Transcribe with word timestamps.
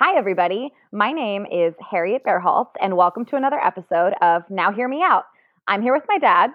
Hi, 0.00 0.16
everybody. 0.16 0.72
My 0.92 1.10
name 1.10 1.44
is 1.44 1.74
Harriet 1.90 2.22
Berholtz, 2.24 2.70
and 2.80 2.96
welcome 2.96 3.24
to 3.24 3.36
another 3.36 3.58
episode 3.58 4.12
of 4.22 4.42
Now 4.48 4.70
Hear 4.70 4.86
Me 4.86 5.02
Out. 5.02 5.24
I'm 5.66 5.82
here 5.82 5.92
with 5.92 6.04
my 6.06 6.18
dad, 6.18 6.50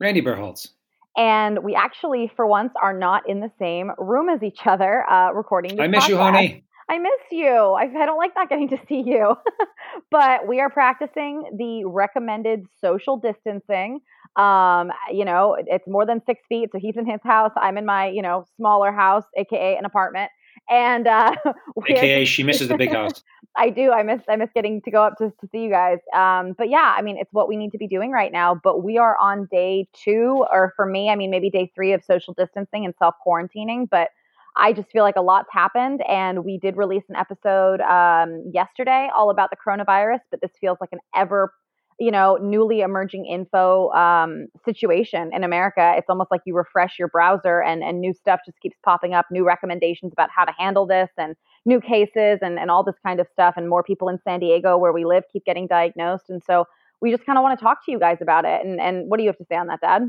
Randy 0.00 0.22
Berholtz. 0.22 0.68
And 1.14 1.62
we 1.62 1.74
actually, 1.74 2.32
for 2.34 2.46
once, 2.46 2.72
are 2.82 2.98
not 2.98 3.28
in 3.28 3.40
the 3.40 3.50
same 3.58 3.90
room 3.98 4.30
as 4.30 4.42
each 4.42 4.60
other 4.64 5.04
uh, 5.06 5.32
recording. 5.32 5.78
I 5.78 5.86
miss 5.86 6.04
podcast. 6.04 6.08
you, 6.08 6.16
honey. 6.16 6.64
I 6.88 6.98
miss 6.98 7.20
you. 7.30 7.46
I, 7.46 7.82
I 7.94 8.06
don't 8.06 8.16
like 8.16 8.32
not 8.34 8.48
getting 8.48 8.70
to 8.70 8.78
see 8.88 9.02
you. 9.04 9.34
but 10.10 10.48
we 10.48 10.58
are 10.60 10.70
practicing 10.70 11.44
the 11.58 11.84
recommended 11.84 12.64
social 12.80 13.18
distancing. 13.18 14.00
Um, 14.36 14.92
you 15.12 15.26
know, 15.26 15.58
it's 15.58 15.86
more 15.86 16.06
than 16.06 16.22
six 16.24 16.40
feet. 16.48 16.70
So 16.72 16.78
he's 16.78 16.96
in 16.96 17.04
his 17.04 17.20
house. 17.22 17.52
I'm 17.54 17.76
in 17.76 17.84
my, 17.84 18.08
you 18.08 18.22
know, 18.22 18.46
smaller 18.56 18.92
house, 18.92 19.24
aka 19.36 19.76
an 19.76 19.84
apartment 19.84 20.30
and 20.70 21.06
uh, 21.06 21.34
AKA 21.88 22.24
she 22.26 22.42
misses 22.42 22.68
the 22.68 22.76
big 22.76 22.92
house. 22.92 23.22
I 23.56 23.70
do. 23.70 23.90
I 23.90 24.02
miss 24.02 24.20
I 24.28 24.36
miss 24.36 24.50
getting 24.54 24.80
to 24.82 24.90
go 24.90 25.02
up 25.02 25.16
to, 25.18 25.30
to 25.30 25.48
see 25.50 25.62
you 25.62 25.70
guys. 25.70 25.98
Um, 26.14 26.54
but 26.56 26.68
yeah, 26.68 26.94
I 26.96 27.02
mean, 27.02 27.16
it's 27.18 27.32
what 27.32 27.48
we 27.48 27.56
need 27.56 27.72
to 27.72 27.78
be 27.78 27.88
doing 27.88 28.12
right 28.12 28.30
now. 28.30 28.54
But 28.54 28.84
we 28.84 28.98
are 28.98 29.16
on 29.20 29.48
day 29.50 29.88
two, 29.92 30.44
or 30.52 30.72
for 30.76 30.86
me, 30.86 31.10
I 31.10 31.16
mean, 31.16 31.30
maybe 31.30 31.50
day 31.50 31.70
three 31.74 31.92
of 31.92 32.04
social 32.04 32.34
distancing 32.34 32.84
and 32.84 32.94
self 32.98 33.14
quarantining. 33.26 33.88
But 33.90 34.10
I 34.56 34.72
just 34.72 34.90
feel 34.90 35.02
like 35.02 35.16
a 35.16 35.22
lot's 35.22 35.48
happened, 35.50 36.02
and 36.08 36.44
we 36.44 36.58
did 36.58 36.76
release 36.76 37.04
an 37.08 37.16
episode 37.16 37.80
um, 37.80 38.44
yesterday 38.52 39.08
all 39.16 39.30
about 39.30 39.50
the 39.50 39.56
coronavirus. 39.56 40.20
But 40.30 40.40
this 40.40 40.50
feels 40.60 40.78
like 40.80 40.90
an 40.92 41.00
ever 41.16 41.52
you 41.98 42.10
know, 42.10 42.38
newly 42.40 42.80
emerging 42.80 43.26
info 43.26 43.90
um, 43.90 44.46
situation 44.64 45.30
in 45.32 45.42
America, 45.42 45.94
it's 45.96 46.08
almost 46.08 46.30
like 46.30 46.40
you 46.46 46.54
refresh 46.54 46.98
your 46.98 47.08
browser 47.08 47.60
and, 47.60 47.82
and 47.82 48.00
new 48.00 48.12
stuff 48.14 48.40
just 48.46 48.60
keeps 48.60 48.76
popping 48.84 49.14
up, 49.14 49.26
new 49.30 49.44
recommendations 49.44 50.12
about 50.12 50.30
how 50.34 50.44
to 50.44 50.52
handle 50.56 50.86
this 50.86 51.10
and 51.18 51.34
new 51.64 51.80
cases 51.80 52.38
and, 52.40 52.58
and 52.58 52.70
all 52.70 52.84
this 52.84 52.94
kind 53.04 53.18
of 53.18 53.26
stuff. 53.32 53.54
And 53.56 53.68
more 53.68 53.82
people 53.82 54.08
in 54.08 54.18
San 54.22 54.38
Diego, 54.38 54.78
where 54.78 54.92
we 54.92 55.04
live, 55.04 55.24
keep 55.32 55.44
getting 55.44 55.66
diagnosed. 55.66 56.30
And 56.30 56.42
so 56.42 56.66
we 57.00 57.10
just 57.10 57.26
kind 57.26 57.36
of 57.36 57.42
want 57.42 57.58
to 57.58 57.62
talk 57.62 57.84
to 57.86 57.90
you 57.92 57.98
guys 57.98 58.18
about 58.20 58.44
it. 58.44 58.64
And, 58.64 58.80
and 58.80 59.10
what 59.10 59.16
do 59.16 59.24
you 59.24 59.28
have 59.28 59.38
to 59.38 59.46
say 59.48 59.56
on 59.56 59.66
that, 59.66 59.80
Dad? 59.80 60.02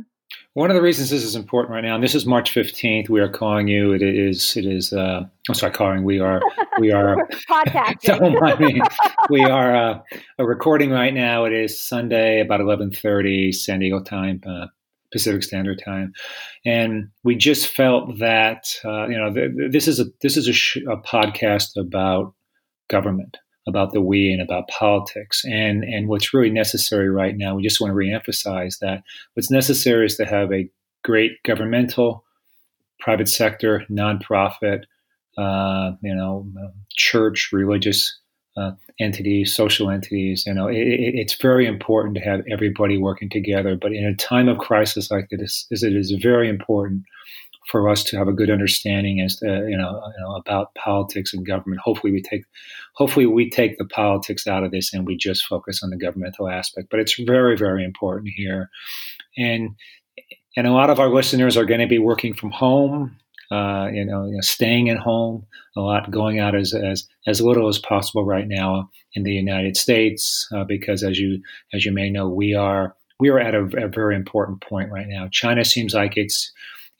One 0.53 0.71
of 0.71 0.75
the 0.75 0.81
reasons 0.81 1.11
this 1.11 1.23
is 1.23 1.35
important 1.35 1.73
right 1.73 1.83
now, 1.83 1.95
and 1.95 2.03
this 2.03 2.15
is 2.15 2.25
March 2.25 2.51
fifteenth. 2.51 3.07
We 3.07 3.19
are 3.21 3.29
calling 3.29 3.67
you. 3.67 3.93
It 3.93 4.01
is. 4.01 4.57
It 4.57 4.65
is. 4.65 4.91
Uh, 4.91 5.21
I'm 5.47 5.55
sorry, 5.55 5.71
calling. 5.71 6.03
We 6.03 6.19
are. 6.19 6.41
We 6.79 6.91
are 6.99 7.27
podcasting. 7.49 8.01
don't 8.19 8.39
mind 8.39 8.59
me. 8.59 8.81
We 9.29 9.43
are 9.43 9.75
uh, 9.75 9.99
recording 10.43 10.89
right 10.89 11.13
now. 11.13 11.45
It 11.45 11.53
is 11.53 11.79
Sunday, 11.79 12.41
about 12.41 12.61
eleven 12.61 12.91
thirty 12.91 13.51
San 13.51 13.79
Diego 13.79 14.01
time, 14.01 14.41
uh, 14.47 14.65
Pacific 15.11 15.43
Standard 15.43 15.81
Time, 15.85 16.13
and 16.65 17.09
we 17.23 17.35
just 17.35 17.67
felt 17.67 18.17
that 18.17 18.73
uh, 18.83 19.07
you 19.07 19.17
know 19.17 19.31
th- 19.31 19.71
this 19.71 19.87
is 19.87 19.99
a 19.99 20.05
this 20.21 20.35
is 20.35 20.47
a, 20.47 20.53
sh- 20.53 20.77
a 20.77 20.97
podcast 20.97 21.77
about 21.77 22.33
government 22.89 23.37
about 23.69 23.93
the 23.93 24.01
we 24.01 24.31
and 24.31 24.41
about 24.41 24.67
politics. 24.67 25.43
And 25.45 25.83
and 25.83 26.07
what's 26.07 26.33
really 26.33 26.49
necessary 26.49 27.09
right 27.09 27.37
now, 27.37 27.55
we 27.55 27.63
just 27.63 27.79
want 27.79 27.91
to 27.91 27.95
reemphasize 27.95 28.79
that 28.79 29.03
what's 29.33 29.51
necessary 29.51 30.05
is 30.05 30.17
to 30.17 30.25
have 30.25 30.51
a 30.51 30.69
great 31.03 31.41
governmental, 31.43 32.25
private 32.99 33.29
sector, 33.29 33.85
nonprofit, 33.89 34.83
uh, 35.37 35.91
you 36.01 36.13
know, 36.13 36.45
church, 36.95 37.49
religious 37.53 38.19
uh, 38.57 38.71
entities, 38.99 39.53
social 39.53 39.89
entities. 39.89 40.43
You 40.45 40.53
know, 40.53 40.67
it, 40.67 40.75
it, 40.75 41.15
it's 41.15 41.35
very 41.35 41.65
important 41.65 42.15
to 42.15 42.21
have 42.21 42.41
everybody 42.51 42.97
working 42.97 43.29
together. 43.29 43.75
But 43.75 43.93
in 43.93 44.05
a 44.05 44.15
time 44.15 44.49
of 44.49 44.57
crisis 44.57 45.09
like 45.09 45.29
this, 45.31 45.65
it 45.71 45.95
is 45.95 46.11
very 46.21 46.49
important 46.49 47.03
for 47.69 47.87
us 47.87 48.03
to 48.03 48.17
have 48.17 48.27
a 48.27 48.33
good 48.33 48.49
understanding 48.49 49.21
as 49.21 49.37
to 49.37 49.45
you 49.45 49.77
know, 49.77 50.01
you 50.17 50.23
know 50.23 50.35
about 50.35 50.73
politics 50.75 51.33
and 51.33 51.45
government. 51.45 51.81
Hopefully, 51.81 52.11
we 52.11 52.21
take 52.21 52.43
hopefully 52.93 53.25
we 53.25 53.49
take 53.49 53.77
the 53.77 53.85
politics 53.85 54.47
out 54.47 54.63
of 54.63 54.71
this 54.71 54.93
and 54.93 55.05
we 55.05 55.15
just 55.15 55.45
focus 55.45 55.81
on 55.83 55.91
the 55.91 55.97
governmental 55.97 56.49
aspect. 56.49 56.87
But 56.89 56.99
it's 56.99 57.19
very 57.19 57.55
very 57.55 57.85
important 57.85 58.31
here, 58.35 58.69
and 59.37 59.75
and 60.57 60.67
a 60.67 60.73
lot 60.73 60.89
of 60.89 60.99
our 60.99 61.09
listeners 61.09 61.55
are 61.55 61.65
going 61.65 61.79
to 61.79 61.87
be 61.87 61.99
working 61.99 62.33
from 62.33 62.51
home. 62.51 63.15
Uh, 63.51 63.89
you, 63.91 64.05
know, 64.05 64.25
you 64.25 64.33
know, 64.35 64.41
staying 64.41 64.91
at 64.91 64.97
home, 64.97 65.43
a 65.75 65.81
lot 65.81 66.11
going 66.11 66.37
out 66.37 66.53
as 66.53 66.73
as 66.73 67.07
as 67.25 67.41
little 67.41 67.67
as 67.67 67.79
possible 67.79 68.23
right 68.23 68.47
now 68.47 68.89
in 69.13 69.23
the 69.23 69.31
United 69.31 69.75
States, 69.75 70.47
uh, 70.53 70.63
because 70.63 71.03
as 71.03 71.17
you 71.17 71.41
as 71.73 71.83
you 71.83 71.91
may 71.91 72.11
know, 72.11 72.27
we 72.27 72.53
are 72.53 72.95
we 73.19 73.29
are 73.29 73.39
at 73.39 73.55
a, 73.55 73.63
a 73.85 73.87
very 73.87 74.15
important 74.15 74.61
point 74.61 74.91
right 74.91 75.07
now. 75.07 75.27
China 75.31 75.65
seems 75.65 75.93
like 75.93 76.15
it's 76.15 76.51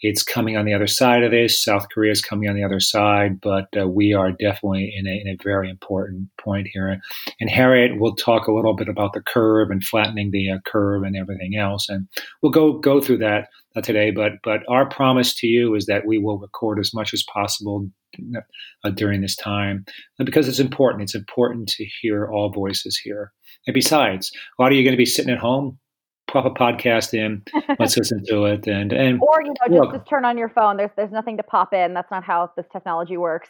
it's 0.01 0.23
coming 0.23 0.55
on 0.55 0.65
the 0.65 0.73
other 0.73 0.87
side 0.87 1.23
of 1.23 1.31
this. 1.31 1.61
South 1.61 1.87
Korea 1.93 2.11
is 2.11 2.21
coming 2.21 2.49
on 2.49 2.55
the 2.55 2.63
other 2.63 2.79
side, 2.79 3.41
but 3.41 3.67
uh, 3.79 3.87
we 3.87 4.13
are 4.13 4.31
definitely 4.31 4.93
in 4.95 5.07
a, 5.07 5.21
in 5.21 5.27
a, 5.27 5.37
very 5.43 5.69
important 5.69 6.29
point 6.37 6.67
here. 6.71 6.99
And 7.39 7.49
Harriet 7.49 7.99
will 7.99 8.15
talk 8.15 8.47
a 8.47 8.53
little 8.53 8.75
bit 8.75 8.87
about 8.87 9.13
the 9.13 9.21
curve 9.21 9.71
and 9.71 9.83
flattening 9.83 10.31
the 10.31 10.51
uh, 10.51 10.57
curve 10.65 11.03
and 11.03 11.15
everything 11.15 11.57
else, 11.57 11.89
and 11.89 12.07
we'll 12.41 12.51
go 12.51 12.73
go 12.73 13.01
through 13.01 13.17
that 13.17 13.49
uh, 13.75 13.81
today. 13.81 14.11
But 14.11 14.33
but 14.43 14.61
our 14.69 14.87
promise 14.87 15.33
to 15.35 15.47
you 15.47 15.75
is 15.75 15.85
that 15.87 16.05
we 16.05 16.17
will 16.17 16.39
record 16.39 16.79
as 16.79 16.93
much 16.93 17.13
as 17.13 17.23
possible 17.23 17.89
uh, 18.83 18.89
during 18.91 19.21
this 19.21 19.35
time 19.35 19.85
because 20.17 20.47
it's 20.47 20.59
important. 20.59 21.03
It's 21.03 21.15
important 21.15 21.69
to 21.69 21.85
hear 22.01 22.27
all 22.27 22.51
voices 22.51 22.97
here. 22.97 23.31
And 23.67 23.73
besides, 23.73 24.31
a 24.57 24.61
lot 24.61 24.71
of 24.71 24.77
you 24.77 24.81
are 24.81 24.85
going 24.85 24.93
to 24.93 24.97
be 24.97 25.05
sitting 25.05 25.33
at 25.33 25.39
home 25.39 25.77
pop 26.31 26.45
a 26.45 26.49
podcast 26.49 27.13
in. 27.13 27.43
Let's 27.79 27.97
listen 27.97 28.23
to 28.25 28.45
it, 28.45 28.67
and 28.67 28.93
and 28.93 29.21
or 29.21 29.41
you 29.41 29.53
know 29.69 29.85
just, 29.85 29.97
just 29.97 30.09
turn 30.09 30.25
on 30.25 30.37
your 30.37 30.49
phone. 30.49 30.77
There's 30.77 30.91
there's 30.95 31.11
nothing 31.11 31.37
to 31.37 31.43
pop 31.43 31.73
in. 31.73 31.93
That's 31.93 32.11
not 32.11 32.23
how 32.23 32.51
this 32.55 32.65
technology 32.71 33.17
works. 33.17 33.49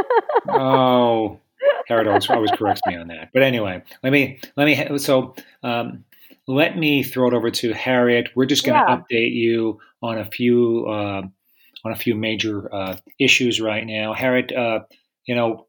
oh, 0.48 1.38
Harold 1.86 2.08
always, 2.08 2.30
always 2.30 2.50
corrects 2.52 2.82
me 2.86 2.96
on 2.96 3.08
that. 3.08 3.30
But 3.32 3.42
anyway, 3.42 3.82
let 4.02 4.12
me 4.12 4.40
let 4.56 4.64
me 4.64 4.98
so. 4.98 5.34
Um, 5.62 6.04
let 6.46 6.76
me 6.76 7.02
throw 7.02 7.28
it 7.28 7.34
over 7.34 7.50
to 7.50 7.72
Harriet. 7.72 8.28
We're 8.34 8.44
just 8.44 8.64
going 8.64 8.78
to 8.78 8.86
yeah. 8.86 8.96
update 8.98 9.32
you 9.32 9.78
on 10.02 10.18
a 10.18 10.26
few 10.26 10.86
uh, 10.86 11.22
on 11.84 11.92
a 11.92 11.96
few 11.96 12.14
major 12.14 12.72
uh, 12.74 12.96
issues 13.18 13.60
right 13.60 13.86
now. 13.86 14.12
Harriet, 14.12 14.52
uh, 14.52 14.80
you 15.26 15.34
know, 15.34 15.66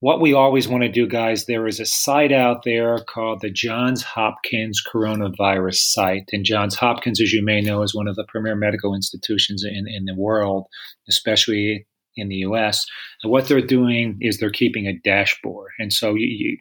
what 0.00 0.20
we 0.20 0.32
always 0.32 0.68
want 0.68 0.84
to 0.84 0.88
do, 0.88 1.08
guys, 1.08 1.46
there 1.46 1.66
is 1.66 1.80
a 1.80 1.86
site 1.86 2.30
out 2.30 2.62
there 2.64 2.98
called 3.08 3.40
the 3.40 3.50
Johns 3.50 4.02
Hopkins 4.02 4.80
Coronavirus 4.86 5.76
Site. 5.76 6.28
And 6.32 6.44
Johns 6.44 6.76
Hopkins, 6.76 7.20
as 7.20 7.32
you 7.32 7.44
may 7.44 7.60
know, 7.60 7.82
is 7.82 7.94
one 7.94 8.06
of 8.06 8.14
the 8.14 8.26
premier 8.28 8.54
medical 8.54 8.94
institutions 8.94 9.64
in, 9.64 9.86
in 9.88 10.04
the 10.04 10.14
world, 10.14 10.66
especially 11.08 11.86
in 12.16 12.28
the 12.28 12.36
US. 12.36 12.86
And 13.22 13.32
what 13.32 13.48
they're 13.48 13.60
doing 13.60 14.18
is 14.20 14.38
they're 14.38 14.50
keeping 14.50 14.86
a 14.86 14.98
dashboard. 14.98 15.70
And 15.80 15.92
so 15.92 16.14
you, 16.14 16.26
you, 16.26 16.58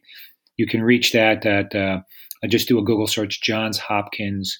you 0.57 0.65
can 0.65 0.81
reach 0.81 1.11
that 1.11 1.45
at, 1.45 1.75
uh, 1.75 1.99
just 2.47 2.67
do 2.67 2.79
a 2.79 2.83
Google 2.83 3.07
search, 3.07 3.41
Johns 3.41 3.77
Hopkins 3.77 4.59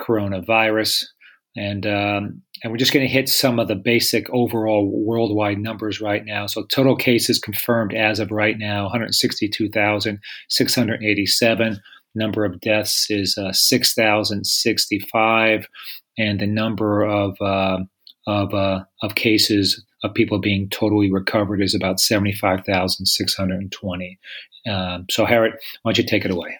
coronavirus. 0.00 1.04
And 1.56 1.86
um, 1.86 2.42
and 2.62 2.72
we're 2.72 2.78
just 2.78 2.92
going 2.92 3.04
to 3.06 3.12
hit 3.12 3.28
some 3.28 3.58
of 3.58 3.66
the 3.68 3.74
basic 3.74 4.30
overall 4.30 4.90
worldwide 4.90 5.58
numbers 5.58 6.00
right 6.00 6.24
now. 6.24 6.46
So 6.46 6.64
total 6.64 6.96
cases 6.96 7.38
confirmed 7.38 7.92
as 7.94 8.18
of 8.18 8.30
right 8.30 8.58
now, 8.58 8.84
162,687. 8.84 11.80
Number 12.16 12.44
of 12.44 12.60
deaths 12.60 13.10
is 13.10 13.36
uh, 13.36 13.52
6,065, 13.52 15.66
and 16.16 16.38
the 16.38 16.46
number 16.46 17.02
of 17.02 17.36
uh, 17.40 17.80
of 18.26 18.54
uh, 18.54 18.84
of 19.02 19.14
cases 19.14 19.84
of 20.04 20.14
people 20.14 20.38
being 20.38 20.68
totally 20.68 21.10
recovered 21.10 21.60
is 21.60 21.74
about 21.74 21.98
75,620. 21.98 24.18
Um, 24.66 25.06
so, 25.10 25.24
Harriet, 25.24 25.54
why 25.82 25.90
don't 25.90 25.98
you 25.98 26.04
take 26.04 26.24
it 26.24 26.30
away? 26.30 26.56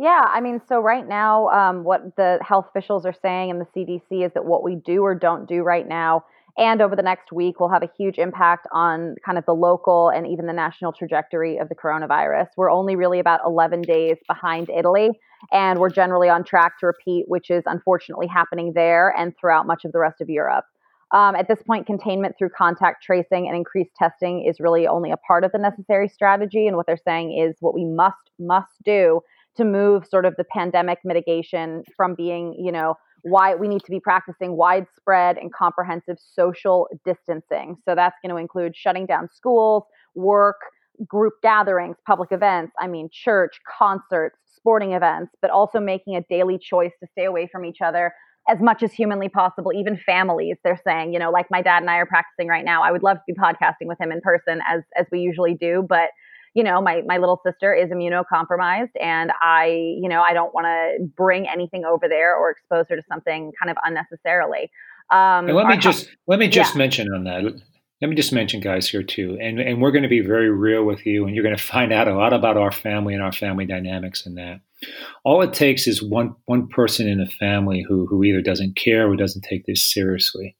Yeah, 0.00 0.22
I 0.24 0.40
mean, 0.40 0.62
so 0.66 0.80
right 0.80 1.06
now, 1.06 1.48
um, 1.48 1.84
what 1.84 2.16
the 2.16 2.38
health 2.40 2.64
officials 2.70 3.04
are 3.04 3.12
saying 3.12 3.50
and 3.50 3.60
the 3.60 3.66
CDC 3.66 4.24
is 4.24 4.32
that 4.32 4.46
what 4.46 4.62
we 4.62 4.76
do 4.76 5.02
or 5.02 5.14
don't 5.14 5.46
do 5.46 5.62
right 5.62 5.86
now 5.86 6.24
and 6.56 6.80
over 6.80 6.96
the 6.96 7.02
next 7.02 7.32
week 7.32 7.60
will 7.60 7.68
have 7.68 7.82
a 7.82 7.90
huge 7.98 8.16
impact 8.16 8.66
on 8.72 9.16
kind 9.26 9.36
of 9.36 9.44
the 9.44 9.52
local 9.52 10.08
and 10.08 10.26
even 10.26 10.46
the 10.46 10.54
national 10.54 10.94
trajectory 10.94 11.58
of 11.58 11.68
the 11.68 11.74
coronavirus. 11.74 12.46
We're 12.56 12.70
only 12.70 12.96
really 12.96 13.18
about 13.18 13.40
11 13.44 13.82
days 13.82 14.16
behind 14.26 14.70
Italy, 14.70 15.10
and 15.52 15.78
we're 15.78 15.90
generally 15.90 16.30
on 16.30 16.44
track 16.44 16.78
to 16.80 16.86
repeat, 16.86 17.26
which 17.28 17.50
is 17.50 17.62
unfortunately 17.66 18.26
happening 18.26 18.72
there 18.74 19.14
and 19.14 19.34
throughout 19.38 19.66
much 19.66 19.84
of 19.84 19.92
the 19.92 19.98
rest 19.98 20.22
of 20.22 20.30
Europe. 20.30 20.64
Um, 21.12 21.34
at 21.34 21.46
this 21.46 21.62
point, 21.62 21.86
containment 21.86 22.36
through 22.38 22.50
contact 22.56 23.02
tracing 23.02 23.48
and 23.48 23.56
increased 23.56 23.90
testing 23.98 24.46
is 24.46 24.60
really 24.60 24.86
only 24.86 25.10
a 25.10 25.16
part 25.18 25.44
of 25.44 25.52
the 25.52 25.58
necessary 25.58 26.08
strategy. 26.08 26.66
And 26.66 26.76
what 26.76 26.86
they're 26.86 26.96
saying 26.96 27.36
is 27.36 27.56
what 27.60 27.74
we 27.74 27.84
must, 27.84 28.30
must 28.38 28.82
do 28.84 29.20
to 29.60 29.64
move 29.64 30.06
sort 30.06 30.24
of 30.24 30.34
the 30.36 30.44
pandemic 30.44 30.98
mitigation 31.04 31.84
from 31.96 32.14
being, 32.14 32.54
you 32.58 32.72
know, 32.72 32.94
why 33.22 33.54
we 33.54 33.68
need 33.68 33.84
to 33.84 33.90
be 33.90 34.00
practicing 34.00 34.56
widespread 34.56 35.36
and 35.36 35.52
comprehensive 35.52 36.16
social 36.18 36.88
distancing. 37.04 37.76
So 37.84 37.94
that's 37.94 38.16
going 38.22 38.34
to 38.34 38.40
include 38.40 38.74
shutting 38.74 39.06
down 39.06 39.28
schools, 39.30 39.84
work, 40.14 40.56
group 41.06 41.34
gatherings, 41.42 41.96
public 42.06 42.32
events, 42.32 42.72
I 42.80 42.86
mean, 42.86 43.08
church, 43.12 43.60
concerts, 43.78 44.38
sporting 44.54 44.92
events, 44.92 45.32
but 45.42 45.50
also 45.50 45.80
making 45.80 46.16
a 46.16 46.22
daily 46.30 46.58
choice 46.58 46.92
to 47.00 47.08
stay 47.12 47.24
away 47.24 47.48
from 47.50 47.64
each 47.64 47.80
other 47.84 48.12
as 48.48 48.58
much 48.60 48.82
as 48.82 48.92
humanly 48.92 49.28
possible, 49.28 49.72
even 49.72 49.96
families, 49.96 50.56
they're 50.64 50.80
saying, 50.82 51.12
you 51.12 51.18
know, 51.18 51.30
like 51.30 51.46
my 51.50 51.62
dad 51.62 51.82
and 51.82 51.90
I 51.90 51.96
are 51.96 52.06
practicing 52.06 52.48
right 52.48 52.64
now. 52.64 52.82
I 52.82 52.90
would 52.90 53.02
love 53.02 53.18
to 53.18 53.22
be 53.26 53.34
podcasting 53.34 53.86
with 53.86 54.00
him 54.00 54.10
in 54.10 54.20
person 54.22 54.60
as 54.66 54.82
as 54.96 55.06
we 55.12 55.20
usually 55.20 55.54
do, 55.54 55.84
but 55.86 56.10
you 56.54 56.64
know, 56.64 56.80
my 56.80 57.02
my 57.06 57.18
little 57.18 57.40
sister 57.46 57.72
is 57.72 57.90
immunocompromised 57.90 58.90
and 59.00 59.30
I, 59.40 59.66
you 60.00 60.08
know, 60.08 60.20
I 60.20 60.32
don't 60.32 60.52
want 60.52 60.66
to 60.66 61.06
bring 61.16 61.48
anything 61.48 61.84
over 61.84 62.08
there 62.08 62.36
or 62.36 62.50
expose 62.50 62.86
her 62.88 62.96
to 62.96 63.02
something 63.08 63.52
kind 63.60 63.70
of 63.70 63.76
unnecessarily. 63.84 64.70
Um, 65.10 65.48
and 65.48 65.54
let 65.54 65.66
me 65.66 65.76
just 65.76 66.08
let 66.26 66.38
me 66.38 66.48
just 66.48 66.74
yeah. 66.74 66.78
mention 66.78 67.12
on 67.12 67.24
that. 67.24 67.44
Let 68.00 68.08
me 68.08 68.16
just 68.16 68.32
mention, 68.32 68.60
guys, 68.60 68.88
here 68.88 69.02
too, 69.02 69.36
and 69.40 69.60
and 69.60 69.82
we're 69.82 69.90
going 69.90 70.04
to 70.04 70.08
be 70.08 70.20
very 70.20 70.50
real 70.50 70.84
with 70.84 71.04
you, 71.04 71.26
and 71.26 71.34
you're 71.34 71.44
going 71.44 71.56
to 71.56 71.62
find 71.62 71.92
out 71.92 72.08
a 72.08 72.14
lot 72.14 72.32
about 72.32 72.56
our 72.56 72.72
family 72.72 73.12
and 73.12 73.22
our 73.22 73.32
family 73.32 73.66
dynamics 73.66 74.24
in 74.24 74.36
that. 74.36 74.60
All 75.22 75.42
it 75.42 75.52
takes 75.52 75.86
is 75.86 76.02
one 76.02 76.34
one 76.46 76.68
person 76.68 77.06
in 77.06 77.20
a 77.20 77.26
family 77.26 77.84
who 77.86 78.06
who 78.06 78.24
either 78.24 78.40
doesn't 78.40 78.76
care 78.76 79.10
or 79.10 79.16
doesn't 79.16 79.42
take 79.42 79.66
this 79.66 79.92
seriously. 79.92 80.56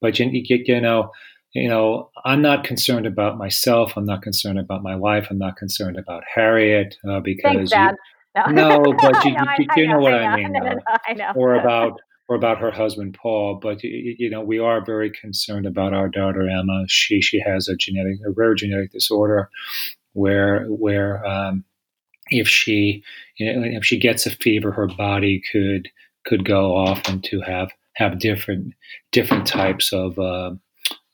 But 0.00 0.18
you, 0.18 0.30
you, 0.32 0.62
you 0.64 0.80
know, 0.80 1.10
you 1.52 1.68
know, 1.68 2.10
I'm 2.24 2.42
not 2.42 2.64
concerned 2.64 3.06
about 3.06 3.38
myself. 3.38 3.94
I'm 3.96 4.04
not 4.04 4.22
concerned 4.22 4.58
about 4.58 4.82
my 4.82 4.94
wife. 4.94 5.26
I'm 5.30 5.38
not 5.38 5.56
concerned 5.56 5.98
about 5.98 6.22
Harriet 6.32 6.96
uh, 7.08 7.20
because 7.20 7.70
Thanks, 7.70 7.96
You, 8.36 8.52
no. 8.52 8.78
no, 8.78 8.94
but 9.00 9.24
you, 9.24 9.32
no, 9.32 9.42
you, 9.58 9.66
you 9.76 9.86
know, 9.88 9.94
know, 9.94 10.00
what 10.00 10.14
I, 10.14 10.36
mean. 10.36 10.52
No, 10.52 10.60
I 11.08 11.12
know. 11.14 11.32
Or 11.34 11.54
about 11.54 12.00
or 12.28 12.36
about 12.36 12.58
her 12.58 12.70
husband 12.70 13.18
Paul. 13.20 13.58
But 13.60 13.82
you 13.82 14.30
know, 14.30 14.40
we 14.40 14.60
are 14.60 14.84
very 14.84 15.10
concerned 15.10 15.66
about 15.66 15.92
our 15.92 16.08
daughter 16.08 16.48
Emma. 16.48 16.84
She 16.86 17.20
she 17.20 17.40
has 17.40 17.68
a 17.68 17.76
genetic 17.76 18.18
a 18.24 18.30
rare 18.30 18.54
genetic 18.54 18.92
disorder 18.92 19.50
where 20.12 20.64
where 20.66 21.26
um, 21.26 21.64
if 22.28 22.46
she 22.48 23.02
you 23.36 23.52
know, 23.52 23.62
if 23.64 23.84
she 23.84 23.98
gets 23.98 24.26
a 24.26 24.30
fever, 24.30 24.70
her 24.70 24.86
body 24.86 25.42
could 25.50 25.88
could 26.24 26.44
go 26.44 26.76
off 26.76 27.08
and 27.08 27.24
to 27.24 27.40
have 27.40 27.72
have 27.94 28.20
different 28.20 28.74
different 29.10 29.48
types 29.48 29.92
of 29.92 30.16
uh, 30.16 30.52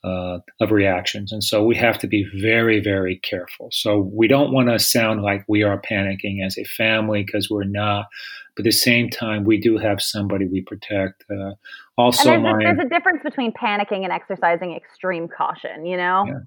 uh, 0.06 0.38
of 0.60 0.70
reactions. 0.70 1.32
And 1.32 1.42
so 1.42 1.64
we 1.64 1.74
have 1.76 1.98
to 1.98 2.06
be 2.06 2.24
very, 2.40 2.80
very 2.80 3.18
careful. 3.18 3.68
So 3.72 4.08
we 4.12 4.28
don't 4.28 4.52
want 4.52 4.68
to 4.68 4.78
sound 4.78 5.22
like 5.22 5.44
we 5.48 5.62
are 5.62 5.80
panicking 5.80 6.44
as 6.46 6.56
a 6.56 6.64
family 6.64 7.24
because 7.24 7.50
we're 7.50 7.64
not. 7.64 8.06
But 8.54 8.62
at 8.62 8.70
the 8.70 8.72
same 8.72 9.10
time, 9.10 9.44
we 9.44 9.60
do 9.60 9.76
have 9.76 10.00
somebody 10.00 10.46
we 10.46 10.62
protect. 10.62 11.24
Uh, 11.30 11.52
also, 11.98 12.32
and 12.32 12.44
there's, 12.44 12.54
my, 12.54 12.70
a, 12.70 12.74
there's 12.74 12.86
a 12.86 12.88
difference 12.88 13.22
between 13.22 13.52
panicking 13.52 14.04
and 14.04 14.12
exercising 14.12 14.72
extreme 14.74 15.28
caution. 15.28 15.84
You 15.84 15.96
know. 15.96 16.24
Yeah. 16.26 16.38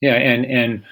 Yeah, 0.00 0.14
and 0.14 0.46
and 0.46 0.84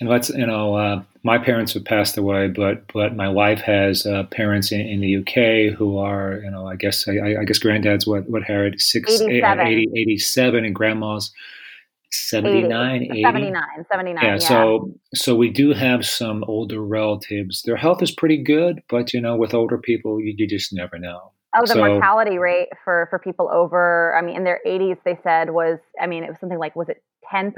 and 0.00 0.08
let's 0.08 0.30
you 0.30 0.46
know, 0.46 0.74
uh, 0.74 1.02
my 1.22 1.38
parents 1.38 1.74
have 1.74 1.84
passed 1.84 2.16
away, 2.16 2.48
but 2.48 2.90
but 2.92 3.14
my 3.14 3.28
wife 3.28 3.60
has 3.60 4.06
uh, 4.06 4.24
parents 4.24 4.72
in, 4.72 4.80
in, 4.80 5.00
the 5.00 5.16
UK 5.18 5.76
who 5.76 5.98
are 5.98 6.40
you 6.42 6.50
know, 6.50 6.66
I 6.66 6.76
guess 6.76 7.06
I, 7.06 7.40
I 7.40 7.44
guess 7.44 7.58
granddad's 7.58 8.06
what 8.06 8.28
what 8.28 8.42
Harriet 8.42 8.80
six 8.80 9.20
87. 9.20 9.66
80, 9.66 9.90
87 9.94 10.64
and 10.64 10.74
grandma's 10.74 11.30
79 12.12 13.02
80, 13.02 13.22
79 13.22 13.62
79 13.92 14.24
yeah, 14.24 14.32
yeah, 14.32 14.38
so 14.38 14.92
so 15.14 15.36
we 15.36 15.48
do 15.48 15.72
have 15.72 16.04
some 16.04 16.42
older 16.48 16.80
relatives. 16.80 17.62
Their 17.62 17.76
health 17.76 18.02
is 18.02 18.10
pretty 18.10 18.42
good 18.42 18.82
but 18.88 19.12
you 19.12 19.20
know 19.20 19.36
with 19.36 19.54
older 19.54 19.78
people 19.78 20.18
you, 20.18 20.34
you 20.36 20.48
just 20.48 20.72
never 20.72 20.98
know. 20.98 21.32
Oh 21.54 21.60
the 21.62 21.74
so, 21.74 21.78
mortality 21.78 22.38
rate 22.38 22.68
for 22.84 23.06
for 23.10 23.18
people 23.18 23.50
over 23.52 24.14
i 24.16 24.22
mean 24.22 24.36
in 24.36 24.44
their 24.44 24.60
80s 24.64 24.98
they 25.04 25.18
said 25.24 25.50
was 25.50 25.78
i 26.00 26.06
mean 26.06 26.22
it 26.22 26.28
was 26.30 26.38
something 26.38 26.58
like 26.58 26.76
was 26.76 26.88
it 26.88 27.02
10% 27.32 27.52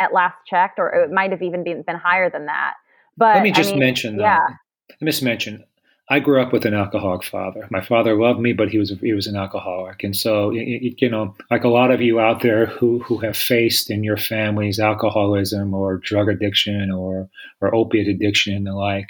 at 0.00 0.12
last 0.12 0.36
checked 0.46 0.78
or 0.78 0.88
it 0.90 1.10
might 1.10 1.30
have 1.30 1.42
even 1.42 1.64
been, 1.64 1.82
been 1.82 1.96
higher 1.96 2.30
than 2.30 2.46
that. 2.46 2.74
But 3.16 3.36
let 3.36 3.42
me 3.42 3.52
just 3.52 3.70
I 3.70 3.72
mean, 3.72 3.80
mention 3.80 4.18
yeah. 4.18 4.46
let 4.90 5.02
me 5.02 5.10
just 5.10 5.22
mention 5.22 5.64
I 6.08 6.20
grew 6.20 6.40
up 6.40 6.52
with 6.52 6.64
an 6.64 6.74
alcoholic 6.74 7.24
father. 7.24 7.66
My 7.68 7.80
father 7.80 8.14
loved 8.14 8.38
me, 8.38 8.52
but 8.52 8.68
he 8.68 8.78
was 8.78 8.90
he 9.00 9.12
was 9.12 9.26
an 9.26 9.34
alcoholic, 9.34 10.04
and 10.04 10.14
so 10.14 10.50
you 10.50 11.10
know, 11.10 11.34
like 11.50 11.64
a 11.64 11.68
lot 11.68 11.90
of 11.90 12.00
you 12.00 12.20
out 12.20 12.42
there 12.42 12.66
who 12.66 13.00
who 13.00 13.18
have 13.18 13.36
faced 13.36 13.90
in 13.90 14.04
your 14.04 14.16
families 14.16 14.78
alcoholism 14.78 15.74
or 15.74 15.98
drug 15.98 16.28
addiction 16.28 16.92
or 16.92 17.28
or 17.60 17.74
opiate 17.74 18.06
addiction 18.06 18.54
and 18.54 18.66
the 18.66 18.72
like, 18.72 19.08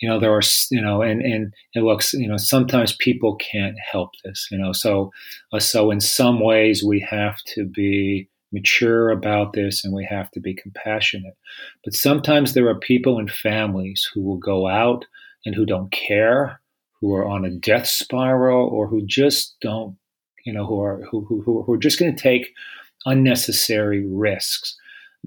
you 0.00 0.08
know, 0.08 0.18
there 0.18 0.32
are 0.32 0.42
you 0.72 0.80
know, 0.80 1.02
and 1.02 1.22
and 1.22 1.54
it 1.74 1.84
looks 1.84 2.12
you 2.12 2.26
know 2.26 2.36
sometimes 2.36 2.96
people 2.96 3.36
can't 3.36 3.76
help 3.78 4.10
this, 4.24 4.48
you 4.50 4.58
know, 4.58 4.72
so 4.72 5.12
uh, 5.52 5.60
so 5.60 5.92
in 5.92 6.00
some 6.00 6.40
ways 6.40 6.82
we 6.82 6.98
have 6.98 7.36
to 7.54 7.64
be 7.64 8.28
mature 8.54 9.10
about 9.10 9.52
this 9.52 9.84
and 9.84 9.92
we 9.92 10.06
have 10.08 10.30
to 10.30 10.40
be 10.40 10.54
compassionate. 10.54 11.36
But 11.84 11.94
sometimes 11.94 12.54
there 12.54 12.68
are 12.68 12.78
people 12.78 13.18
and 13.18 13.30
families 13.30 14.08
who 14.14 14.22
will 14.22 14.38
go 14.38 14.68
out 14.68 15.04
and 15.44 15.54
who 15.54 15.66
don't 15.66 15.90
care, 15.90 16.60
who 17.00 17.12
are 17.14 17.26
on 17.26 17.44
a 17.44 17.50
death 17.50 17.86
spiral, 17.86 18.66
or 18.68 18.86
who 18.86 19.04
just 19.04 19.56
don't, 19.60 19.96
you 20.46 20.52
know, 20.52 20.64
who 20.64 20.80
are 20.80 21.02
who 21.10 21.24
who, 21.24 21.62
who 21.62 21.72
are 21.72 21.78
just 21.78 21.98
going 21.98 22.14
to 22.14 22.22
take 22.22 22.54
unnecessary 23.04 24.06
risks. 24.06 24.76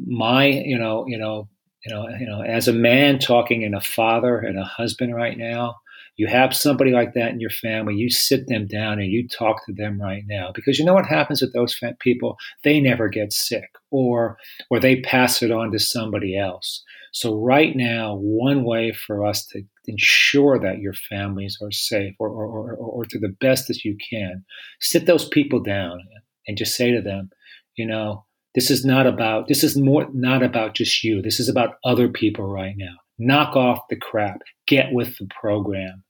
My, 0.06 0.46
you 0.46 0.78
know, 0.78 1.06
you 1.08 1.18
know, 1.18 1.50
you 1.86 1.94
know, 1.94 2.08
you 2.10 2.26
know, 2.26 2.42
as 2.42 2.68
a 2.68 2.74
man 2.74 3.20
talking 3.20 3.64
and 3.64 3.76
a 3.76 3.82
father 3.82 4.38
and 4.38 4.58
a 4.58 4.64
husband 4.64 5.14
right 5.16 5.38
now, 5.38 5.76
you 6.18 6.28
have 6.28 6.56
somebody 6.56 6.92
like 6.92 7.14
that 7.14 7.32
in 7.32 7.40
your 7.40 7.52
family, 7.52 7.96
you 7.96 8.10
sit 8.10 8.48
them 8.48 8.68
down 8.68 9.00
and 9.00 9.12
you 9.12 9.28
talk 9.28 9.66
to 9.66 9.74
them 9.74 10.02
right 10.02 10.24
now 10.28 10.52
because 10.54 10.78
you 10.80 10.86
know 10.86 10.96
what 10.96 11.06
happens 11.06 11.42
with 11.42 11.54
those 11.54 11.80
people? 12.00 12.38
They 12.64 12.80
never 12.80 13.08
get 13.08 13.32
sick 13.32 13.70
or 13.92 14.38
or 14.70 14.80
they 14.80 15.02
pass 15.02 15.42
it 15.42 15.52
on 15.52 15.72
to 15.72 15.80
somebody 15.80 16.38
else. 16.38 16.84
So 17.14 17.36
right 17.36 17.76
now, 17.76 18.16
one 18.16 18.64
way 18.64 18.92
for 18.92 19.26
us 19.26 19.46
to 19.48 19.64
ensure 19.86 20.60
that 20.60 20.80
your 20.80 20.94
families 20.94 21.58
are 21.62 21.72
safe 21.72 22.14
or, 22.20 22.30
or, 22.30 22.46
or, 22.46 22.76
or 22.76 23.06
to 23.06 23.18
the 23.18 23.36
best 23.40 23.68
that 23.70 23.84
you 23.84 23.98
can, 24.10 24.44
sit 24.82 25.06
those 25.06 25.28
people 25.30 25.62
down 25.62 26.00
and 26.48 26.58
just 26.58 26.76
say 26.76 26.92
to 26.92 27.02
them, 27.02 27.30
you 27.76 27.86
know, 27.86 28.26
this 28.56 28.70
is 28.72 28.84
not 28.84 29.06
about 29.06 29.48
this 29.48 29.64
is 29.64 29.78
more 29.78 30.08
not 30.14 30.42
about 30.42 30.74
just 30.74 31.04
you. 31.04 31.22
This 31.22 31.40
is 31.40 31.48
about 31.48 31.76
other 31.84 32.10
people 32.10 32.46
right 32.46 32.74
now. 32.76 32.96
Knock 33.20 33.56
off 33.56 33.88
the 33.90 33.96
crap. 33.96 34.42
Get 34.66 34.92
with 34.92 35.18
the 35.18 35.28
program. 35.40 36.04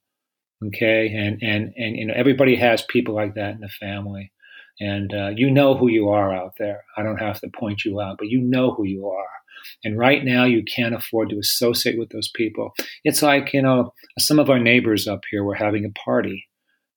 Okay, 0.66 1.08
and 1.10 1.42
and 1.44 1.74
and 1.78 1.96
you 1.96 2.06
know 2.06 2.14
everybody 2.16 2.56
has 2.56 2.82
people 2.82 3.14
like 3.14 3.36
that 3.36 3.56
in 3.56 3.62
the 3.62 3.70
family, 3.70 4.32
and 4.80 5.14
uh, 5.14 5.30
you 5.36 5.52
know 5.52 5.76
who 5.76 5.88
you 5.88 6.10
are 6.10 6.34
out 6.34 6.54
there. 6.58 6.84
I 6.98 7.04
don't 7.04 7.18
have 7.20 7.40
to 7.42 7.50
point 7.50 7.86
you 7.86 8.02
out, 8.02 8.18
but 8.18 8.30
you 8.30 8.42
know 8.42 8.72
who 8.72 8.86
you 8.86 9.08
are. 9.08 9.28
And 9.84 9.98
right 9.98 10.24
now, 10.24 10.46
you 10.46 10.64
can't 10.64 10.96
afford 10.96 11.30
to 11.30 11.40
associate 11.40 11.98
with 11.98 12.10
those 12.10 12.30
people. 12.34 12.74
It's 13.04 13.22
like, 13.22 13.54
you 13.54 13.62
know, 13.62 13.94
some 14.18 14.40
of 14.40 14.50
our 14.50 14.60
neighbors 14.60 15.08
up 15.08 15.22
here 15.30 15.44
were 15.44 15.56
having 15.56 15.86
a 15.86 16.00
party, 16.00 16.48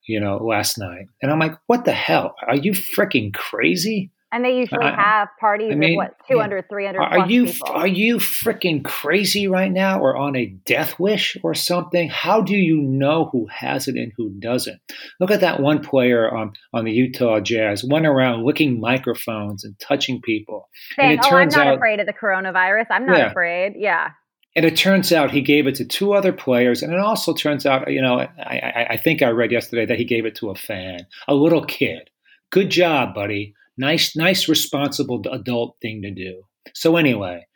you 0.07 0.21
know, 0.21 0.37
last 0.37 0.79
night. 0.79 1.07
And 1.23 1.31
I'm 1.31 1.39
like, 1.39 1.55
what 1.67 1.85
the 1.85 1.93
hell? 1.93 2.35
Are 2.47 2.57
you 2.57 2.73
freaking 2.73 3.33
crazy? 3.35 4.11
And 4.33 4.45
they 4.45 4.57
usually 4.57 4.85
have 4.85 5.29
parties 5.41 5.73
I 5.73 5.75
mean, 5.75 5.97
with 5.97 6.09
what 6.09 6.29
200, 6.29 6.57
yeah. 6.57 6.63
300 6.71 7.01
Are 7.01 7.29
you 7.29 7.47
people. 7.47 7.69
are 7.69 7.87
you 7.87 8.17
freaking 8.19 8.85
crazy 8.85 9.49
right 9.49 9.73
now 9.73 9.99
or 9.99 10.17
on 10.17 10.37
a 10.37 10.47
death 10.47 11.01
wish 11.01 11.37
or 11.43 11.53
something? 11.53 12.09
How 12.09 12.41
do 12.41 12.55
you 12.57 12.81
know 12.81 13.29
who 13.33 13.47
has 13.47 13.89
it 13.89 13.97
and 13.97 14.13
who 14.17 14.31
doesn't? 14.31 14.81
Look 15.19 15.33
at 15.33 15.41
that 15.41 15.59
one 15.59 15.83
player 15.83 16.33
on, 16.33 16.53
on 16.73 16.85
the 16.85 16.93
Utah 16.93 17.41
Jazz 17.41 17.83
went 17.83 18.07
around 18.07 18.45
licking 18.45 18.79
microphones 18.79 19.65
and 19.65 19.77
touching 19.81 20.21
people. 20.23 20.69
Saying, 20.95 21.11
and 21.11 21.21
it 21.21 21.27
oh, 21.27 21.31
turns 21.31 21.57
I'm 21.57 21.65
not 21.65 21.73
out, 21.73 21.77
afraid 21.79 21.99
of 21.99 22.07
the 22.07 22.13
coronavirus. 22.13 22.87
I'm 22.91 23.07
not 23.07 23.19
yeah. 23.19 23.31
afraid. 23.31 23.75
Yeah. 23.77 24.11
And 24.55 24.65
it 24.65 24.77
turns 24.77 25.13
out 25.13 25.33
he 25.33 25.43
gave 25.43 25.67
it 25.67 25.75
to 25.77 25.85
two 25.85 26.13
other 26.13 26.33
players. 26.33 26.83
And 26.83 26.93
it 26.93 27.01
also 27.01 27.35
turns 27.35 27.67
out, 27.67 27.91
you 27.91 28.03
know, 28.03 28.21
I, 28.21 28.29
I, 28.39 28.87
I 28.91 28.97
think 28.97 29.23
I 29.23 29.31
read 29.31 29.51
yesterday 29.51 29.87
that 29.87 29.99
he 29.99 30.05
gave 30.05 30.25
it 30.25 30.37
to 30.37 30.51
a 30.51 30.55
fan, 30.55 31.07
a 31.27 31.35
little 31.35 31.65
kid. 31.65 32.11
Good 32.51 32.71
job, 32.71 33.15
buddy 33.15 33.55
Nice, 33.77 34.17
nice, 34.17 34.49
responsible 34.49 35.23
adult 35.31 35.77
thing 35.81 36.03
to 36.03 36.11
do. 36.11 36.43
So, 36.75 36.97
anyway, 36.97 37.47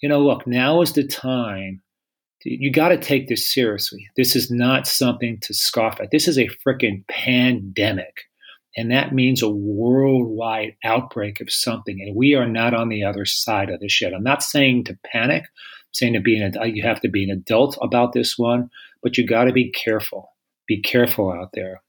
you 0.00 0.08
know, 0.08 0.20
look, 0.20 0.46
now 0.46 0.80
is 0.80 0.92
the 0.92 1.06
time. 1.06 1.82
You 2.44 2.70
got 2.70 2.88
to 2.88 2.98
take 2.98 3.28
this 3.28 3.52
seriously. 3.52 4.06
This 4.16 4.36
is 4.36 4.50
not 4.50 4.86
something 4.86 5.38
to 5.42 5.54
scoff 5.54 5.98
at. 6.00 6.10
This 6.10 6.28
is 6.28 6.38
a 6.38 6.50
freaking 6.66 7.06
pandemic. 7.08 8.24
And 8.76 8.90
that 8.90 9.14
means 9.14 9.40
a 9.40 9.48
worldwide 9.48 10.76
outbreak 10.84 11.40
of 11.40 11.50
something. 11.50 12.00
And 12.00 12.16
we 12.16 12.34
are 12.34 12.46
not 12.46 12.74
on 12.74 12.88
the 12.88 13.04
other 13.04 13.24
side 13.24 13.70
of 13.70 13.80
this 13.80 14.00
yet. 14.00 14.12
I'm 14.12 14.24
not 14.24 14.42
saying 14.42 14.84
to 14.84 14.98
panic, 15.06 15.42
I'm 15.42 15.92
saying 15.92 16.12
to 16.14 16.20
be 16.20 16.40
an, 16.40 16.54
you 16.74 16.82
have 16.82 17.00
to 17.02 17.08
be 17.08 17.24
an 17.24 17.30
adult 17.30 17.78
about 17.80 18.12
this 18.12 18.36
one, 18.36 18.68
but 19.02 19.16
you 19.16 19.26
got 19.26 19.44
to 19.44 19.52
be 19.52 19.70
careful. 19.70 20.30
Be 20.66 20.82
careful 20.82 21.30
out 21.30 21.50
there. 21.54 21.82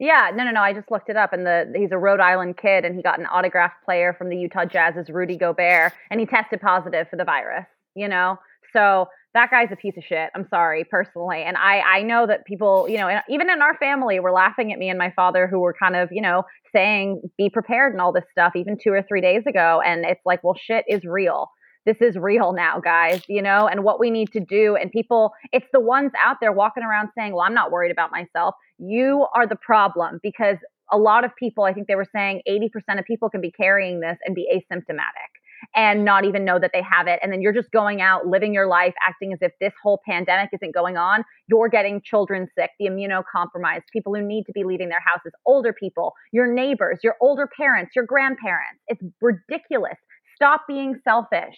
Yeah, 0.00 0.30
no, 0.34 0.44
no, 0.44 0.50
no. 0.50 0.60
I 0.60 0.72
just 0.72 0.90
looked 0.90 1.08
it 1.08 1.16
up, 1.16 1.32
and 1.32 1.46
the 1.46 1.72
he's 1.76 1.92
a 1.92 1.98
Rhode 1.98 2.20
Island 2.20 2.56
kid, 2.56 2.84
and 2.84 2.96
he 2.96 3.02
got 3.02 3.20
an 3.20 3.26
autographed 3.26 3.84
player 3.84 4.12
from 4.12 4.28
the 4.28 4.36
Utah 4.36 4.64
Jazz's 4.64 5.08
Rudy 5.08 5.36
Gobert, 5.36 5.92
and 6.10 6.18
he 6.18 6.26
tested 6.26 6.60
positive 6.60 7.08
for 7.08 7.16
the 7.16 7.24
virus. 7.24 7.66
You 7.94 8.08
know, 8.08 8.38
so 8.72 9.06
that 9.34 9.50
guy's 9.50 9.68
a 9.70 9.76
piece 9.76 9.96
of 9.96 10.02
shit. 10.02 10.30
I'm 10.34 10.48
sorry, 10.50 10.84
personally, 10.84 11.42
and 11.44 11.56
I 11.56 11.80
I 11.80 12.02
know 12.02 12.26
that 12.26 12.44
people, 12.44 12.88
you 12.88 12.96
know, 12.96 13.20
even 13.28 13.48
in 13.50 13.62
our 13.62 13.76
family, 13.78 14.18
were 14.18 14.32
laughing 14.32 14.72
at 14.72 14.80
me 14.80 14.88
and 14.88 14.98
my 14.98 15.12
father, 15.14 15.46
who 15.46 15.60
were 15.60 15.74
kind 15.80 15.94
of, 15.94 16.08
you 16.10 16.22
know, 16.22 16.42
saying 16.74 17.22
be 17.38 17.48
prepared 17.48 17.92
and 17.92 18.00
all 18.00 18.12
this 18.12 18.24
stuff, 18.32 18.54
even 18.56 18.76
two 18.82 18.90
or 18.90 19.02
three 19.02 19.20
days 19.20 19.44
ago, 19.46 19.80
and 19.84 20.04
it's 20.04 20.20
like, 20.26 20.42
well, 20.42 20.56
shit 20.60 20.84
is 20.88 21.04
real 21.04 21.50
this 21.86 21.96
is 22.00 22.16
real 22.16 22.52
now, 22.52 22.80
guys, 22.80 23.22
you 23.28 23.42
know, 23.42 23.66
and 23.66 23.84
what 23.84 24.00
we 24.00 24.10
need 24.10 24.32
to 24.32 24.40
do. 24.40 24.76
And 24.76 24.90
people, 24.90 25.32
it's 25.52 25.66
the 25.72 25.80
ones 25.80 26.12
out 26.22 26.36
there 26.40 26.52
walking 26.52 26.82
around 26.82 27.10
saying, 27.16 27.34
well, 27.34 27.42
I'm 27.42 27.54
not 27.54 27.70
worried 27.70 27.92
about 27.92 28.10
myself. 28.10 28.54
You 28.78 29.26
are 29.34 29.46
the 29.46 29.56
problem 29.56 30.20
because 30.22 30.56
a 30.92 30.98
lot 30.98 31.24
of 31.24 31.30
people, 31.38 31.64
I 31.64 31.72
think 31.72 31.88
they 31.88 31.94
were 31.94 32.06
saying 32.14 32.42
80% 32.48 32.98
of 32.98 33.04
people 33.04 33.30
can 33.30 33.40
be 33.40 33.50
carrying 33.50 34.00
this 34.00 34.18
and 34.24 34.34
be 34.34 34.48
asymptomatic 34.54 35.30
and 35.74 36.04
not 36.04 36.24
even 36.24 36.44
know 36.44 36.58
that 36.58 36.70
they 36.72 36.82
have 36.82 37.06
it. 37.06 37.18
And 37.22 37.32
then 37.32 37.40
you're 37.40 37.52
just 37.52 37.70
going 37.70 38.00
out, 38.00 38.26
living 38.26 38.52
your 38.52 38.66
life, 38.66 38.94
acting 39.06 39.32
as 39.32 39.38
if 39.40 39.52
this 39.60 39.72
whole 39.82 40.00
pandemic 40.06 40.50
isn't 40.52 40.74
going 40.74 40.96
on. 40.96 41.24
You're 41.48 41.68
getting 41.68 42.02
children 42.04 42.48
sick, 42.58 42.70
the 42.78 42.86
immunocompromised, 42.86 43.82
people 43.92 44.14
who 44.14 44.22
need 44.22 44.44
to 44.44 44.52
be 44.52 44.64
leaving 44.64 44.88
their 44.88 45.02
houses, 45.04 45.32
older 45.46 45.72
people, 45.72 46.12
your 46.32 46.52
neighbors, 46.52 47.00
your 47.02 47.14
older 47.20 47.48
parents, 47.56 47.92
your 47.96 48.04
grandparents. 48.04 48.80
It's 48.88 49.02
ridiculous. 49.20 49.96
Stop 50.36 50.62
being 50.68 50.96
selfish. 51.04 51.56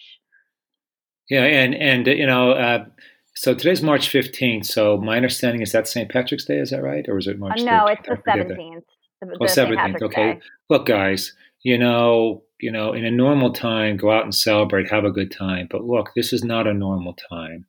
Yeah, 1.29 1.43
and 1.43 1.75
and 1.75 2.07
you 2.07 2.25
know, 2.25 2.51
uh, 2.51 2.85
so 3.35 3.53
today's 3.53 3.81
March 3.81 4.09
fifteenth. 4.09 4.65
So 4.65 4.97
my 4.97 5.17
understanding 5.17 5.61
is 5.61 5.71
that 5.73 5.87
St. 5.87 6.09
Patrick's 6.09 6.45
Day. 6.45 6.57
Is 6.57 6.69
that 6.69 6.83
right, 6.83 7.05
or 7.07 7.17
is 7.17 7.27
it 7.27 7.39
March? 7.39 7.61
Uh, 7.61 7.65
no, 7.65 7.71
13th? 7.71 7.91
it's 7.91 8.07
the 8.07 8.17
seventeenth. 8.25 8.83
Oh, 9.41 9.47
seventeenth. 9.47 10.01
Okay. 10.01 10.33
Day. 10.33 10.39
Look, 10.69 10.85
guys, 10.85 11.33
you 11.63 11.77
know, 11.77 12.43
you 12.59 12.71
know, 12.71 12.93
in 12.93 13.05
a 13.05 13.11
normal 13.11 13.51
time, 13.51 13.97
go 13.97 14.11
out 14.11 14.23
and 14.23 14.33
celebrate, 14.33 14.89
have 14.89 15.05
a 15.05 15.11
good 15.11 15.31
time. 15.31 15.67
But 15.69 15.83
look, 15.83 16.11
this 16.15 16.33
is 16.33 16.43
not 16.43 16.67
a 16.67 16.73
normal 16.73 17.15
time. 17.29 17.65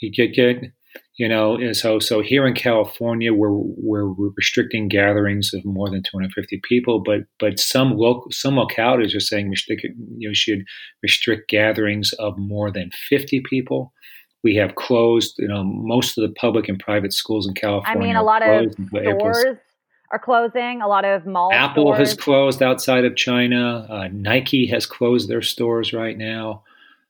You 0.00 0.10
get, 0.12 0.34
get 0.34 0.70
you 1.18 1.28
know, 1.28 1.72
so 1.72 1.98
so 1.98 2.22
here 2.22 2.46
in 2.46 2.54
California, 2.54 3.34
we're 3.34 3.50
we're 3.50 4.06
restricting 4.36 4.86
gatherings 4.86 5.52
of 5.52 5.64
more 5.64 5.90
than 5.90 6.04
250 6.04 6.60
people, 6.62 7.00
but 7.00 7.22
but 7.40 7.58
some 7.58 7.96
local 7.96 8.28
some 8.30 8.54
localities 8.56 9.16
are 9.16 9.20
saying 9.20 9.52
you 10.16 10.32
should 10.32 10.64
restrict 11.02 11.50
gatherings 11.50 12.12
of 12.20 12.38
more 12.38 12.70
than 12.70 12.90
50 13.08 13.42
people. 13.50 13.92
We 14.44 14.54
have 14.56 14.76
closed, 14.76 15.34
you 15.38 15.48
know, 15.48 15.64
most 15.64 16.16
of 16.16 16.22
the 16.22 16.32
public 16.34 16.68
and 16.68 16.78
private 16.78 17.12
schools 17.12 17.48
in 17.48 17.54
California. 17.54 18.00
I 18.00 18.06
mean, 18.06 18.14
a 18.14 18.22
lot 18.22 18.42
of 18.48 18.72
stores 18.72 19.58
are 20.12 20.18
closing. 20.20 20.80
A 20.82 20.86
lot 20.86 21.04
of 21.04 21.26
malls. 21.26 21.52
Apple 21.52 21.94
stores. 21.94 21.98
has 21.98 22.14
closed 22.16 22.62
outside 22.62 23.04
of 23.04 23.16
China. 23.16 23.88
Uh, 23.90 24.08
Nike 24.12 24.68
has 24.68 24.86
closed 24.86 25.28
their 25.28 25.42
stores 25.42 25.92
right 25.92 26.16
now. 26.16 26.62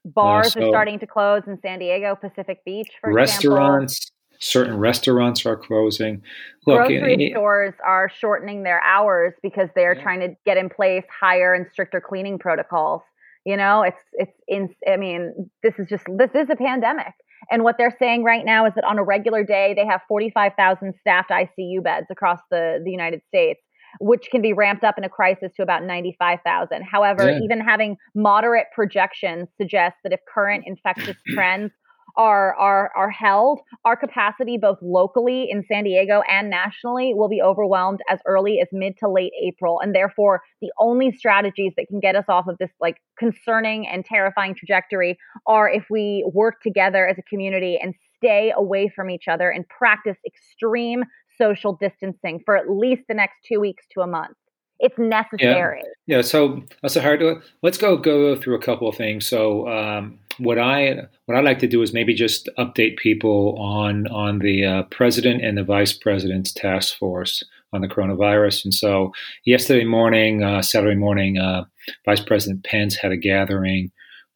Bars 0.05 0.47
uh, 0.47 0.49
so 0.49 0.65
are 0.65 0.69
starting 0.69 0.99
to 0.99 1.07
close 1.07 1.43
in 1.47 1.59
San 1.61 1.79
Diego, 1.79 2.15
Pacific 2.15 2.63
Beach, 2.65 2.89
for 3.01 3.13
restaurants. 3.13 3.97
Example. 3.97 4.15
Certain 4.41 4.77
restaurants 4.77 5.45
are 5.45 5.57
closing. 5.57 6.21
Look, 6.65 6.87
Grocery 6.87 7.25
it, 7.25 7.31
stores 7.31 7.73
are 7.85 8.09
shortening 8.09 8.63
their 8.63 8.81
hours 8.81 9.33
because 9.43 9.67
they're 9.75 9.95
yeah. 9.95 10.01
trying 10.01 10.21
to 10.21 10.29
get 10.45 10.55
in 10.55 10.69
place 10.69 11.03
higher 11.19 11.53
and 11.53 11.67
stricter 11.73 11.99
cleaning 11.99 12.39
protocols. 12.39 13.01
You 13.45 13.57
know, 13.57 13.81
it's 13.83 14.01
it's 14.13 14.37
in. 14.47 14.73
I 14.87 14.95
mean, 14.95 15.49
this 15.61 15.73
is 15.77 15.87
just 15.89 16.05
this 16.17 16.31
is 16.35 16.49
a 16.49 16.55
pandemic. 16.55 17.13
And 17.51 17.63
what 17.63 17.75
they're 17.77 17.95
saying 17.97 18.23
right 18.23 18.45
now 18.45 18.65
is 18.65 18.73
that 18.75 18.83
on 18.83 18.99
a 18.99 19.03
regular 19.03 19.43
day, 19.43 19.73
they 19.75 19.85
have 19.85 20.01
45,000 20.07 20.93
staffed 20.99 21.29
ICU 21.29 21.83
beds 21.83 22.07
across 22.11 22.39
the, 22.51 22.81
the 22.83 22.91
United 22.91 23.21
States, 23.27 23.61
which 23.99 24.27
can 24.31 24.41
be 24.41 24.53
ramped 24.53 24.83
up 24.83 24.97
in 24.97 25.03
a 25.03 25.09
crisis 25.09 25.51
to 25.55 25.63
about 25.63 25.83
95,000. 25.83 26.83
However, 26.83 27.31
yeah. 27.31 27.39
even 27.43 27.59
having 27.59 27.97
moderate 28.15 28.67
projections 28.73 29.47
suggests 29.57 29.99
that 30.03 30.13
if 30.13 30.19
current 30.33 30.63
infectious 30.67 31.17
trends 31.27 31.71
are 32.17 32.55
are 32.55 32.91
are 32.95 33.09
held, 33.09 33.61
our 33.85 33.95
capacity 33.95 34.57
both 34.57 34.77
locally 34.81 35.47
in 35.49 35.63
San 35.63 35.83
Diego 35.83 36.21
and 36.29 36.49
nationally 36.49 37.13
will 37.13 37.29
be 37.29 37.41
overwhelmed 37.41 37.99
as 38.09 38.19
early 38.25 38.59
as 38.61 38.67
mid 38.71 38.97
to 38.97 39.09
late 39.09 39.31
April. 39.41 39.79
And 39.79 39.95
therefore, 39.95 40.41
the 40.61 40.71
only 40.79 41.11
strategies 41.11 41.73
that 41.77 41.87
can 41.87 41.99
get 41.99 42.15
us 42.15 42.25
off 42.27 42.47
of 42.47 42.57
this 42.57 42.71
like 42.81 42.97
concerning 43.17 43.87
and 43.87 44.03
terrifying 44.03 44.55
trajectory 44.55 45.17
are 45.47 45.69
if 45.69 45.85
we 45.89 46.29
work 46.33 46.61
together 46.61 47.07
as 47.07 47.17
a 47.17 47.23
community 47.23 47.79
and 47.81 47.93
stay 48.17 48.51
away 48.55 48.91
from 48.93 49.09
each 49.09 49.27
other 49.27 49.49
and 49.49 49.67
practice 49.69 50.17
extreme 50.25 51.03
social 51.41 51.77
distancing 51.79 52.41
for 52.45 52.57
at 52.57 52.69
least 52.69 53.03
the 53.07 53.13
next 53.13 53.37
2 53.47 53.59
weeks 53.59 53.85
to 53.93 54.01
a 54.01 54.07
month. 54.07 54.35
It's 54.79 54.97
necessary. 54.97 55.81
Yeah. 56.07 56.17
yeah 56.17 56.21
so 56.21 56.63
that's 56.81 56.95
a 56.95 57.01
hard. 57.01 57.21
Let's 57.61 57.77
go 57.77 57.97
go 57.97 58.35
through 58.37 58.55
a 58.55 58.61
couple 58.61 58.87
of 58.87 58.95
things. 58.95 59.27
So 59.27 59.67
um, 59.67 60.19
what 60.37 60.57
I 60.57 61.01
what 61.25 61.37
I 61.37 61.41
like 61.41 61.59
to 61.59 61.67
do 61.67 61.81
is 61.81 61.93
maybe 61.93 62.13
just 62.13 62.49
update 62.57 62.97
people 62.97 63.57
on 63.59 64.07
on 64.07 64.39
the 64.39 64.65
uh, 64.65 64.83
president 64.83 65.43
and 65.43 65.57
the 65.57 65.63
vice 65.63 65.91
president's 65.91 66.53
task 66.53 66.97
force 66.97 67.43
on 67.73 67.81
the 67.81 67.87
coronavirus. 67.87 68.65
And 68.65 68.73
so 68.73 69.11
yesterday 69.45 69.83
morning, 69.83 70.43
uh, 70.43 70.61
Saturday 70.61 70.95
morning, 70.95 71.37
uh, 71.37 71.65
Vice 72.05 72.21
President 72.21 72.63
Pence 72.63 72.95
had 72.95 73.11
a 73.11 73.17
gathering 73.17 73.91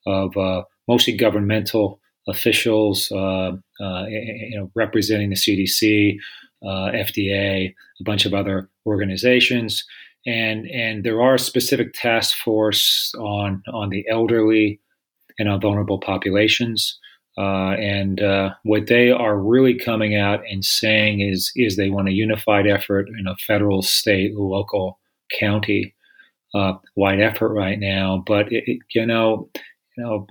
of 0.05 0.36
uh, 0.38 0.63
mostly 0.88 1.15
governmental 1.15 2.00
officials, 2.27 3.12
uh, 3.12 3.51
uh, 3.81 4.05
you 4.07 4.53
know, 4.55 4.72
representing 4.75 5.29
the 5.29 5.36
CDC, 5.36 6.17
FDA, 6.70 7.74
a 8.00 8.03
bunch 8.03 8.25
of 8.25 8.34
other 8.34 8.70
organizations. 8.86 9.84
And, 10.25 10.67
and 10.67 11.03
there 11.03 11.22
are 11.22 11.38
specific 11.38 11.93
task 11.93 12.38
force 12.38 13.13
on 13.20 13.62
on 13.67 13.89
the 13.89 14.05
elderly, 14.10 14.79
and 15.39 15.50
on 15.50 15.62
vulnerable 15.62 16.00
populations. 16.00 16.98
Uh, 17.38 17.72
and 17.79 18.22
uh, 18.22 18.51
what 18.63 18.88
they 18.88 19.10
are 19.10 19.38
really 19.38 19.74
coming 19.74 20.15
out 20.15 20.43
and 20.50 20.63
saying 20.63 21.22
is 21.22 21.51
is 21.55 21.75
they 21.75 21.89
want 21.89 22.08
a 22.08 22.13
unified 22.13 22.67
effort 22.67 23.08
in 23.20 23.27
a 23.27 23.36
federal, 23.38 23.82
state, 23.82 24.36
local, 24.38 25.00
county 25.39 25.96
uh, 26.53 26.74
wide 26.96 27.20
effort 27.20 27.50
right 27.50 27.79
now. 27.79 28.24
But 28.27 28.51
it, 28.51 28.63
it, 28.67 28.79
you 28.93 29.05
know, 29.05 29.50
you 29.98 30.03
know, 30.03 30.27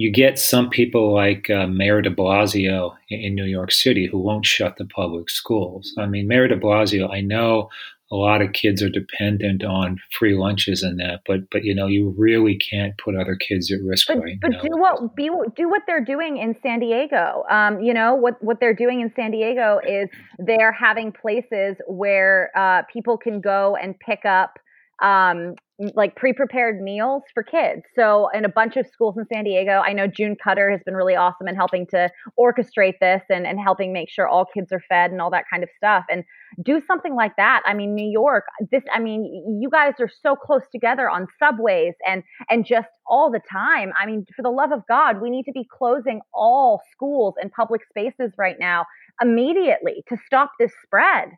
you 0.00 0.10
get 0.10 0.38
some 0.38 0.70
people 0.70 1.12
like 1.12 1.50
uh, 1.50 1.66
Mayor 1.66 2.00
De 2.00 2.08
Blasio 2.08 2.96
in, 3.10 3.34
New 3.34 3.44
York 3.44 3.70
City 3.70 4.06
who 4.06 4.18
won't 4.18 4.46
shut 4.46 4.78
the 4.78 4.86
public 4.86 5.28
schools. 5.28 5.92
I 5.98 6.06
mean, 6.06 6.26
Mayor 6.26 6.48
De 6.48 6.56
Blasio, 6.56 7.12
I 7.14 7.20
know 7.20 7.68
a 8.10 8.16
lot 8.16 8.40
of 8.40 8.54
kids 8.54 8.82
are 8.82 8.88
dependent 8.88 9.62
on 9.62 9.98
free 10.18 10.34
lunches 10.34 10.82
and 10.82 10.98
that, 11.00 11.20
but 11.26 11.50
but 11.50 11.64
you 11.64 11.74
know 11.74 11.86
you 11.86 12.14
really 12.16 12.56
can't 12.56 12.96
put 12.96 13.14
other 13.14 13.36
kids 13.36 13.70
at 13.70 13.80
risk 13.84 14.06
but, 14.08 14.20
right 14.20 14.38
but 14.40 14.52
now. 14.52 14.62
do 14.62 14.68
what 14.70 15.14
be, 15.16 15.28
do 15.54 15.68
what 15.68 15.82
they're 15.86 16.02
doing 16.02 16.38
in 16.38 16.56
San 16.62 16.80
Diego. 16.80 17.44
Um, 17.50 17.82
you 17.82 17.92
know 17.92 18.14
what 18.14 18.42
what 18.42 18.58
they're 18.58 18.74
doing 18.74 19.02
in 19.02 19.12
San 19.14 19.32
Diego 19.32 19.80
is 19.86 20.08
they're 20.38 20.72
having 20.72 21.12
places 21.12 21.76
where 21.86 22.50
uh, 22.56 22.84
people 22.90 23.18
can 23.18 23.42
go 23.42 23.76
and 23.76 23.94
pick 24.00 24.24
up 24.24 24.58
um, 25.02 25.54
like 25.94 26.14
pre-prepared 26.14 26.80
meals 26.80 27.22
for 27.32 27.42
kids. 27.42 27.82
So 27.94 28.28
in 28.34 28.44
a 28.44 28.48
bunch 28.48 28.76
of 28.76 28.86
schools 28.86 29.16
in 29.16 29.24
San 29.32 29.44
Diego, 29.44 29.82
I 29.84 29.92
know 29.92 30.06
June 30.06 30.36
Cutter 30.36 30.70
has 30.70 30.80
been 30.84 30.94
really 30.94 31.16
awesome 31.16 31.48
in 31.48 31.56
helping 31.56 31.86
to 31.88 32.10
orchestrate 32.38 32.98
this 33.00 33.22
and, 33.30 33.46
and 33.46 33.58
helping 33.58 33.92
make 33.92 34.10
sure 34.10 34.28
all 34.28 34.44
kids 34.44 34.72
are 34.72 34.82
fed 34.88 35.10
and 35.10 35.20
all 35.22 35.30
that 35.30 35.44
kind 35.50 35.62
of 35.62 35.70
stuff. 35.76 36.04
And 36.10 36.24
do 36.62 36.82
something 36.86 37.14
like 37.14 37.36
that. 37.36 37.62
I 37.64 37.74
mean, 37.74 37.94
New 37.94 38.08
York, 38.08 38.44
this 38.70 38.82
I 38.92 38.98
mean, 38.98 39.58
you 39.60 39.70
guys 39.70 39.94
are 40.00 40.10
so 40.22 40.36
close 40.36 40.64
together 40.70 41.08
on 41.08 41.26
subways 41.38 41.94
and 42.06 42.22
and 42.50 42.66
just 42.66 42.88
all 43.06 43.30
the 43.30 43.40
time. 43.50 43.92
I 44.00 44.06
mean, 44.06 44.26
for 44.36 44.42
the 44.42 44.50
love 44.50 44.72
of 44.72 44.82
God, 44.86 45.22
we 45.22 45.30
need 45.30 45.44
to 45.44 45.52
be 45.52 45.66
closing 45.70 46.20
all 46.34 46.82
schools 46.92 47.34
and 47.40 47.50
public 47.52 47.82
spaces 47.88 48.32
right 48.36 48.56
now 48.58 48.84
immediately 49.22 50.04
to 50.08 50.16
stop 50.26 50.52
this 50.58 50.72
spread. 50.82 51.30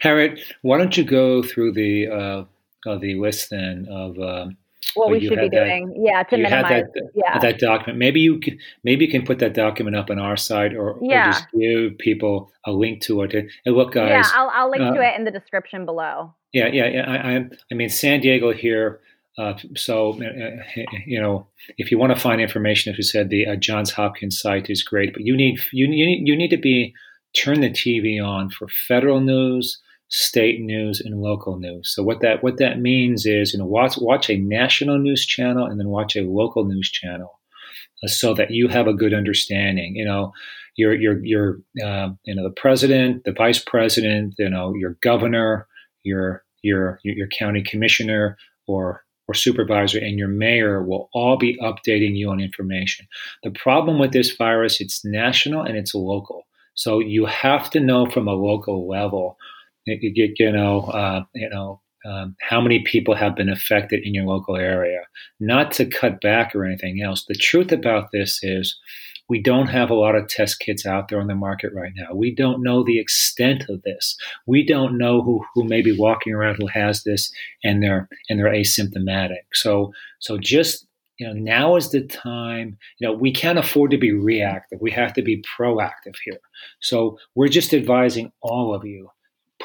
Harriet, 0.00 0.40
why 0.62 0.78
don't 0.78 0.96
you 0.96 1.04
go 1.04 1.42
through 1.42 1.72
the 1.72 2.08
uh, 2.08 2.44
uh, 2.86 2.96
the 2.98 3.14
list 3.14 3.50
then 3.50 3.86
of 3.90 4.18
um, 4.18 4.56
what 4.94 5.10
we 5.10 5.20
should 5.20 5.38
be 5.38 5.48
doing, 5.48 5.88
that, 5.88 6.02
yeah, 6.02 6.22
to 6.22 6.36
minimize, 6.36 6.84
that, 6.94 7.10
yeah, 7.14 7.38
that 7.38 7.58
document. 7.58 7.98
Maybe 7.98 8.20
you 8.20 8.38
can, 8.38 8.58
maybe 8.84 9.04
you 9.04 9.10
can 9.10 9.24
put 9.24 9.38
that 9.38 9.54
document 9.54 9.96
up 9.96 10.10
on 10.10 10.18
our 10.18 10.36
site, 10.36 10.74
or, 10.74 10.98
yeah. 11.00 11.28
or 11.28 11.32
just 11.32 11.46
give 11.58 11.98
people 11.98 12.52
a 12.66 12.72
link 12.72 13.00
to 13.02 13.22
it. 13.22 13.34
And 13.34 13.74
look, 13.74 13.92
guys, 13.92 14.10
yeah, 14.10 14.30
I'll, 14.34 14.50
I'll 14.52 14.70
link 14.70 14.82
uh, 14.82 14.94
to 14.94 15.02
it 15.02 15.16
in 15.16 15.24
the 15.24 15.30
description 15.30 15.86
below. 15.86 16.34
Yeah, 16.52 16.68
yeah, 16.68 16.86
yeah. 16.88 17.10
I, 17.10 17.36
I, 17.36 17.48
I 17.70 17.74
mean, 17.74 17.88
San 17.88 18.20
Diego 18.20 18.52
here. 18.52 19.00
Uh, 19.38 19.54
so, 19.74 20.22
uh, 20.22 20.82
you 21.06 21.18
know, 21.18 21.46
if 21.78 21.90
you 21.90 21.98
want 21.98 22.12
to 22.12 22.20
find 22.20 22.38
information, 22.38 22.92
as 22.92 22.98
you 22.98 23.04
said, 23.04 23.30
the 23.30 23.46
uh, 23.46 23.56
Johns 23.56 23.90
Hopkins 23.90 24.38
site 24.38 24.68
is 24.68 24.82
great, 24.82 25.14
but 25.14 25.22
you 25.22 25.34
need 25.34 25.58
you, 25.72 25.86
you 25.86 26.06
need 26.06 26.28
you 26.28 26.36
need 26.36 26.50
to 26.50 26.58
be 26.58 26.92
turn 27.34 27.62
the 27.62 27.70
TV 27.70 28.22
on 28.22 28.50
for 28.50 28.68
federal 28.68 29.20
news 29.20 29.80
state 30.12 30.60
news 30.60 31.00
and 31.00 31.22
local 31.22 31.58
news. 31.58 31.92
So 31.94 32.02
what 32.02 32.20
that 32.20 32.42
what 32.42 32.58
that 32.58 32.78
means 32.78 33.24
is 33.24 33.52
you 33.52 33.58
know 33.58 33.64
watch 33.64 33.96
watch 33.98 34.28
a 34.28 34.36
national 34.36 34.98
news 34.98 35.24
channel 35.24 35.66
and 35.66 35.80
then 35.80 35.88
watch 35.88 36.14
a 36.14 36.20
local 36.20 36.64
news 36.64 36.90
channel, 36.90 37.40
uh, 38.04 38.08
so 38.08 38.34
that 38.34 38.50
you 38.50 38.68
have 38.68 38.86
a 38.86 38.92
good 38.92 39.14
understanding. 39.14 39.96
You 39.96 40.04
know, 40.04 40.32
your 40.76 40.94
your 40.94 41.24
your 41.24 41.60
uh, 41.82 42.10
you 42.24 42.34
know 42.34 42.42
the 42.42 42.54
president, 42.54 43.24
the 43.24 43.32
vice 43.32 43.58
president, 43.58 44.34
you 44.38 44.50
know 44.50 44.74
your 44.74 44.98
governor, 45.00 45.66
your 46.02 46.44
your 46.62 47.00
your 47.02 47.28
county 47.28 47.62
commissioner 47.62 48.36
or 48.66 49.04
or 49.28 49.34
supervisor 49.34 49.98
and 49.98 50.18
your 50.18 50.28
mayor 50.28 50.82
will 50.82 51.08
all 51.14 51.38
be 51.38 51.56
updating 51.62 52.16
you 52.16 52.28
on 52.28 52.40
information. 52.40 53.06
The 53.44 53.50
problem 53.50 53.98
with 53.98 54.12
this 54.12 54.36
virus, 54.36 54.80
it's 54.80 55.04
national 55.04 55.62
and 55.62 55.76
it's 55.76 55.94
local. 55.94 56.42
So 56.74 56.98
you 56.98 57.24
have 57.26 57.70
to 57.70 57.80
know 57.80 58.06
from 58.06 58.26
a 58.26 58.34
local 58.34 58.88
level 58.88 59.38
you, 59.86 60.52
know, 60.52 60.80
uh, 60.82 61.24
you 61.34 61.48
know, 61.48 61.80
um, 62.04 62.34
how 62.40 62.60
many 62.60 62.82
people 62.82 63.14
have 63.14 63.36
been 63.36 63.48
affected 63.48 64.00
in 64.04 64.14
your 64.14 64.24
local 64.24 64.56
area. 64.56 65.00
Not 65.38 65.70
to 65.72 65.86
cut 65.86 66.20
back 66.20 66.54
or 66.54 66.64
anything 66.64 67.00
else. 67.02 67.24
The 67.26 67.34
truth 67.34 67.72
about 67.72 68.10
this 68.12 68.40
is, 68.42 68.76
We 69.28 69.40
don't 69.40 69.68
have 69.68 69.88
a 69.88 69.94
lot 69.94 70.14
of 70.14 70.28
test 70.28 70.60
kits 70.60 70.84
out 70.84 71.08
there 71.08 71.20
on 71.20 71.28
the 71.28 71.34
market 71.34 71.72
right 71.74 71.92
now. 71.96 72.14
We 72.14 72.34
don't 72.34 72.62
know 72.62 72.82
the 72.82 72.98
extent 72.98 73.64
of 73.68 73.80
this. 73.82 74.16
We 74.46 74.66
don't 74.66 74.98
know 74.98 75.22
who, 75.22 75.44
who 75.54 75.64
may 75.64 75.80
be 75.80 75.96
walking 75.96 76.34
around 76.34 76.56
who 76.56 76.66
has 76.66 77.04
this 77.04 77.32
and 77.64 77.82
they're 77.82 78.08
and 78.28 78.38
they're 78.38 78.52
asymptomatic. 78.52 79.44
So 79.54 79.92
so 80.18 80.38
just 80.38 80.86
you 81.18 81.26
know 81.26 81.32
now 81.34 81.76
is 81.76 81.90
the 81.90 82.02
time 82.02 82.76
you 82.98 83.06
know 83.06 83.14
we 83.14 83.32
can't 83.32 83.58
afford 83.58 83.90
to 83.92 83.98
be 83.98 84.12
reactive 84.12 84.80
we 84.80 84.90
have 84.90 85.12
to 85.12 85.22
be 85.22 85.44
proactive 85.58 86.16
here 86.24 86.40
so 86.80 87.18
we're 87.34 87.48
just 87.48 87.74
advising 87.74 88.32
all 88.40 88.74
of 88.74 88.84
you 88.84 89.08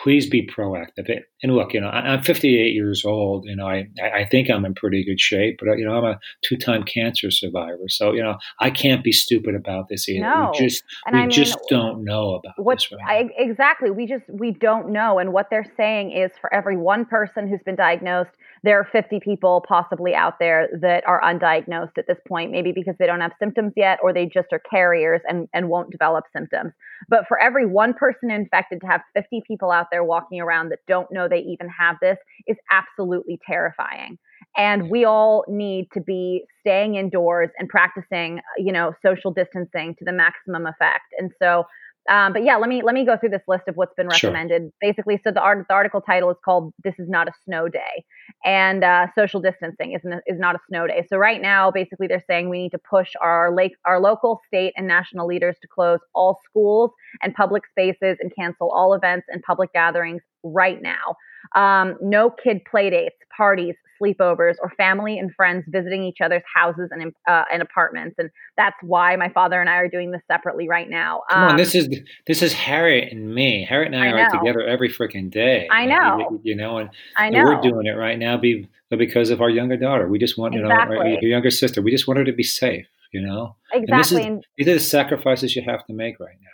please 0.03 0.29
be 0.29 0.45
proactive. 0.45 1.09
And 1.43 1.55
look, 1.55 1.73
you 1.73 1.81
know, 1.81 1.89
I'm 1.89 2.21
58 2.21 2.73
years 2.73 3.03
old. 3.05 3.45
You 3.45 3.55
know, 3.55 3.67
I, 3.67 3.87
I 4.01 4.25
think 4.25 4.49
I'm 4.49 4.65
in 4.65 4.73
pretty 4.73 5.03
good 5.03 5.19
shape, 5.19 5.57
but 5.59 5.69
uh, 5.69 5.75
you 5.75 5.85
know, 5.85 5.95
I'm 5.95 6.03
a 6.03 6.19
two-time 6.43 6.83
cancer 6.83 7.31
survivor. 7.31 7.87
So 7.87 8.13
you 8.13 8.23
know, 8.23 8.37
I 8.59 8.69
can't 8.69 9.03
be 9.03 9.11
stupid 9.11 9.55
about 9.55 9.89
this 9.89 10.07
either. 10.09 10.25
No. 10.25 10.51
We 10.53 10.67
just 10.67 10.83
and 11.05 11.15
we 11.15 11.21
I 11.21 11.23
mean, 11.23 11.31
just 11.31 11.57
don't 11.69 12.03
know 12.03 12.35
about 12.35 12.53
what 12.57 12.79
this 12.79 12.91
right 12.91 13.25
I, 13.25 13.29
exactly. 13.37 13.91
We 13.91 14.07
just 14.07 14.23
we 14.29 14.51
don't 14.51 14.89
know. 14.89 15.19
And 15.19 15.33
what 15.33 15.47
they're 15.49 15.71
saying 15.77 16.11
is, 16.11 16.31
for 16.39 16.53
every 16.53 16.77
one 16.77 17.05
person 17.05 17.47
who's 17.47 17.63
been 17.63 17.75
diagnosed, 17.75 18.31
there 18.63 18.79
are 18.79 18.87
50 18.91 19.19
people 19.19 19.63
possibly 19.67 20.13
out 20.13 20.39
there 20.39 20.69
that 20.81 21.03
are 21.07 21.21
undiagnosed 21.21 21.97
at 21.97 22.07
this 22.07 22.17
point, 22.27 22.51
maybe 22.51 22.71
because 22.73 22.95
they 22.99 23.05
don't 23.05 23.21
have 23.21 23.33
symptoms 23.39 23.73
yet, 23.75 23.99
or 24.01 24.13
they 24.13 24.25
just 24.25 24.47
are 24.51 24.61
carriers 24.69 25.21
and 25.27 25.47
and 25.53 25.69
won't 25.69 25.91
develop 25.91 26.25
symptoms. 26.35 26.73
But 27.09 27.25
for 27.27 27.39
every 27.39 27.65
one 27.65 27.93
person 27.93 28.31
infected, 28.31 28.81
to 28.81 28.87
have 28.87 29.01
50 29.13 29.43
people 29.47 29.71
out 29.71 29.87
there 29.91 30.03
walking 30.03 30.41
around 30.41 30.69
that 30.69 30.79
don't 30.87 31.11
know 31.11 31.27
they 31.27 31.39
even 31.39 31.69
have 31.69 31.97
this 32.01 32.17
is 32.47 32.57
absolutely 32.71 33.39
terrifying. 33.45 34.17
And 34.55 34.89
we 34.89 35.05
all 35.05 35.43
need 35.47 35.87
to 35.93 36.01
be 36.01 36.45
staying 36.61 36.95
indoors 36.95 37.49
and 37.57 37.69
practicing, 37.69 38.39
you 38.57 38.71
know, 38.71 38.93
social 39.05 39.31
distancing 39.31 39.95
to 39.99 40.05
the 40.05 40.11
maximum 40.11 40.65
effect. 40.65 41.05
And 41.19 41.31
so 41.41 41.65
um, 42.09 42.33
but 42.33 42.43
yeah, 42.43 42.57
let 42.57 42.69
me 42.69 42.81
let 42.83 42.93
me 42.93 43.05
go 43.05 43.17
through 43.17 43.29
this 43.29 43.41
list 43.47 43.63
of 43.67 43.75
what's 43.75 43.93
been 43.95 44.07
recommended. 44.07 44.61
Sure. 44.61 44.71
Basically, 44.81 45.19
so 45.23 45.31
the, 45.31 45.41
art, 45.41 45.65
the 45.67 45.73
article 45.73 46.01
title 46.01 46.29
is 46.29 46.37
called 46.43 46.73
"This 46.83 46.95
is 46.99 47.09
not 47.09 47.27
a 47.27 47.31
snow 47.45 47.67
day," 47.67 48.05
and 48.45 48.83
uh, 48.83 49.07
social 49.17 49.41
distancing 49.41 49.93
is 49.93 50.01
is 50.25 50.39
not 50.39 50.55
a 50.55 50.59
snow 50.69 50.87
day. 50.87 51.05
So 51.09 51.17
right 51.17 51.41
now, 51.41 51.71
basically, 51.71 52.07
they're 52.07 52.23
saying 52.29 52.49
we 52.49 52.59
need 52.63 52.71
to 52.71 52.79
push 52.89 53.09
our 53.21 53.53
lake, 53.53 53.73
our 53.85 53.99
local, 53.99 54.39
state, 54.47 54.73
and 54.77 54.87
national 54.87 55.27
leaders 55.27 55.55
to 55.61 55.67
close 55.67 55.99
all 56.15 56.39
schools 56.49 56.91
and 57.21 57.33
public 57.33 57.63
spaces 57.69 58.17
and 58.19 58.31
cancel 58.37 58.71
all 58.71 58.93
events 58.93 59.27
and 59.29 59.41
public 59.43 59.73
gatherings 59.73 60.21
right 60.43 60.81
now. 60.81 61.15
Um, 61.55 61.95
no 62.01 62.29
kid 62.29 62.61
play 62.69 62.89
dates, 62.89 63.17
parties, 63.35 63.75
sleepovers, 64.01 64.55
or 64.61 64.69
family 64.77 65.17
and 65.19 65.33
friends 65.33 65.65
visiting 65.67 66.03
each 66.03 66.17
other's 66.21 66.43
houses 66.53 66.89
and, 66.91 67.13
uh, 67.27 67.43
and 67.51 67.61
apartments. 67.61 68.15
And 68.17 68.29
that's 68.55 68.75
why 68.81 69.15
my 69.15 69.29
father 69.29 69.59
and 69.59 69.69
I 69.69 69.75
are 69.75 69.87
doing 69.87 70.11
this 70.11 70.21
separately 70.27 70.67
right 70.67 70.89
now. 70.89 71.23
Come 71.29 71.43
um, 71.43 71.49
on, 71.51 71.57
this 71.57 71.75
is 71.75 71.89
this 72.27 72.41
is 72.41 72.53
Harriet 72.53 73.11
and 73.11 73.33
me. 73.33 73.65
Harriet 73.67 73.93
and 73.93 74.01
I, 74.01 74.09
I 74.09 74.21
are 74.21 74.31
together 74.31 74.61
every 74.61 74.89
freaking 74.89 75.31
day. 75.31 75.67
I 75.71 75.85
know. 75.85 76.17
You, 76.19 76.41
you 76.43 76.55
know, 76.55 76.77
and, 76.77 76.89
I 77.17 77.29
know. 77.29 77.39
And 77.39 77.47
we're 77.47 77.61
doing 77.61 77.85
it 77.85 77.97
right 77.97 78.17
now 78.17 78.37
be, 78.37 78.69
because 78.89 79.29
of 79.29 79.41
our 79.41 79.49
younger 79.49 79.77
daughter. 79.77 80.07
We 80.07 80.19
just 80.19 80.37
want, 80.37 80.53
you 80.53 80.61
know, 80.61 80.69
our, 80.69 81.07
your 81.07 81.21
younger 81.21 81.51
sister. 81.51 81.81
We 81.81 81.91
just 81.91 82.07
want 82.07 82.17
her 82.19 82.25
to 82.25 82.33
be 82.33 82.43
safe. 82.43 82.87
You 83.13 83.21
know, 83.21 83.55
exactly. 83.71 84.23
And 84.23 84.37
this 84.37 84.39
is, 84.39 84.45
these 84.57 84.67
are 84.67 84.73
the 84.73 84.79
sacrifices 84.81 85.55
you 85.55 85.61
have 85.61 85.85
to 85.87 85.93
make 85.93 86.19
right 86.19 86.35
now. 86.41 86.47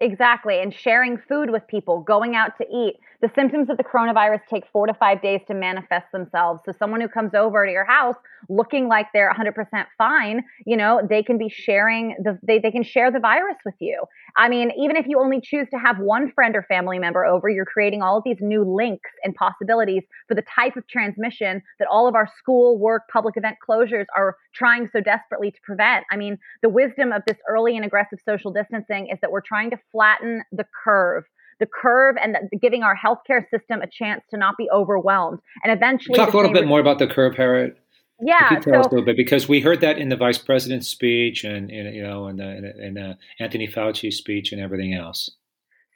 Exactly. 0.00 0.58
And 0.60 0.74
sharing 0.74 1.18
food 1.28 1.50
with 1.50 1.66
people, 1.68 2.00
going 2.00 2.34
out 2.34 2.56
to 2.58 2.64
eat. 2.64 2.96
The 3.24 3.30
symptoms 3.34 3.70
of 3.70 3.78
the 3.78 3.84
coronavirus 3.84 4.40
take 4.50 4.64
four 4.70 4.86
to 4.86 4.92
five 4.92 5.22
days 5.22 5.40
to 5.48 5.54
manifest 5.54 6.12
themselves. 6.12 6.60
So, 6.66 6.72
someone 6.78 7.00
who 7.00 7.08
comes 7.08 7.32
over 7.32 7.64
to 7.64 7.72
your 7.72 7.86
house 7.86 8.16
looking 8.50 8.86
like 8.86 9.06
they're 9.14 9.32
100% 9.32 9.54
fine, 9.96 10.44
you 10.66 10.76
know, 10.76 11.00
they 11.08 11.22
can 11.22 11.38
be 11.38 11.48
sharing 11.48 12.16
the, 12.22 12.38
they, 12.46 12.58
they 12.58 12.70
can 12.70 12.82
share 12.82 13.10
the 13.10 13.20
virus 13.20 13.56
with 13.64 13.76
you. 13.80 14.04
I 14.36 14.50
mean, 14.50 14.72
even 14.78 14.96
if 14.96 15.06
you 15.08 15.18
only 15.18 15.40
choose 15.42 15.66
to 15.70 15.78
have 15.78 15.98
one 16.00 16.32
friend 16.32 16.54
or 16.54 16.64
family 16.64 16.98
member 16.98 17.24
over, 17.24 17.48
you're 17.48 17.64
creating 17.64 18.02
all 18.02 18.18
of 18.18 18.24
these 18.26 18.36
new 18.42 18.62
links 18.62 19.08
and 19.22 19.34
possibilities 19.34 20.02
for 20.28 20.34
the 20.34 20.44
type 20.54 20.76
of 20.76 20.86
transmission 20.86 21.62
that 21.78 21.88
all 21.90 22.06
of 22.06 22.14
our 22.14 22.28
school, 22.38 22.78
work, 22.78 23.04
public 23.10 23.38
event 23.38 23.56
closures 23.66 24.04
are 24.14 24.36
trying 24.54 24.86
so 24.92 25.00
desperately 25.00 25.50
to 25.50 25.58
prevent. 25.62 26.04
I 26.10 26.18
mean, 26.18 26.36
the 26.60 26.68
wisdom 26.68 27.10
of 27.10 27.22
this 27.26 27.38
early 27.48 27.74
and 27.74 27.86
aggressive 27.86 28.18
social 28.22 28.52
distancing 28.52 29.08
is 29.10 29.18
that 29.22 29.32
we're 29.32 29.40
trying 29.40 29.70
to 29.70 29.78
flatten 29.90 30.42
the 30.52 30.66
curve 30.84 31.24
the 31.60 31.66
curve 31.66 32.16
and 32.22 32.34
the, 32.34 32.58
giving 32.58 32.82
our 32.82 32.96
healthcare 32.96 33.42
system 33.50 33.80
a 33.82 33.86
chance 33.86 34.22
to 34.30 34.36
not 34.36 34.56
be 34.56 34.68
overwhelmed 34.74 35.38
and 35.62 35.72
eventually 35.72 36.16
talk 36.16 36.32
a 36.32 36.36
little 36.36 36.52
bit 36.52 36.66
more 36.66 36.80
about 36.80 36.98
the 36.98 37.06
curve 37.06 37.36
Harriet 37.36 37.78
yeah, 38.20 38.60
so, 38.60 38.70
a 38.70 38.82
little 38.82 39.02
bit 39.02 39.16
because 39.16 39.48
we 39.48 39.60
heard 39.60 39.80
that 39.80 39.98
in 39.98 40.08
the 40.08 40.16
vice 40.16 40.38
president's 40.38 40.88
speech 40.88 41.44
and, 41.44 41.70
and 41.70 41.94
you 41.94 42.02
know 42.02 42.28
in 42.28 42.36
the 42.36 42.86
in, 42.86 42.96
uh, 42.96 43.14
Anthony 43.40 43.66
Fauci's 43.66 44.16
speech 44.16 44.52
and 44.52 44.60
everything 44.60 44.94
else. 44.94 45.30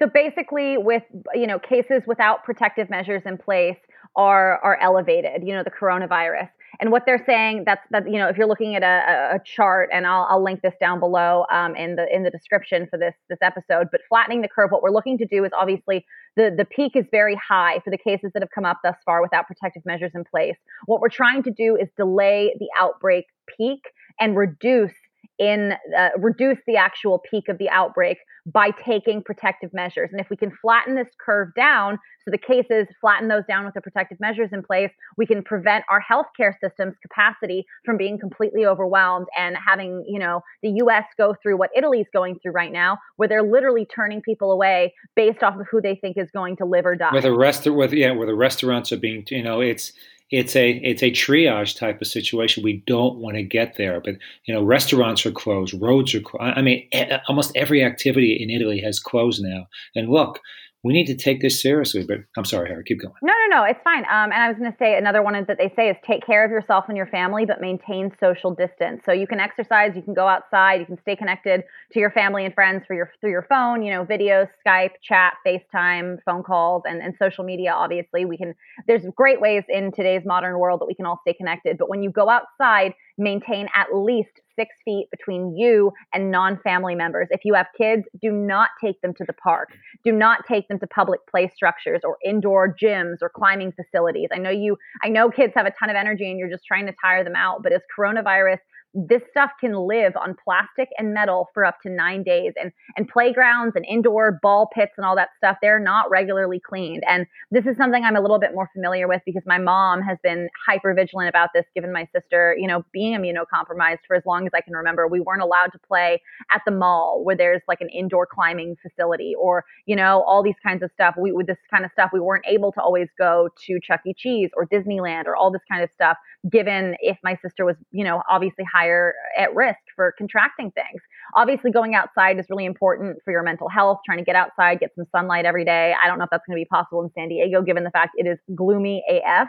So 0.01 0.09
basically, 0.13 0.77
with 0.79 1.05
you 1.35 1.47
know 1.47 1.59
cases 1.59 2.03
without 2.07 2.45
protective 2.45 2.91
measures 2.91 3.23
in 3.25 3.39
place 3.39 3.79
are 4.17 4.59
are 4.65 4.79
elevated. 4.81 5.43
You 5.45 5.55
know 5.55 5.63
the 5.63 5.71
coronavirus, 5.71 6.49
and 6.81 6.91
what 6.91 7.05
they're 7.07 7.23
saying 7.27 7.65
that's 7.67 7.87
that 7.91 8.11
you 8.11 8.19
know 8.19 8.29
if 8.29 8.37
you're 8.37 8.47
looking 8.47 8.75
at 8.75 8.83
a, 8.83 9.37
a 9.37 9.41
chart 9.45 9.89
and 9.93 10.07
I'll, 10.07 10.27
I'll 10.31 10.43
link 10.43 10.63
this 10.63 10.75
down 10.81 11.01
below 11.01 11.45
um, 11.53 11.75
in 11.77 11.97
the 11.97 12.07
in 12.15 12.23
the 12.23 12.31
description 12.31 12.87
for 12.91 12.99
this 12.99 13.15
this 13.29 13.39
episode 13.43 13.89
but 13.91 14.01
flattening 14.09 14.43
the 14.43 14.49
curve 14.49 14.71
what 14.71 14.83
we're 14.83 14.91
looking 14.91 15.19
to 15.19 15.27
do 15.27 15.45
is 15.45 15.51
obviously 15.59 16.05
the 16.39 16.55
the 16.57 16.65
peak 16.65 16.93
is 16.95 17.05
very 17.11 17.37
high 17.37 17.81
for 17.81 17.91
the 17.91 17.99
cases 17.99 18.31
that 18.33 18.43
have 18.43 18.51
come 18.51 18.65
up 18.65 18.79
thus 18.83 18.97
far 19.05 19.21
without 19.21 19.47
protective 19.47 19.85
measures 19.85 20.13
in 20.15 20.25
place. 20.25 20.57
What 20.87 21.01
we're 21.01 21.09
trying 21.09 21.43
to 21.43 21.51
do 21.51 21.77
is 21.77 21.89
delay 21.97 22.55
the 22.59 22.69
outbreak 22.79 23.27
peak 23.57 23.83
and 24.21 24.37
reduce 24.37 24.95
in 25.39 25.73
uh, 25.97 26.09
reduce 26.19 26.59
the 26.67 26.77
actual 26.77 27.21
peak 27.31 27.49
of 27.49 27.59
the 27.59 27.69
outbreak 27.69 28.19
by 28.47 28.71
taking 28.85 29.23
protective 29.23 29.73
measures. 29.75 30.09
And 30.11 30.21
if 30.21 30.31
we 30.31 30.37
can 30.37 30.51
flatten 30.63 30.95
this 30.95 31.09
curve 31.25 31.49
down, 31.55 31.99
so 32.25 32.31
the 32.31 32.39
cases 32.39 32.87
flatten 33.01 33.29
those 33.29 33.45
down 33.47 33.65
with 33.65 33.75
the 33.75 33.81
protective 33.81 34.19
measures 34.21 34.51
in 34.53 34.63
place, 34.63 34.91
we 35.17 35.27
can 35.27 35.43
prevent 35.43 35.85
our 35.91 36.03
healthcare 36.03 36.53
system's 36.61 36.95
capacity 37.03 37.67
from 37.85 37.97
being 37.97 38.19
completely 38.19 38.65
overwhelmed 38.65 39.27
and 39.37 39.57
having, 39.57 40.05
you 40.07 40.19
know, 40.19 40.43
the 40.63 40.71
US 40.85 41.05
go 41.17 41.35
through 41.43 41.59
what 41.59 41.71
Italy's 41.77 42.07
going 42.13 42.39
through 42.41 42.53
right 42.53 42.73
now, 42.73 42.99
where 43.17 43.29
they're 43.29 43.43
literally 43.43 43.87
turning 43.87 44.23
people 44.23 44.51
away 44.51 44.95
based 45.15 45.43
off 45.43 45.59
of 45.59 45.67
who 45.71 45.81
they 45.81 45.95
think 45.95 46.17
is 46.17 46.31
going 46.31 46.57
to 46.57 46.65
live 46.65 46.87
or 46.87 46.97
die. 46.97 47.13
Where 47.13 47.23
the 47.23 47.37
rest 47.37 47.67
with 47.67 47.93
yeah, 47.93 48.13
where 48.13 48.27
the 48.27 48.35
restaurants 48.35 48.93
are 48.93 48.99
being, 48.99 49.25
you 49.31 49.43
know, 49.43 49.61
it's 49.61 49.93
it's 50.31 50.55
a 50.57 50.71
it's 50.71 51.03
a 51.03 51.11
triage 51.11 51.79
type 51.79 52.01
of 52.01 52.07
situation. 52.07 52.63
We 52.63 52.83
don't 52.87 53.19
want 53.19 53.37
to 53.37 53.43
get 53.43 53.77
there, 53.77 54.01
but 54.01 54.17
you 54.45 54.55
know, 54.55 54.63
restaurants 54.63 55.25
are 55.25 55.31
closed, 55.31 55.81
roads 55.81 56.15
are 56.15 56.21
closed. 56.21 56.53
I 56.57 56.61
mean, 56.61 56.89
almost 57.29 57.57
every 57.57 57.83
activity 57.83 58.37
in 58.41 58.51
Italy 58.51 58.81
has 58.81 59.01
closed 59.01 59.43
now. 59.43 59.69
And 59.95 60.11
look, 60.11 60.41
we 60.85 60.93
need 60.93 61.07
to 61.07 61.17
take 61.17 61.41
this 61.41 61.61
seriously. 61.61 62.05
But 62.05 62.19
I'm 62.37 62.45
sorry, 62.45 62.69
Harry, 62.69 62.85
keep 62.85 63.01
going. 63.01 63.15
No, 63.23 63.33
no, 63.33 63.57
no, 63.57 63.65
it's 63.65 63.81
fine. 63.83 64.05
Um, 64.05 64.31
and 64.33 64.35
I 64.35 64.49
was 64.49 64.57
going 64.59 64.71
to 64.71 64.79
say 64.79 64.97
another 64.97 65.23
one 65.23 65.35
that 65.35 65.59
they 65.59 65.73
say 65.75 65.89
is 65.89 65.97
take 66.07 66.25
care 66.25 66.45
of 66.45 66.51
yourself 66.51 66.85
and 66.89 66.97
your 66.97 67.07
family, 67.07 67.45
but 67.45 67.61
maintain 67.61 68.13
social 68.21 68.55
distance. 68.55 69.03
So 69.05 69.13
you 69.13 69.27
can 69.27 69.41
exercise, 69.41 69.93
you 69.97 70.03
can 70.03 70.15
go 70.15 70.27
outside, 70.27 70.81
you 70.81 70.87
can 70.87 70.99
stay 71.03 71.17
connected 71.17 71.63
to 71.93 72.01
your 72.01 72.11
family 72.11 72.45
and 72.45 72.55
friends 72.55 72.85
for 72.87 72.95
your 72.95 73.11
through 73.21 73.31
your 73.31 73.47
phone. 73.49 73.83
You 73.83 73.93
know, 73.93 74.05
videos, 74.05 74.49
Skype, 74.67 74.93
chat, 75.03 75.35
FaceTime, 75.47 76.19
phone 76.25 76.43
calls, 76.43 76.83
and 76.87 77.03
and 77.03 77.15
social 77.21 77.45
media. 77.45 77.73
Obviously, 77.73 78.25
we 78.25 78.37
can. 78.37 78.55
There's 78.87 79.03
great 79.17 79.41
ways 79.41 79.65
in 79.69 79.93
today's 79.93 80.23
modern 80.25 80.59
world 80.59 80.81
that 80.81 80.87
we 80.87 80.95
can 80.95 81.07
all 81.07 81.21
stay 81.23 81.35
connected. 81.35 81.79
But 81.79 81.89
when 81.89 82.03
you 82.03 82.11
go 82.11 82.29
outside, 82.29 82.93
maintain 83.17 83.67
at 83.75 83.95
least 83.95 84.41
six 84.59 84.75
feet 84.85 85.09
between 85.11 85.57
you 85.57 85.93
and 86.13 86.31
non 86.31 86.59
family 86.65 86.95
members. 86.95 87.29
If 87.31 87.41
you 87.45 87.55
have 87.55 87.67
kids, 87.77 88.05
do 88.21 88.33
not 88.33 88.71
take 88.83 89.01
them 89.01 89.15
to 89.15 89.25
the 89.25 89.33
park. 89.33 89.69
Do 90.05 90.13
not 90.13 90.41
take 90.47 90.69
them 90.69 90.79
to 90.81 90.87
public 90.87 91.21
play 91.31 91.51
structures 91.55 92.01
or 92.05 92.17
indoor 92.25 92.75
gyms 92.75 93.17
or 93.23 93.29
climbing 93.29 93.73
facilities. 93.73 94.29
I 94.33 94.39
know 94.39 94.51
you, 94.51 94.77
I 95.03 95.09
know 95.09 95.31
kids 95.31 95.53
have 95.57 95.67
a 95.67 95.73
ton 95.79 95.91
of 95.91 95.97
energy 95.97 96.31
and 96.31 96.39
you're 96.39 96.51
just 96.51 96.65
trying 96.67 96.87
to 96.87 96.95
tire 97.01 97.25
them 97.25 97.37
out, 97.37 97.63
but 97.63 97.73
as 97.73 97.83
coronavirus 97.97 98.59
this 98.95 99.23
stuff 99.31 99.51
can 99.61 99.75
live 99.75 100.15
on 100.17 100.35
plastic 100.43 100.89
and 100.97 101.13
metal 101.13 101.49
for 101.53 101.65
up 101.65 101.81
to 101.83 101.91
nine 101.91 102.23
days. 102.23 102.53
And, 102.61 102.73
and 102.97 103.09
playgrounds 103.09 103.77
and 103.77 103.85
indoor 103.87 104.39
ball 104.43 104.69
pits 104.75 104.93
and 104.97 105.05
all 105.05 105.15
that 105.17 105.29
stuff, 105.37 105.57
they're 105.61 105.79
not 105.79 106.11
regularly 106.11 106.61
cleaned. 106.61 107.03
And 107.09 107.27
this 107.51 107.67
is 107.67 107.77
something 107.77 108.03
I'm 108.03 108.17
a 108.17 108.21
little 108.21 108.39
bit 108.39 108.55
more 108.55 108.69
familiar 108.73 109.07
with 109.07 109.23
because 109.27 109.43
my 109.47 109.59
mom 109.59 110.01
has 110.03 110.19
been 110.23 110.49
hyper 110.67 110.95
vigilant 110.95 111.29
about 111.29 111.51
this, 111.55 111.65
given 111.75 111.93
my 111.93 112.09
sister, 112.15 112.57
you 112.59 112.67
know, 112.67 112.85
being 112.93 113.15
immunocompromised 113.15 113.99
for 114.07 114.17
as 114.17 114.23
long 114.25 114.47
as 114.47 114.53
I 114.55 114.61
can 114.61 114.75
remember. 114.75 115.07
We 115.07 115.21
weren't 115.21 115.43
allowed 115.43 115.73
to 115.73 115.79
play 115.87 116.23
at 116.51 116.63
the 116.65 116.73
mall 116.73 117.23
where 117.23 117.37
there's 117.37 117.63
like 117.69 117.81
an 117.81 117.89
indoor 117.91 118.27
climbing 118.27 118.77
facility 118.83 119.35
or, 119.39 119.65
you 119.87 119.97
know, 119.97 120.23
all 120.27 120.43
these 120.43 120.59
kinds 120.63 120.83
of 120.83 120.91
stuff. 120.95 121.15
We, 121.19 121.33
with 121.33 121.47
this 121.47 121.59
kind 121.71 121.85
of 121.85 121.91
stuff, 121.93 122.11
we 122.13 122.21
weren't 122.21 122.45
able 122.49 122.73
to 122.73 122.81
always 122.81 123.09
go 123.19 123.49
to 123.67 123.81
Chuck 123.81 124.01
E. 124.07 124.15
Cheese 124.17 124.51
or 124.57 124.67
Disneyland 124.67 125.27
or 125.27 125.37
all 125.37 125.51
this 125.51 125.63
kind 125.71 125.83
of 125.83 125.91
stuff, 125.93 126.17
given 126.51 126.97
if 127.01 127.19
my 127.23 127.37
sister 127.43 127.65
was, 127.65 127.77
you 127.91 128.05
know, 128.05 128.23
obviously 128.31 128.65
higher 128.89 129.15
at 129.37 129.55
risk 129.55 129.79
for 129.95 130.15
contracting 130.17 130.71
things. 130.73 131.01
Obviously, 131.37 131.71
going 131.71 131.95
outside 131.95 132.39
is 132.39 132.47
really 132.49 132.65
important 132.65 133.19
for 133.25 133.31
your 133.31 133.43
mental 133.43 133.69
health, 133.69 133.99
trying 134.05 134.19
to 134.19 134.25
get 134.25 134.37
outside, 134.37 134.81
get 134.81 134.91
some 134.97 135.05
sunlight 135.15 135.45
every 135.45 135.65
day. 135.65 135.95
I 136.03 136.07
don't 136.09 136.19
know 136.19 136.25
if 136.25 136.31
that's 136.31 136.45
going 136.47 136.57
to 136.57 136.61
be 136.61 136.67
possible 136.67 137.03
in 137.03 137.11
San 137.17 137.29
Diego, 137.29 137.63
given 137.63 137.85
the 137.85 137.91
fact 137.91 138.13
it 138.17 138.27
is 138.27 138.39
gloomy 138.55 139.03
AF. 139.09 139.49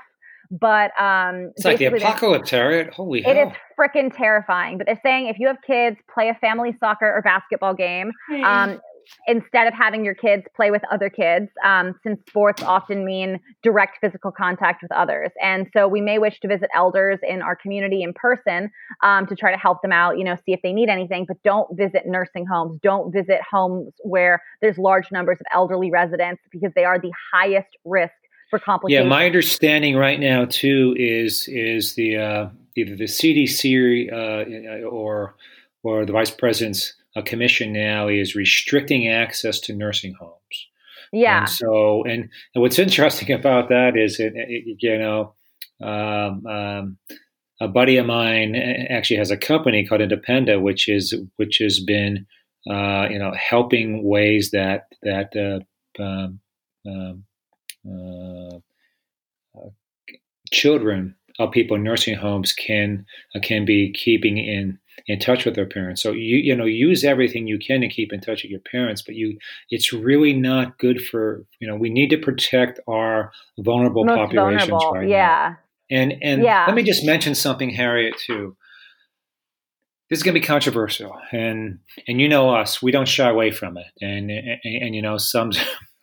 But 0.51 0.99
um, 0.99 1.51
it's 1.55 1.63
like 1.63 1.77
the 1.77 1.85
apocalypse, 1.85 2.49
Harriet. 2.49 2.91
Holy 2.93 3.21
hell! 3.21 3.35
It 3.35 3.47
is 3.47 3.53
freaking 3.79 4.15
terrifying. 4.15 4.77
But 4.79 4.87
they're 4.87 4.99
saying 5.03 5.27
if 5.27 5.37
you 5.37 5.47
have 5.47 5.57
kids, 5.65 5.97
play 6.11 6.29
a 6.29 6.33
family 6.35 6.75
soccer 6.79 7.05
or 7.05 7.21
basketball 7.21 7.75
game. 7.75 8.11
Um, 8.43 8.79
instead 9.27 9.67
of 9.67 9.73
having 9.73 10.03
your 10.05 10.15
kids 10.15 10.43
play 10.55 10.71
with 10.71 10.81
other 10.91 11.09
kids, 11.09 11.47
um, 11.63 11.93
since 12.03 12.19
sports 12.27 12.61
often 12.63 13.05
mean 13.05 13.39
direct 13.63 13.97
physical 14.01 14.31
contact 14.31 14.81
with 14.81 14.91
others. 14.91 15.29
And 15.41 15.67
so 15.73 15.87
we 15.87 16.01
may 16.01 16.19
wish 16.19 16.39
to 16.41 16.47
visit 16.47 16.69
elders 16.75 17.19
in 17.27 17.41
our 17.41 17.55
community 17.55 18.03
in 18.03 18.13
person 18.13 18.69
um, 19.03 19.27
to 19.27 19.35
try 19.35 19.51
to 19.51 19.57
help 19.57 19.81
them 19.81 19.91
out, 19.91 20.17
you 20.17 20.23
know, 20.23 20.35
see 20.35 20.53
if 20.53 20.61
they 20.61 20.73
need 20.73 20.89
anything, 20.89 21.25
but 21.27 21.37
don't 21.43 21.67
visit 21.77 22.03
nursing 22.05 22.45
homes. 22.45 22.79
Don't 22.81 23.11
visit 23.11 23.39
homes 23.49 23.93
where 24.03 24.41
there's 24.61 24.77
large 24.77 25.11
numbers 25.11 25.37
of 25.39 25.45
elderly 25.53 25.91
residents 25.91 26.41
because 26.51 26.71
they 26.75 26.85
are 26.85 26.99
the 26.99 27.11
highest 27.33 27.69
risk 27.85 28.13
for 28.49 28.59
complications. 28.59 29.03
Yeah, 29.03 29.09
my 29.09 29.25
understanding 29.25 29.95
right 29.95 30.19
now 30.19 30.45
too 30.45 30.95
is 30.97 31.47
is 31.47 31.95
the 31.95 32.17
uh, 32.17 32.49
either 32.75 32.95
the 32.95 33.05
CDC 33.05 34.11
uh, 34.11 34.87
or 34.87 35.35
or 35.83 36.05
the 36.05 36.13
vice 36.13 36.31
president's 36.31 36.93
a 37.15 37.23
commission 37.23 37.73
now 37.73 38.07
is 38.07 38.35
restricting 38.35 39.07
access 39.07 39.59
to 39.61 39.73
nursing 39.73 40.13
homes. 40.13 40.33
Yeah. 41.11 41.41
And 41.41 41.49
so, 41.49 42.03
and, 42.03 42.29
and 42.53 42.61
what's 42.61 42.79
interesting 42.79 43.31
about 43.39 43.69
that 43.69 43.97
is, 43.97 44.19
it, 44.19 44.33
it, 44.35 44.77
you 44.79 44.97
know, 44.97 45.33
um, 45.81 46.45
um, 46.45 46.97
a 47.61 47.67
buddy 47.67 47.97
of 47.97 48.05
mine 48.05 48.55
actually 48.55 49.17
has 49.17 49.31
a 49.31 49.37
company 49.37 49.85
called 49.85 50.01
Independa, 50.01 50.61
which 50.61 50.87
is 50.87 51.13
which 51.35 51.57
has 51.57 51.79
been, 51.79 52.25
uh, 52.69 53.07
you 53.09 53.19
know, 53.19 53.33
helping 53.33 54.03
ways 54.03 54.51
that 54.51 54.87
that 55.03 55.35
uh, 55.35 56.01
um, 56.01 56.39
um 56.87 57.23
uh, 57.87 58.57
uh, 59.57 59.69
children 60.51 61.15
of 61.39 61.51
people 61.51 61.77
in 61.77 61.83
nursing 61.83 62.15
homes 62.15 62.53
can 62.53 63.05
uh, 63.35 63.39
can 63.41 63.65
be 63.65 63.91
keeping 63.91 64.37
in 64.37 64.79
in 65.07 65.19
touch 65.19 65.45
with 65.45 65.55
their 65.55 65.67
parents. 65.67 66.01
So 66.01 66.11
you 66.11 66.37
you 66.37 66.55
know 66.55 66.65
use 66.65 67.03
everything 67.03 67.47
you 67.47 67.59
can 67.59 67.81
to 67.81 67.87
keep 67.87 68.13
in 68.13 68.21
touch 68.21 68.43
with 68.43 68.51
your 68.51 68.61
parents, 68.61 69.01
but 69.01 69.15
you 69.15 69.37
it's 69.69 69.93
really 69.93 70.33
not 70.33 70.77
good 70.77 71.01
for 71.01 71.45
you 71.59 71.67
know 71.67 71.75
we 71.75 71.89
need 71.89 72.09
to 72.09 72.17
protect 72.17 72.79
our 72.87 73.31
vulnerable 73.59 74.05
Most 74.05 74.17
populations 74.17 74.69
vulnerable. 74.69 74.93
right 74.93 75.09
yeah. 75.09 75.49
now. 75.51 75.57
And 75.91 76.13
and 76.21 76.43
yeah. 76.43 76.65
let 76.67 76.75
me 76.75 76.83
just 76.83 77.05
mention 77.05 77.35
something, 77.35 77.69
Harriet, 77.69 78.15
too. 78.17 78.55
This 80.09 80.19
is 80.19 80.23
going 80.23 80.33
to 80.33 80.39
be 80.39 80.45
controversial, 80.45 81.15
and 81.31 81.79
and 82.07 82.19
you 82.21 82.29
know 82.29 82.53
us, 82.55 82.81
we 82.81 82.91
don't 82.91 83.07
shy 83.07 83.29
away 83.29 83.51
from 83.51 83.77
it, 83.77 83.87
and 84.01 84.29
and, 84.29 84.59
and 84.63 84.95
you 84.95 85.01
know 85.01 85.17
some. 85.17 85.51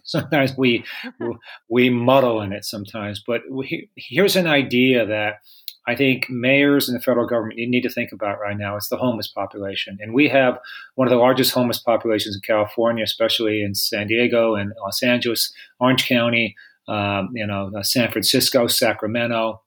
Sometimes 0.08 0.56
we 0.56 0.84
we 1.68 1.90
muddle 1.90 2.40
in 2.40 2.52
it 2.52 2.64
sometimes, 2.64 3.20
but 3.26 3.40
we, 3.50 3.90
here's 3.96 4.36
an 4.36 4.46
idea 4.46 5.04
that 5.04 5.40
I 5.86 5.94
think 5.94 6.28
mayors 6.28 6.88
and 6.88 6.98
the 6.98 7.02
federal 7.02 7.26
government 7.26 7.58
need 7.58 7.82
to 7.82 7.88
think 7.88 8.10
about 8.10 8.40
right 8.40 8.58
now. 8.58 8.76
It's 8.76 8.88
the 8.88 8.96
homeless 8.96 9.28
population. 9.28 9.98
And 10.00 10.12
we 10.12 10.28
have 10.28 10.58
one 10.96 11.06
of 11.06 11.12
the 11.12 11.18
largest 11.18 11.52
homeless 11.52 11.78
populations 11.78 12.34
in 12.34 12.40
California, 12.42 13.04
especially 13.04 13.62
in 13.62 13.74
San 13.74 14.08
Diego 14.08 14.54
and 14.54 14.72
Los 14.80 15.02
Angeles, 15.02 15.52
Orange 15.78 16.06
County, 16.08 16.56
um, 16.88 17.30
you 17.34 17.46
know, 17.46 17.70
uh, 17.76 17.82
San 17.82 18.10
Francisco, 18.10 18.66
Sacramento. 18.66 19.62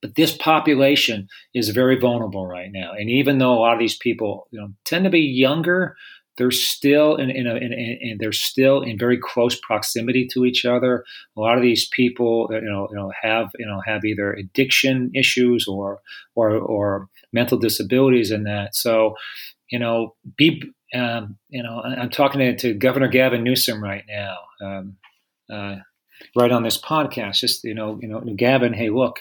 But 0.00 0.14
this 0.14 0.36
population 0.36 1.28
is 1.54 1.70
very 1.70 1.98
vulnerable 1.98 2.46
right 2.46 2.70
now. 2.70 2.92
And 2.92 3.10
even 3.10 3.38
though 3.38 3.52
a 3.52 3.60
lot 3.60 3.72
of 3.72 3.80
these 3.80 3.96
people 3.96 4.46
you 4.50 4.60
know, 4.60 4.68
tend 4.84 5.04
to 5.04 5.10
be 5.10 5.20
younger, 5.20 5.96
they're 6.38 6.50
still 6.50 7.16
in, 7.16 7.30
in, 7.30 7.46
a, 7.46 7.56
in, 7.56 7.72
in, 7.72 8.16
they're 8.18 8.32
still 8.32 8.80
in 8.80 8.96
very 8.96 9.18
close 9.18 9.58
proximity 9.60 10.26
to 10.32 10.44
each 10.44 10.64
other. 10.64 11.04
A 11.36 11.40
lot 11.40 11.56
of 11.56 11.62
these 11.62 11.88
people, 11.88 12.48
you 12.50 12.60
know, 12.62 12.88
you 12.90 12.96
know, 12.96 13.12
have 13.20 13.50
you 13.58 13.66
know 13.66 13.80
have 13.84 14.04
either 14.04 14.32
addiction 14.32 15.10
issues 15.14 15.66
or 15.68 16.00
or 16.34 16.52
or 16.52 17.08
mental 17.32 17.58
disabilities 17.58 18.30
in 18.30 18.44
that. 18.44 18.74
So, 18.74 19.14
you 19.70 19.78
know, 19.78 20.14
be 20.36 20.62
um, 20.94 21.36
you 21.48 21.62
know, 21.62 21.82
I'm 21.82 22.10
talking 22.10 22.40
to, 22.40 22.56
to, 22.56 22.74
Governor 22.74 23.08
Gavin 23.08 23.42
Newsom 23.42 23.82
right 23.82 24.04
now, 24.08 24.38
um, 24.62 24.96
uh, 25.52 25.76
right 26.34 26.50
on 26.50 26.62
this 26.62 26.80
podcast. 26.80 27.40
Just 27.40 27.64
you 27.64 27.74
know, 27.74 27.98
you 28.00 28.08
know, 28.08 28.20
Gavin, 28.36 28.72
hey, 28.72 28.88
look, 28.88 29.20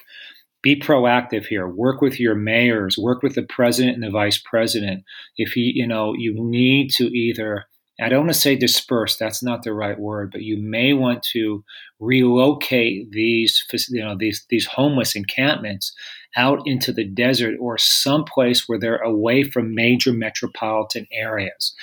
be 0.62 0.80
proactive 0.80 1.46
here 1.46 1.68
work 1.68 2.02
with 2.02 2.20
your 2.20 2.36
mayors 2.36 2.98
work 2.98 3.22
with 3.22 3.36
the 3.36 3.44
president 3.44 3.96
and 3.96 4.04
the 4.04 4.10
vice 4.10 4.38
president 4.38 5.04
if 5.38 5.56
you 5.56 5.72
you 5.74 5.88
know 5.88 6.14
you 6.18 6.34
need 6.36 6.90
to 6.90 7.06
either 7.16 7.66
I 8.00 8.10
don't 8.10 8.26
want 8.26 8.34
to 8.34 8.40
say 8.40 8.56
disperse. 8.56 9.18
That's 9.18 9.42
not 9.42 9.64
the 9.64 9.74
right 9.74 10.00
word, 10.00 10.30
but 10.32 10.44
you 10.44 10.58
may 10.62 10.94
want 10.94 11.24
to 11.34 11.64
relocate 12.00 13.12
these, 13.12 13.64
you 13.90 14.04
know, 14.04 14.16
these 14.16 14.46
these 14.50 14.68
homeless 14.68 15.16
encampments 15.16 15.94
out 16.36 16.60
into 16.66 16.94
the 16.94 17.06
desert 17.06 17.56
or 17.60 17.78
someplace 17.80 18.68
where 18.68 18.78
they're 18.78 18.98
away 18.98 19.44
from 19.44 19.74
major 19.74 20.14
metropolitan 20.14 21.08
areas, 21.12 21.74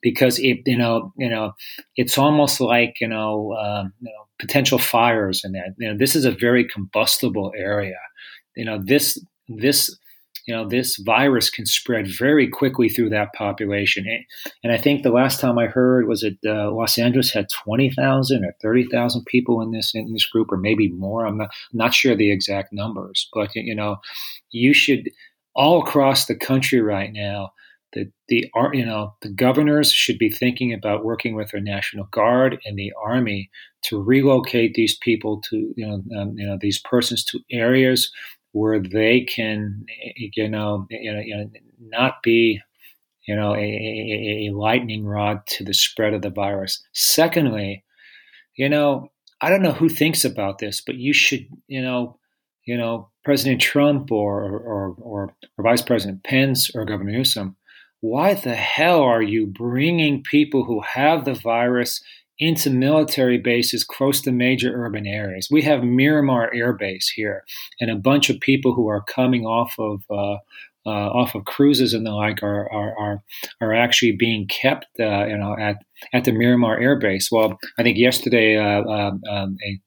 because 0.00 0.38
it, 0.38 0.60
you 0.64 0.78
know, 0.78 1.12
you 1.18 1.28
know, 1.28 1.54
it's 1.96 2.18
almost 2.18 2.60
like 2.60 2.94
you 3.00 3.08
know, 3.08 3.56
um, 3.56 3.92
you 4.00 4.12
know, 4.12 4.26
potential 4.38 4.78
fires 4.78 5.42
in 5.44 5.52
that. 5.52 5.74
You 5.78 5.90
know, 5.90 5.98
this 5.98 6.14
is 6.14 6.24
a 6.24 6.30
very 6.30 6.64
combustible 6.64 7.52
area 7.56 7.98
you 8.56 8.64
know 8.64 8.80
this 8.82 9.18
this 9.48 9.96
you 10.46 10.54
know 10.54 10.68
this 10.68 10.96
virus 10.98 11.48
can 11.48 11.64
spread 11.64 12.06
very 12.06 12.48
quickly 12.48 12.88
through 12.88 13.10
that 13.10 13.32
population. 13.32 14.06
And 14.62 14.72
i 14.72 14.76
think 14.76 15.02
the 15.02 15.10
last 15.10 15.40
time 15.40 15.58
i 15.58 15.66
heard 15.66 16.06
was 16.06 16.20
that 16.20 16.38
uh, 16.46 16.70
los 16.70 16.98
angeles 16.98 17.30
had 17.30 17.48
20000 17.48 18.44
or 18.44 18.54
30000 18.60 19.24
people 19.24 19.60
in 19.60 19.70
this 19.70 19.94
in 19.94 20.12
this 20.12 20.26
group 20.26 20.52
or 20.52 20.56
maybe 20.56 20.88
more. 20.90 21.26
I'm 21.26 21.38
not, 21.38 21.50
not 21.72 21.94
sure 21.94 22.14
the 22.14 22.30
exact 22.30 22.72
numbers 22.72 23.28
but 23.32 23.54
you 23.54 23.74
know 23.74 23.96
you 24.50 24.74
should 24.74 25.10
all 25.54 25.82
across 25.82 26.26
the 26.26 26.34
country 26.34 26.80
right 26.80 27.12
now 27.12 27.52
the, 27.94 28.10
the 28.28 28.50
you 28.72 28.84
know 28.84 29.14
the 29.22 29.30
governors 29.30 29.92
should 29.92 30.18
be 30.18 30.28
thinking 30.28 30.72
about 30.72 31.04
working 31.04 31.34
with 31.34 31.52
their 31.52 31.60
national 31.60 32.06
guard 32.06 32.58
and 32.64 32.76
the 32.76 32.92
army 33.02 33.50
to 33.82 34.02
relocate 34.02 34.74
these 34.74 34.96
people 34.98 35.40
to 35.48 35.72
you 35.76 35.86
know 35.86 36.02
um, 36.18 36.34
you 36.36 36.46
know 36.46 36.58
these 36.60 36.80
persons 36.80 37.24
to 37.24 37.40
areas 37.50 38.10
where 38.54 38.78
they 38.78 39.20
can, 39.22 39.84
you 40.16 40.48
know, 40.48 40.86
you 40.88 41.12
know, 41.12 41.20
you 41.20 41.36
know 41.36 41.50
not 41.80 42.22
be, 42.22 42.60
you 43.26 43.34
know, 43.34 43.52
a, 43.52 43.58
a, 43.58 44.48
a 44.48 44.54
lightning 44.56 45.04
rod 45.04 45.44
to 45.48 45.64
the 45.64 45.74
spread 45.74 46.14
of 46.14 46.22
the 46.22 46.30
virus. 46.30 46.80
Secondly, 46.92 47.84
you 48.56 48.68
know, 48.68 49.10
I 49.40 49.50
don't 49.50 49.62
know 49.62 49.72
who 49.72 49.88
thinks 49.88 50.24
about 50.24 50.58
this, 50.58 50.80
but 50.80 50.94
you 50.94 51.12
should, 51.12 51.48
you 51.66 51.82
know, 51.82 52.16
you 52.64 52.76
know, 52.78 53.10
President 53.24 53.60
Trump 53.60 54.12
or 54.12 54.44
or, 54.44 54.94
or, 55.00 55.34
or 55.56 55.64
Vice 55.64 55.82
President 55.82 56.22
Pence 56.22 56.70
or 56.76 56.84
Governor 56.84 57.10
Newsom, 57.10 57.56
why 58.00 58.34
the 58.34 58.54
hell 58.54 59.02
are 59.02 59.22
you 59.22 59.46
bringing 59.48 60.22
people 60.22 60.64
who 60.64 60.80
have 60.80 61.24
the 61.24 61.34
virus 61.34 62.00
into 62.38 62.70
military 62.70 63.38
bases 63.38 63.84
close 63.84 64.20
to 64.22 64.32
major 64.32 64.72
urban 64.74 65.06
areas. 65.06 65.48
We 65.50 65.62
have 65.62 65.84
Miramar 65.84 66.52
Air 66.52 66.72
Base 66.72 67.12
here, 67.14 67.44
and 67.80 67.90
a 67.90 67.96
bunch 67.96 68.30
of 68.30 68.40
people 68.40 68.74
who 68.74 68.88
are 68.88 69.04
coming 69.04 69.44
off 69.44 69.74
of 69.78 70.02
uh, 70.10 70.38
uh, 70.86 71.08
off 71.08 71.34
of 71.34 71.44
cruises 71.44 71.94
and 71.94 72.04
the 72.04 72.10
like 72.10 72.42
are 72.42 72.70
are 72.70 72.98
are, 72.98 73.22
are 73.60 73.74
actually 73.74 74.12
being 74.12 74.46
kept, 74.48 74.86
uh, 75.00 75.26
you 75.26 75.36
know, 75.36 75.56
at 75.58 75.76
at 76.12 76.24
the 76.24 76.32
Miramar 76.32 76.78
Air 76.78 76.98
Base. 76.98 77.28
Well, 77.30 77.58
I 77.78 77.82
think 77.82 77.98
yesterday 77.98 78.56
uh, 78.56 78.82
um, 78.82 79.20
um, 79.30 79.56
a 79.66 79.80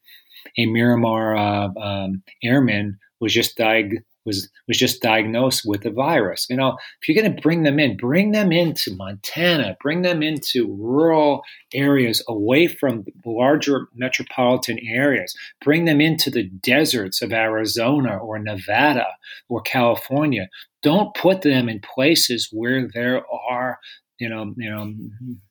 a 0.57 0.65
Miramar 0.65 1.35
uh, 1.35 1.69
um, 1.79 2.23
airman 2.43 2.97
was 3.19 3.33
just 3.33 3.57
diagnosed 3.57 4.03
was 4.27 4.47
was 4.67 4.77
just 4.77 5.01
diagnosed 5.01 5.63
with 5.65 5.81
the 5.81 5.89
virus. 5.89 6.45
You 6.49 6.57
know, 6.57 6.77
if 7.01 7.07
you're 7.07 7.19
going 7.19 7.35
to 7.35 7.41
bring 7.41 7.63
them 7.63 7.79
in, 7.79 7.97
bring 7.97 8.33
them 8.33 8.51
into 8.51 8.95
Montana, 8.95 9.75
bring 9.81 10.03
them 10.03 10.21
into 10.21 10.71
rural 10.79 11.41
areas 11.73 12.23
away 12.27 12.67
from 12.67 13.05
larger 13.25 13.87
metropolitan 13.95 14.77
areas, 14.87 15.33
bring 15.61 15.85
them 15.85 15.99
into 15.99 16.29
the 16.29 16.43
deserts 16.43 17.23
of 17.23 17.33
Arizona 17.33 18.17
or 18.17 18.37
Nevada 18.37 19.07
or 19.49 19.61
California. 19.61 20.49
Don't 20.83 21.15
put 21.15 21.41
them 21.41 21.67
in 21.67 21.79
places 21.79 22.49
where 22.51 22.87
there 22.93 23.23
are 23.49 23.79
you 24.19 24.29
know, 24.29 24.53
you 24.57 24.69
know, 24.69 24.93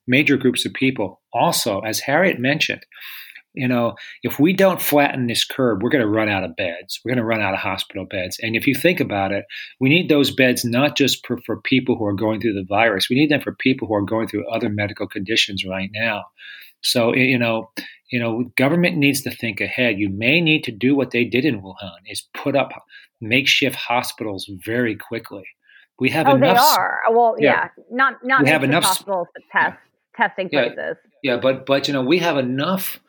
major 0.08 0.36
groups 0.36 0.66
of 0.66 0.72
people. 0.74 1.20
Also, 1.32 1.80
as 1.80 2.00
Harriet 2.00 2.40
mentioned, 2.40 2.84
you 3.56 3.66
know, 3.66 3.94
if 4.22 4.38
we 4.38 4.52
don't 4.52 4.82
flatten 4.82 5.26
this 5.26 5.44
curve, 5.44 5.80
we're 5.82 5.90
going 5.90 6.04
to 6.04 6.08
run 6.08 6.28
out 6.28 6.44
of 6.44 6.54
beds. 6.56 7.00
We're 7.04 7.10
going 7.10 7.22
to 7.22 7.24
run 7.24 7.40
out 7.40 7.54
of 7.54 7.60
hospital 7.60 8.04
beds. 8.04 8.38
And 8.42 8.54
if 8.54 8.66
you 8.66 8.74
think 8.74 9.00
about 9.00 9.32
it, 9.32 9.46
we 9.80 9.88
need 9.88 10.08
those 10.08 10.30
beds 10.30 10.64
not 10.64 10.96
just 10.96 11.26
for, 11.26 11.38
for 11.38 11.60
people 11.62 11.96
who 11.96 12.04
are 12.04 12.12
going 12.12 12.40
through 12.40 12.54
the 12.54 12.66
virus, 12.68 13.08
we 13.08 13.16
need 13.16 13.30
them 13.30 13.40
for 13.40 13.54
people 13.54 13.88
who 13.88 13.94
are 13.94 14.02
going 14.02 14.28
through 14.28 14.48
other 14.48 14.68
medical 14.68 15.08
conditions 15.08 15.64
right 15.64 15.90
now. 15.92 16.24
So, 16.82 17.14
you 17.14 17.38
know, 17.38 17.70
you 18.10 18.20
know, 18.20 18.44
government 18.56 18.96
needs 18.96 19.22
to 19.22 19.30
think 19.30 19.60
ahead. 19.60 19.98
You 19.98 20.10
may 20.10 20.40
need 20.40 20.62
to 20.64 20.72
do 20.72 20.94
what 20.94 21.10
they 21.10 21.24
did 21.24 21.44
in 21.44 21.62
Wuhan 21.62 21.98
is 22.06 22.28
put 22.34 22.54
up 22.54 22.70
makeshift 23.20 23.74
hospitals 23.74 24.48
very 24.64 24.94
quickly. 24.94 25.44
We 25.98 26.10
have 26.10 26.28
oh, 26.28 26.36
enough. 26.36 26.56
they 26.56 26.62
are. 26.62 27.00
Uh, 27.08 27.12
well, 27.12 27.36
yeah, 27.38 27.68
yeah 27.78 27.84
not 27.90 28.14
not 28.22 28.42
we 28.42 28.50
have 28.50 28.62
enough 28.62 28.84
hospitals, 28.84 29.28
but 29.34 29.42
test 29.50 29.78
testing 30.14 30.50
yeah, 30.52 30.68
places. 30.68 30.96
Yeah, 31.22 31.36
but 31.38 31.66
but 31.66 31.88
you 31.88 31.94
know, 31.94 32.02
we 32.02 32.18
have 32.18 32.36
enough 32.36 33.00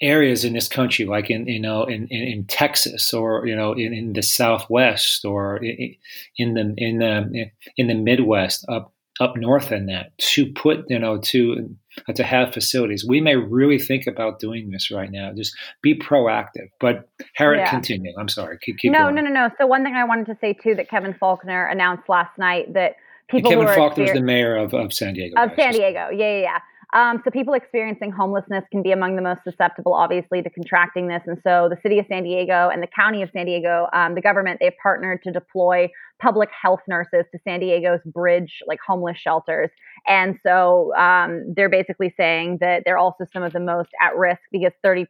areas 0.00 0.44
in 0.44 0.52
this 0.52 0.68
country, 0.68 1.04
like 1.04 1.30
in 1.30 1.46
you 1.46 1.60
know 1.60 1.84
in, 1.84 2.06
in, 2.08 2.22
in 2.22 2.44
Texas 2.44 3.12
or 3.12 3.46
you 3.46 3.54
know 3.54 3.72
in, 3.72 3.92
in 3.92 4.12
the 4.12 4.22
Southwest 4.22 5.24
or 5.24 5.56
in, 5.58 5.96
in 6.36 6.54
the 6.54 6.74
in 6.76 6.98
the 6.98 7.50
in 7.76 7.88
the 7.88 7.94
Midwest 7.94 8.64
up 8.68 8.92
up 9.20 9.36
north 9.36 9.70
in 9.70 9.86
that 9.86 10.16
to 10.18 10.50
put 10.52 10.84
you 10.88 10.98
know 10.98 11.18
to 11.18 11.76
uh, 12.08 12.12
to 12.14 12.22
have 12.22 12.52
facilities. 12.52 13.04
We 13.04 13.20
may 13.20 13.36
really 13.36 13.78
think 13.78 14.06
about 14.06 14.38
doing 14.38 14.70
this 14.70 14.90
right 14.90 15.10
now. 15.10 15.32
Just 15.34 15.54
be 15.82 15.98
proactive. 15.98 16.68
But 16.80 17.08
Harriet, 17.34 17.64
yeah. 17.64 17.70
continue. 17.70 18.14
I'm 18.18 18.28
sorry. 18.28 18.58
Keep, 18.62 18.78
keep 18.78 18.92
no, 18.92 19.04
going. 19.04 19.16
no, 19.16 19.22
no, 19.22 19.30
no. 19.30 19.50
So 19.58 19.66
one 19.66 19.84
thing 19.84 19.94
I 19.94 20.04
wanted 20.04 20.26
to 20.26 20.38
say 20.40 20.54
too 20.54 20.74
that 20.76 20.88
Kevin 20.88 21.14
Faulconer 21.14 21.70
announced 21.70 22.08
last 22.08 22.36
night 22.38 22.72
that 22.72 22.96
people 23.28 23.50
Kevin 23.50 23.66
Faulconer 23.66 24.06
is 24.06 24.12
the 24.12 24.20
mayor 24.20 24.56
of, 24.56 24.72
of 24.72 24.92
San 24.92 25.14
Diego. 25.14 25.40
Of 25.40 25.50
San 25.56 25.72
Diego. 25.72 26.08
Yeah, 26.10 26.36
yeah, 26.36 26.40
yeah. 26.40 26.58
Um, 26.92 27.22
so 27.24 27.30
people 27.30 27.54
experiencing 27.54 28.10
homelessness 28.10 28.64
can 28.70 28.82
be 28.82 28.92
among 28.92 29.16
the 29.16 29.22
most 29.22 29.40
susceptible, 29.44 29.94
obviously, 29.94 30.42
to 30.42 30.50
contracting 30.50 31.06
this. 31.08 31.22
And 31.26 31.38
so 31.44 31.68
the 31.68 31.78
city 31.82 31.98
of 31.98 32.06
San 32.08 32.24
Diego 32.24 32.68
and 32.72 32.82
the 32.82 32.88
county 32.88 33.22
of 33.22 33.30
San 33.32 33.46
Diego, 33.46 33.88
um, 33.92 34.14
the 34.14 34.20
government, 34.20 34.58
they've 34.60 34.72
partnered 34.82 35.22
to 35.22 35.30
deploy 35.30 35.88
public 36.20 36.50
health 36.50 36.80
nurses 36.86 37.24
to 37.32 37.38
San 37.44 37.60
Diego's 37.60 38.00
bridge, 38.04 38.62
like 38.66 38.78
homeless 38.86 39.16
shelters. 39.16 39.70
And 40.06 40.38
so 40.42 40.94
um, 40.96 41.52
they're 41.54 41.70
basically 41.70 42.12
saying 42.16 42.58
that 42.60 42.82
they're 42.84 42.98
also 42.98 43.24
some 43.32 43.42
of 43.42 43.52
the 43.52 43.60
most 43.60 43.90
at 44.02 44.16
risk 44.16 44.40
because 44.52 44.72
30% 44.84 45.06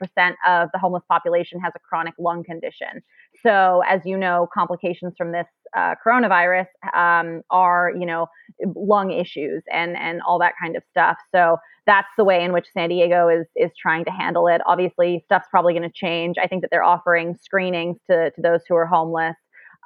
of 0.47 0.69
the 0.73 0.79
homeless 0.79 1.03
population 1.09 1.61
has 1.61 1.73
a 1.75 1.79
chronic 1.81 2.15
lung 2.19 2.45
condition. 2.45 3.03
So, 3.43 3.83
as 3.89 4.03
you 4.05 4.17
know, 4.17 4.49
complications 4.53 5.15
from 5.17 5.33
this 5.33 5.47
uh, 5.77 5.95
coronavirus 6.05 6.67
um, 6.95 7.43
are, 7.51 7.93
you 7.99 8.07
know, 8.07 8.27
lung 8.75 9.13
issues 9.13 9.63
and 9.73 9.97
and 9.97 10.21
all 10.23 10.39
that 10.41 10.55
kind 10.61 10.77
of 10.77 10.83
stuff. 10.91 11.17
So 11.35 11.57
that's 11.87 12.09
the 12.19 12.25
way 12.25 12.45
in 12.45 12.53
which 12.53 12.67
San 12.73 12.89
Diego 12.89 13.29
is 13.29 13.47
is 13.57 13.71
trying 13.81 14.05
to 14.05 14.11
handle 14.11 14.47
it. 14.49 14.61
Obviously, 14.67 15.23
stuff's 15.25 15.49
probably 15.51 15.73
going 15.73 15.89
to 15.89 15.95
change. 15.95 16.37
I 16.43 16.47
think 16.47 16.63
that 16.63 16.71
they're 16.71 16.85
offering 16.85 17.37
screenings 17.41 17.97
to 18.11 18.31
to 18.31 18.43
those 18.43 18.61
who 18.69 18.75
are 18.75 18.87
homeless. 18.87 19.37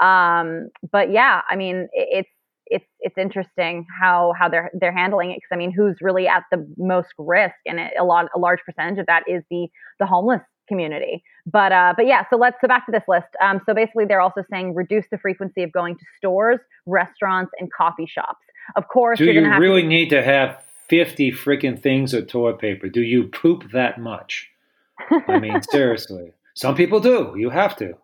Um, 0.01 0.69
but 0.91 1.11
yeah, 1.11 1.43
I 1.49 1.57
mean, 1.57 1.89
it's 1.93 2.29
it's 2.67 2.87
it's 3.01 3.19
interesting 3.19 3.87
how 4.01 4.33
how 4.39 4.49
they're 4.49 4.71
they're 4.75 4.97
handling 4.97 5.31
it 5.31 5.37
because 5.37 5.49
I 5.53 5.57
mean, 5.57 5.71
who's 5.71 5.97
really 6.01 6.27
at 6.27 6.45
the 6.51 6.67
most 6.77 7.09
risk, 7.19 7.55
and 7.67 7.79
a 7.79 8.05
lot 8.05 8.27
a 8.35 8.39
large 8.39 8.61
percentage 8.65 8.99
of 8.99 9.07
that 9.07 9.25
is 9.29 9.43
the 9.51 9.69
the 9.99 10.07
homeless 10.07 10.43
community. 10.69 11.23
But 11.47 11.73
uh, 11.73 11.95
but 11.97 12.07
yeah, 12.07 12.25
so 12.31 12.37
let's 12.37 12.57
so 12.61 12.69
back 12.69 12.87
to 12.87 12.93
this 12.93 13.05
list. 13.07 13.29
Um, 13.43 13.61
so 13.67 13.75
basically, 13.75 14.07
they're 14.07 14.21
also 14.21 14.45
saying 14.51 14.75
reduce 14.75 15.05
the 15.11 15.19
frequency 15.19 15.63
of 15.63 15.73
going 15.73 15.97
to 15.97 16.05
stores, 16.17 16.61
restaurants, 16.87 17.53
and 17.59 17.71
coffee 17.73 18.07
shops. 18.07 18.41
Of 18.77 18.89
course, 18.89 19.19
do 19.19 19.27
you 19.27 19.47
really 19.59 19.83
to- 19.83 19.89
need 19.89 20.11
to 20.11 20.23
have 20.23 20.63
fifty 20.89 21.31
freaking 21.31 21.81
things 21.81 22.15
of 22.15 22.29
toilet 22.29 22.59
paper? 22.59 22.89
Do 22.89 23.03
you 23.03 23.25
poop 23.25 23.73
that 23.73 23.99
much? 23.99 24.51
I 25.29 25.39
mean, 25.39 25.61
seriously. 25.71 26.33
Some 26.55 26.77
people 26.77 27.01
do. 27.01 27.35
You 27.37 27.51
have 27.51 27.77
to. 27.79 27.95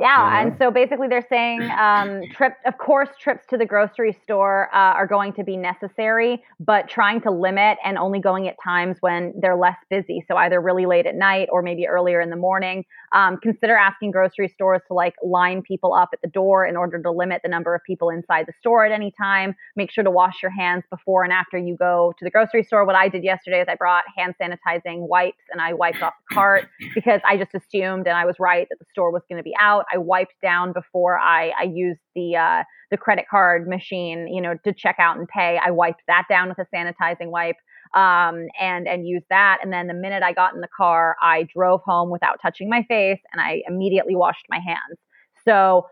Yeah, 0.00 0.40
and 0.40 0.56
so 0.58 0.70
basically 0.70 1.08
they're 1.08 1.26
saying 1.28 1.62
um, 1.78 2.22
trip. 2.32 2.54
Of 2.64 2.78
course, 2.78 3.08
trips 3.18 3.46
to 3.50 3.56
the 3.56 3.66
grocery 3.66 4.16
store 4.22 4.68
uh, 4.74 4.94
are 4.94 5.06
going 5.06 5.32
to 5.34 5.44
be 5.44 5.56
necessary, 5.56 6.42
but 6.60 6.88
trying 6.88 7.20
to 7.22 7.30
limit 7.30 7.78
and 7.84 7.98
only 7.98 8.20
going 8.20 8.48
at 8.48 8.56
times 8.62 8.98
when 9.00 9.32
they're 9.40 9.56
less 9.56 9.76
busy. 9.90 10.24
So 10.28 10.36
either 10.36 10.60
really 10.60 10.86
late 10.86 11.06
at 11.06 11.14
night 11.14 11.48
or 11.50 11.62
maybe 11.62 11.86
earlier 11.86 12.20
in 12.20 12.30
the 12.30 12.36
morning. 12.36 12.84
Um, 13.12 13.38
consider 13.42 13.76
asking 13.76 14.10
grocery 14.10 14.48
stores 14.48 14.82
to 14.88 14.94
like 14.94 15.14
line 15.22 15.62
people 15.62 15.94
up 15.94 16.10
at 16.12 16.20
the 16.22 16.28
door 16.28 16.66
in 16.66 16.76
order 16.76 17.00
to 17.00 17.10
limit 17.10 17.40
the 17.42 17.48
number 17.48 17.74
of 17.74 17.82
people 17.84 18.10
inside 18.10 18.46
the 18.46 18.52
store 18.60 18.84
at 18.84 18.92
any 18.92 19.12
time. 19.16 19.54
Make 19.76 19.90
sure 19.90 20.04
to 20.04 20.10
wash 20.10 20.42
your 20.42 20.50
hands 20.50 20.84
before 20.90 21.24
and 21.24 21.32
after 21.32 21.56
you 21.56 21.76
go 21.76 22.12
to 22.18 22.24
the 22.24 22.30
grocery 22.30 22.62
store. 22.62 22.84
What 22.84 22.96
I 22.96 23.08
did 23.08 23.24
yesterday 23.24 23.60
is 23.60 23.68
I 23.68 23.74
brought 23.74 24.04
hand 24.16 24.34
sanitizing 24.40 25.08
wipes 25.08 25.42
and 25.50 25.60
I 25.60 25.72
wiped 25.72 26.02
off 26.02 26.14
the 26.28 26.34
cart 26.34 26.68
because 26.94 27.20
I 27.24 27.36
just 27.36 27.54
assumed 27.54 28.06
and 28.06 28.16
I 28.16 28.24
was 28.24 28.36
right 28.38 28.66
that 28.68 28.78
the 28.78 28.86
store 28.90 29.10
was 29.10 29.22
going 29.28 29.38
to 29.38 29.44
be 29.44 29.54
out. 29.58 29.85
I 29.92 29.98
wiped 29.98 30.34
down 30.42 30.72
before 30.72 31.18
I, 31.18 31.52
I 31.58 31.64
used 31.64 32.00
the 32.14 32.36
uh, 32.36 32.62
the 32.90 32.96
credit 32.96 33.26
card 33.30 33.68
machine, 33.68 34.28
you 34.28 34.40
know, 34.40 34.54
to 34.64 34.72
check 34.72 34.96
out 34.98 35.18
and 35.18 35.28
pay. 35.28 35.58
I 35.64 35.70
wiped 35.70 36.02
that 36.06 36.24
down 36.28 36.48
with 36.48 36.58
a 36.58 36.66
sanitizing 36.74 37.30
wipe 37.30 37.56
um, 37.94 38.46
and 38.60 38.86
and 38.86 39.06
used 39.06 39.26
that. 39.30 39.58
And 39.62 39.72
then 39.72 39.86
the 39.86 39.94
minute 39.94 40.22
I 40.22 40.32
got 40.32 40.54
in 40.54 40.60
the 40.60 40.68
car, 40.76 41.16
I 41.22 41.46
drove 41.54 41.80
home 41.84 42.10
without 42.10 42.40
touching 42.40 42.68
my 42.68 42.84
face, 42.88 43.20
and 43.32 43.40
I 43.40 43.62
immediately 43.68 44.16
washed 44.16 44.46
my 44.48 44.58
hands. 44.58 44.98
So 45.44 45.86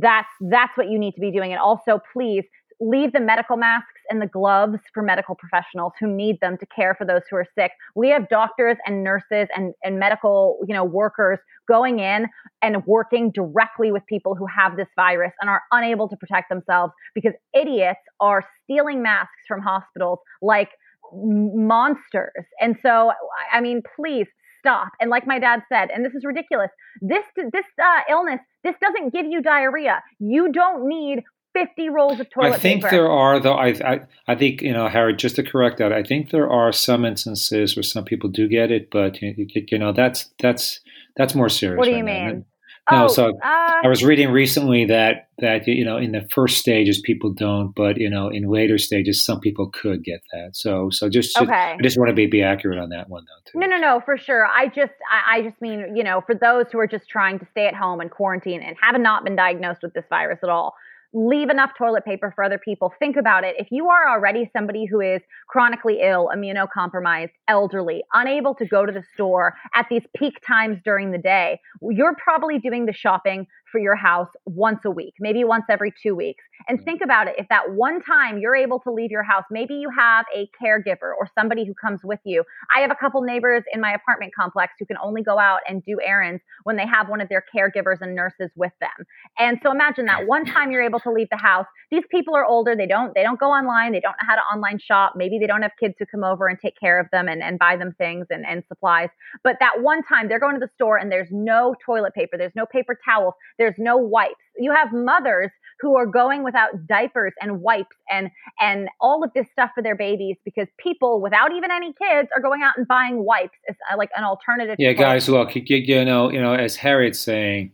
that's 0.00 0.28
that's 0.50 0.76
what 0.76 0.88
you 0.88 0.98
need 0.98 1.12
to 1.12 1.20
be 1.20 1.30
doing. 1.30 1.52
And 1.52 1.60
also, 1.60 2.00
please 2.12 2.44
leave 2.80 3.12
the 3.12 3.20
medical 3.20 3.56
masks 3.56 4.00
and 4.10 4.22
the 4.22 4.26
gloves 4.26 4.78
for 4.94 5.02
medical 5.02 5.34
professionals 5.34 5.92
who 6.00 6.06
need 6.06 6.38
them 6.40 6.56
to 6.58 6.66
care 6.66 6.94
for 6.94 7.04
those 7.04 7.22
who 7.30 7.36
are 7.36 7.46
sick. 7.58 7.72
We 7.94 8.08
have 8.10 8.28
doctors 8.28 8.76
and 8.86 9.02
nurses 9.02 9.48
and, 9.54 9.74
and 9.82 9.98
medical, 9.98 10.58
you 10.66 10.74
know, 10.74 10.84
workers 10.84 11.38
going 11.66 11.98
in 11.98 12.26
and 12.62 12.84
working 12.86 13.30
directly 13.32 13.92
with 13.92 14.02
people 14.06 14.34
who 14.34 14.46
have 14.46 14.76
this 14.76 14.88
virus 14.96 15.32
and 15.40 15.50
are 15.50 15.62
unable 15.72 16.08
to 16.08 16.16
protect 16.16 16.48
themselves 16.48 16.92
because 17.14 17.32
idiots 17.52 18.00
are 18.20 18.42
stealing 18.64 19.02
masks 19.02 19.32
from 19.46 19.60
hospitals 19.60 20.18
like 20.40 20.70
monsters. 21.12 22.44
And 22.60 22.76
so, 22.82 23.12
I 23.52 23.60
mean, 23.60 23.82
please 23.96 24.26
stop. 24.58 24.88
And 25.00 25.10
like 25.10 25.26
my 25.26 25.38
dad 25.38 25.62
said, 25.72 25.90
and 25.94 26.04
this 26.04 26.14
is 26.14 26.24
ridiculous. 26.24 26.70
This 27.00 27.24
this 27.52 27.64
uh, 27.82 28.00
illness, 28.10 28.40
this 28.64 28.74
doesn't 28.80 29.12
give 29.12 29.26
you 29.26 29.40
diarrhea. 29.40 30.02
You 30.18 30.50
don't 30.52 30.88
need 30.88 31.22
50 31.54 31.88
rolls 31.88 32.20
of 32.20 32.30
toilet 32.30 32.54
I 32.54 32.58
think 32.58 32.82
paper. 32.82 32.96
there 32.96 33.10
are, 33.10 33.40
though. 33.40 33.54
I, 33.54 33.68
I, 33.84 34.00
I 34.26 34.34
think 34.34 34.62
you 34.62 34.72
know, 34.72 34.88
Harry. 34.88 35.16
Just 35.16 35.36
to 35.36 35.42
correct 35.42 35.78
that, 35.78 35.92
I 35.92 36.02
think 36.02 36.30
there 36.30 36.50
are 36.50 36.72
some 36.72 37.04
instances 37.04 37.76
where 37.76 37.82
some 37.82 38.04
people 38.04 38.30
do 38.30 38.48
get 38.48 38.70
it, 38.70 38.90
but 38.90 39.20
you, 39.20 39.34
you 39.36 39.78
know, 39.78 39.92
that's 39.92 40.30
that's 40.38 40.80
that's 41.16 41.34
more 41.34 41.48
serious. 41.48 41.78
What 41.78 41.86
do 41.86 41.96
you 41.96 42.04
mean? 42.04 42.44
No, 42.90 43.04
oh, 43.04 43.08
so 43.08 43.28
uh, 43.28 43.80
I 43.84 43.88
was 43.88 44.02
reading 44.02 44.30
recently 44.30 44.86
that 44.86 45.28
that 45.38 45.66
you 45.68 45.84
know 45.84 45.98
in 45.98 46.12
the 46.12 46.26
first 46.30 46.56
stages 46.56 47.00
people 47.00 47.30
don't, 47.30 47.74
but 47.74 47.98
you 47.98 48.08
know 48.08 48.28
in 48.28 48.48
later 48.48 48.78
stages 48.78 49.22
some 49.22 49.40
people 49.40 49.68
could 49.68 50.02
get 50.02 50.22
that. 50.32 50.56
So 50.56 50.88
so 50.90 51.10
just 51.10 51.38
okay. 51.38 51.76
I 51.78 51.82
just 51.82 51.98
want 51.98 52.08
to 52.08 52.14
be 52.14 52.26
be 52.26 52.42
accurate 52.42 52.78
on 52.78 52.88
that 52.90 53.10
one 53.10 53.24
though. 53.26 53.50
Too. 53.50 53.58
No, 53.58 53.66
no, 53.66 53.76
no, 53.76 54.00
for 54.04 54.16
sure. 54.16 54.46
I 54.46 54.68
just 54.68 54.92
I, 55.10 55.38
I 55.38 55.42
just 55.42 55.60
mean 55.60 55.94
you 55.96 56.02
know 56.02 56.22
for 56.24 56.34
those 56.34 56.66
who 56.72 56.78
are 56.78 56.86
just 56.86 57.08
trying 57.10 57.38
to 57.40 57.46
stay 57.50 57.66
at 57.66 57.74
home 57.74 58.00
and 58.00 58.10
quarantine 58.10 58.62
and 58.62 58.74
have 58.80 58.98
not 58.98 59.22
been 59.22 59.36
diagnosed 59.36 59.80
with 59.82 59.92
this 59.92 60.04
virus 60.08 60.38
at 60.42 60.48
all 60.48 60.74
leave 61.12 61.48
enough 61.48 61.70
toilet 61.76 62.04
paper 62.04 62.32
for 62.34 62.44
other 62.44 62.58
people. 62.58 62.92
Think 62.98 63.16
about 63.16 63.44
it. 63.44 63.56
If 63.58 63.68
you 63.70 63.88
are 63.88 64.08
already 64.08 64.50
somebody 64.52 64.84
who 64.84 65.00
is 65.00 65.22
chronically 65.48 66.00
ill, 66.02 66.30
immunocompromised, 66.34 67.30
elderly, 67.48 68.02
unable 68.12 68.54
to 68.56 68.66
go 68.66 68.84
to 68.84 68.92
the 68.92 69.02
store 69.14 69.54
at 69.74 69.86
these 69.88 70.02
peak 70.16 70.34
times 70.46 70.78
during 70.84 71.10
the 71.12 71.18
day, 71.18 71.60
you're 71.82 72.16
probably 72.22 72.58
doing 72.58 72.86
the 72.86 72.92
shopping 72.92 73.46
for 73.70 73.78
your 73.78 73.96
house 73.96 74.28
once 74.46 74.80
a 74.84 74.90
week, 74.90 75.14
maybe 75.20 75.44
once 75.44 75.64
every 75.68 75.92
two 76.02 76.14
weeks. 76.14 76.44
And 76.68 76.80
mm. 76.80 76.84
think 76.84 77.00
about 77.02 77.28
it. 77.28 77.34
If 77.38 77.48
that 77.48 77.72
one 77.72 78.00
time 78.02 78.38
you're 78.38 78.56
able 78.56 78.80
to 78.80 78.92
leave 78.92 79.10
your 79.10 79.22
house, 79.22 79.44
maybe 79.50 79.74
you 79.74 79.90
have 79.96 80.26
a 80.34 80.48
caregiver 80.60 81.12
or 81.18 81.28
somebody 81.38 81.66
who 81.66 81.74
comes 81.74 82.00
with 82.02 82.20
you. 82.24 82.44
I 82.74 82.80
have 82.80 82.90
a 82.90 82.94
couple 82.94 83.22
neighbors 83.22 83.64
in 83.72 83.80
my 83.80 83.92
apartment 83.92 84.32
complex 84.38 84.74
who 84.78 84.86
can 84.86 84.96
only 85.02 85.22
go 85.22 85.38
out 85.38 85.60
and 85.68 85.84
do 85.84 85.98
errands 86.04 86.42
when 86.64 86.76
they 86.76 86.86
have 86.86 87.08
one 87.08 87.20
of 87.20 87.28
their 87.28 87.44
caregivers 87.54 88.00
and 88.00 88.14
nurses 88.14 88.50
with 88.56 88.72
them. 88.80 89.06
And 89.38 89.58
so 89.62 89.70
imagine 89.70 90.06
that 90.06 90.26
one 90.26 90.44
time 90.52 90.70
you're 90.70 90.82
able 90.82 91.00
to 91.00 91.12
leave 91.12 91.28
the 91.30 91.36
house. 91.36 91.66
These 91.90 92.04
people 92.10 92.34
are 92.34 92.44
older. 92.44 92.74
They 92.76 92.86
don't, 92.86 93.14
they 93.14 93.22
don't 93.22 93.40
go 93.40 93.46
online. 93.46 93.92
They 93.92 94.00
don't 94.00 94.12
know 94.12 94.28
how 94.28 94.34
to 94.34 94.42
online 94.54 94.78
shop. 94.78 95.14
Maybe 95.16 95.38
they 95.38 95.46
don't 95.46 95.62
have 95.62 95.72
kids 95.78 95.94
who 95.98 96.06
come 96.06 96.24
over 96.24 96.48
and 96.48 96.58
take 96.58 96.78
care 96.78 97.00
of 97.00 97.06
them 97.12 97.28
and, 97.28 97.42
and 97.42 97.58
buy 97.58 97.76
them 97.76 97.94
things 97.98 98.26
and, 98.30 98.44
and 98.46 98.62
supplies. 98.68 99.08
But 99.42 99.56
that 99.60 99.82
one 99.82 100.02
time 100.02 100.28
they're 100.28 100.40
going 100.40 100.54
to 100.54 100.60
the 100.60 100.70
store 100.74 100.98
and 100.98 101.10
there's 101.10 101.28
no 101.30 101.74
toilet 101.84 102.14
paper. 102.14 102.36
There's 102.36 102.52
no 102.54 102.66
paper 102.66 102.98
towels. 103.04 103.34
There's 103.58 103.74
no 103.78 103.96
wipes. 103.96 104.34
You 104.56 104.72
have 104.72 104.92
mothers 104.92 105.50
who 105.80 105.96
are 105.96 106.06
going 106.06 106.42
without 106.42 106.86
diapers 106.86 107.32
and 107.40 107.60
wipes 107.60 107.96
and 108.10 108.30
and 108.60 108.88
all 109.00 109.22
of 109.22 109.30
this 109.34 109.46
stuff 109.52 109.70
for 109.74 109.82
their 109.82 109.94
babies 109.94 110.36
because 110.44 110.66
people 110.78 111.20
without 111.20 111.52
even 111.52 111.70
any 111.70 111.92
kids 111.92 112.28
are 112.34 112.42
going 112.42 112.62
out 112.62 112.74
and 112.76 112.86
buying 112.86 113.24
wipes 113.24 113.58
as 113.68 113.76
uh, 113.92 113.96
like 113.96 114.10
an 114.16 114.24
alternative. 114.24 114.76
Yeah, 114.78 114.92
guys, 114.92 115.28
look, 115.28 115.54
you, 115.54 115.62
you 115.64 116.04
know, 116.04 116.30
you 116.30 116.40
know, 116.40 116.54
as 116.54 116.76
Harriet's 116.76 117.20
saying, 117.20 117.72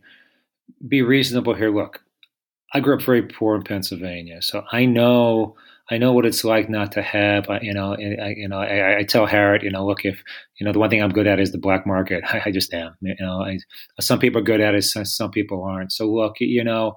be 0.87 1.01
reasonable 1.01 1.53
here. 1.53 1.71
Look, 1.71 2.01
I 2.73 2.79
grew 2.79 2.95
up 2.95 3.01
very 3.01 3.23
poor 3.23 3.55
in 3.55 3.63
Pennsylvania, 3.63 4.41
so 4.41 4.63
I 4.71 4.85
know 4.85 5.55
I 5.89 5.97
know 5.97 6.13
what 6.13 6.25
it's 6.25 6.43
like 6.43 6.69
not 6.69 6.91
to 6.93 7.01
have. 7.01 7.47
Uh, 7.49 7.59
you 7.61 7.73
know, 7.73 7.93
I, 7.93 8.25
uh, 8.25 8.27
you 8.29 8.47
know, 8.47 8.57
I, 8.57 8.99
I, 8.99 9.03
tell 9.03 9.27
Harriet, 9.27 9.61
you 9.61 9.69
know, 9.69 9.85
look, 9.85 10.03
if 10.03 10.23
you 10.57 10.65
know 10.65 10.71
the 10.71 10.79
one 10.79 10.89
thing 10.89 11.01
I'm 11.01 11.11
good 11.11 11.27
at 11.27 11.39
is 11.39 11.51
the 11.51 11.59
black 11.59 11.85
market. 11.85 12.23
I, 12.25 12.41
I 12.45 12.51
just 12.51 12.73
am. 12.73 12.95
You 13.01 13.15
know, 13.19 13.43
I, 13.43 13.59
some 13.99 14.19
people 14.19 14.41
are 14.41 14.45
good 14.45 14.61
at 14.61 14.73
it, 14.73 14.83
some 14.83 15.31
people 15.31 15.63
aren't. 15.63 15.91
So 15.91 16.05
look, 16.07 16.39
you 16.39 16.63
know, 16.63 16.95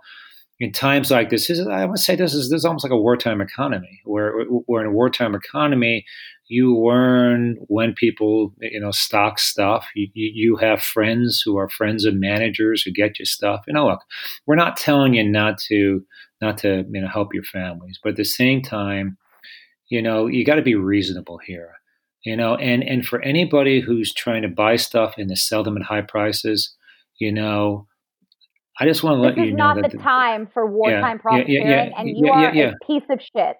in 0.60 0.72
times 0.72 1.10
like 1.10 1.30
this, 1.30 1.50
is 1.50 1.66
I 1.66 1.84
would 1.84 1.98
say 1.98 2.16
this 2.16 2.34
is 2.34 2.50
this 2.50 2.58
is 2.58 2.64
almost 2.64 2.84
like 2.84 2.92
a 2.92 2.96
wartime 2.96 3.40
economy, 3.40 4.00
where 4.04 4.32
we're 4.66 4.80
in 4.80 4.86
a 4.86 4.92
wartime 4.92 5.34
economy. 5.34 6.04
You 6.48 6.78
learn 6.78 7.56
when 7.68 7.92
people, 7.92 8.54
you 8.60 8.80
know, 8.80 8.90
stock 8.90 9.38
stuff. 9.38 9.86
You, 9.94 10.08
you 10.14 10.56
have 10.56 10.82
friends 10.82 11.42
who 11.44 11.58
are 11.58 11.68
friends 11.68 12.06
of 12.06 12.14
managers 12.14 12.82
who 12.82 12.90
get 12.90 13.18
you 13.18 13.26
stuff. 13.26 13.64
You 13.68 13.74
know, 13.74 13.86
look, 13.86 14.00
we're 14.46 14.56
not 14.56 14.78
telling 14.78 15.12
you 15.12 15.28
not 15.28 15.58
to 15.68 16.02
not 16.40 16.58
to 16.58 16.84
you 16.90 17.00
know 17.00 17.08
help 17.08 17.34
your 17.34 17.44
families, 17.44 17.98
but 18.02 18.10
at 18.10 18.16
the 18.16 18.24
same 18.24 18.62
time, 18.62 19.16
you 19.88 20.02
know, 20.02 20.26
you 20.26 20.44
got 20.44 20.56
to 20.56 20.62
be 20.62 20.74
reasonable 20.74 21.38
here. 21.38 21.74
you 22.24 22.36
know, 22.36 22.56
and 22.56 22.82
and 22.82 23.06
for 23.06 23.20
anybody 23.22 23.80
who's 23.80 24.12
trying 24.12 24.42
to 24.42 24.48
buy 24.48 24.76
stuff 24.76 25.14
and 25.18 25.28
to 25.28 25.36
sell 25.36 25.62
them 25.62 25.76
at 25.76 25.82
high 25.82 26.02
prices, 26.02 26.74
you 27.18 27.32
know, 27.32 27.86
I 28.80 28.86
just 28.86 29.02
want 29.02 29.16
to 29.16 29.20
let 29.20 29.34
this 29.34 29.46
you 29.46 29.54
know 29.54 29.74
that 29.74 29.82
that 29.82 29.92
the 29.92 29.98
time 29.98 30.48
for 30.52 30.66
wartime 30.66 31.16
yeah, 31.16 31.22
profiteering, 31.22 31.66
yeah, 31.66 31.84
yeah, 31.86 32.00
and 32.00 32.16
you 32.16 32.30
are 32.30 32.48
a 32.48 32.74
piece 32.86 33.02
of 33.10 33.20
shit. 33.20 33.56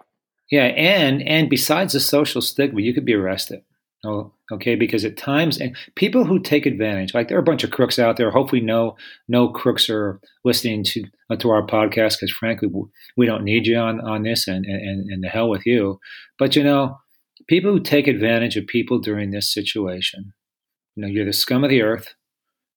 Yeah, 0.50 0.64
and 0.64 1.22
and 1.22 1.50
besides 1.50 1.92
the 1.92 2.00
social 2.00 2.40
stigma, 2.40 2.80
you 2.80 2.94
could 2.94 3.04
be 3.04 3.14
arrested. 3.14 3.62
Oh, 4.04 4.32
okay, 4.52 4.76
because 4.76 5.04
at 5.04 5.16
times, 5.16 5.58
and 5.60 5.76
people 5.96 6.24
who 6.24 6.38
take 6.38 6.66
advantage, 6.66 7.14
like 7.14 7.28
there 7.28 7.36
are 7.36 7.40
a 7.40 7.44
bunch 7.44 7.64
of 7.64 7.72
crooks 7.72 7.98
out 7.98 8.16
there. 8.16 8.30
Hopefully, 8.30 8.60
no 8.60 8.96
no 9.26 9.48
crooks 9.48 9.90
are 9.90 10.20
listening 10.44 10.84
to 10.84 11.04
uh, 11.30 11.36
to 11.36 11.50
our 11.50 11.66
podcast 11.66 12.20
because, 12.20 12.30
frankly, 12.30 12.68
we 13.16 13.26
don't 13.26 13.42
need 13.42 13.66
you 13.66 13.76
on 13.76 14.00
on 14.00 14.22
this, 14.22 14.46
and 14.46 14.64
and 14.66 15.10
and 15.10 15.24
the 15.24 15.28
hell 15.28 15.48
with 15.48 15.66
you. 15.66 15.98
But 16.38 16.54
you 16.54 16.62
know, 16.62 16.96
people 17.48 17.72
who 17.72 17.80
take 17.80 18.06
advantage 18.06 18.56
of 18.56 18.68
people 18.68 19.00
during 19.00 19.30
this 19.32 19.52
situation, 19.52 20.32
you 20.94 21.02
know, 21.02 21.08
you're 21.08 21.26
the 21.26 21.32
scum 21.32 21.64
of 21.64 21.70
the 21.70 21.82
earth 21.82 22.14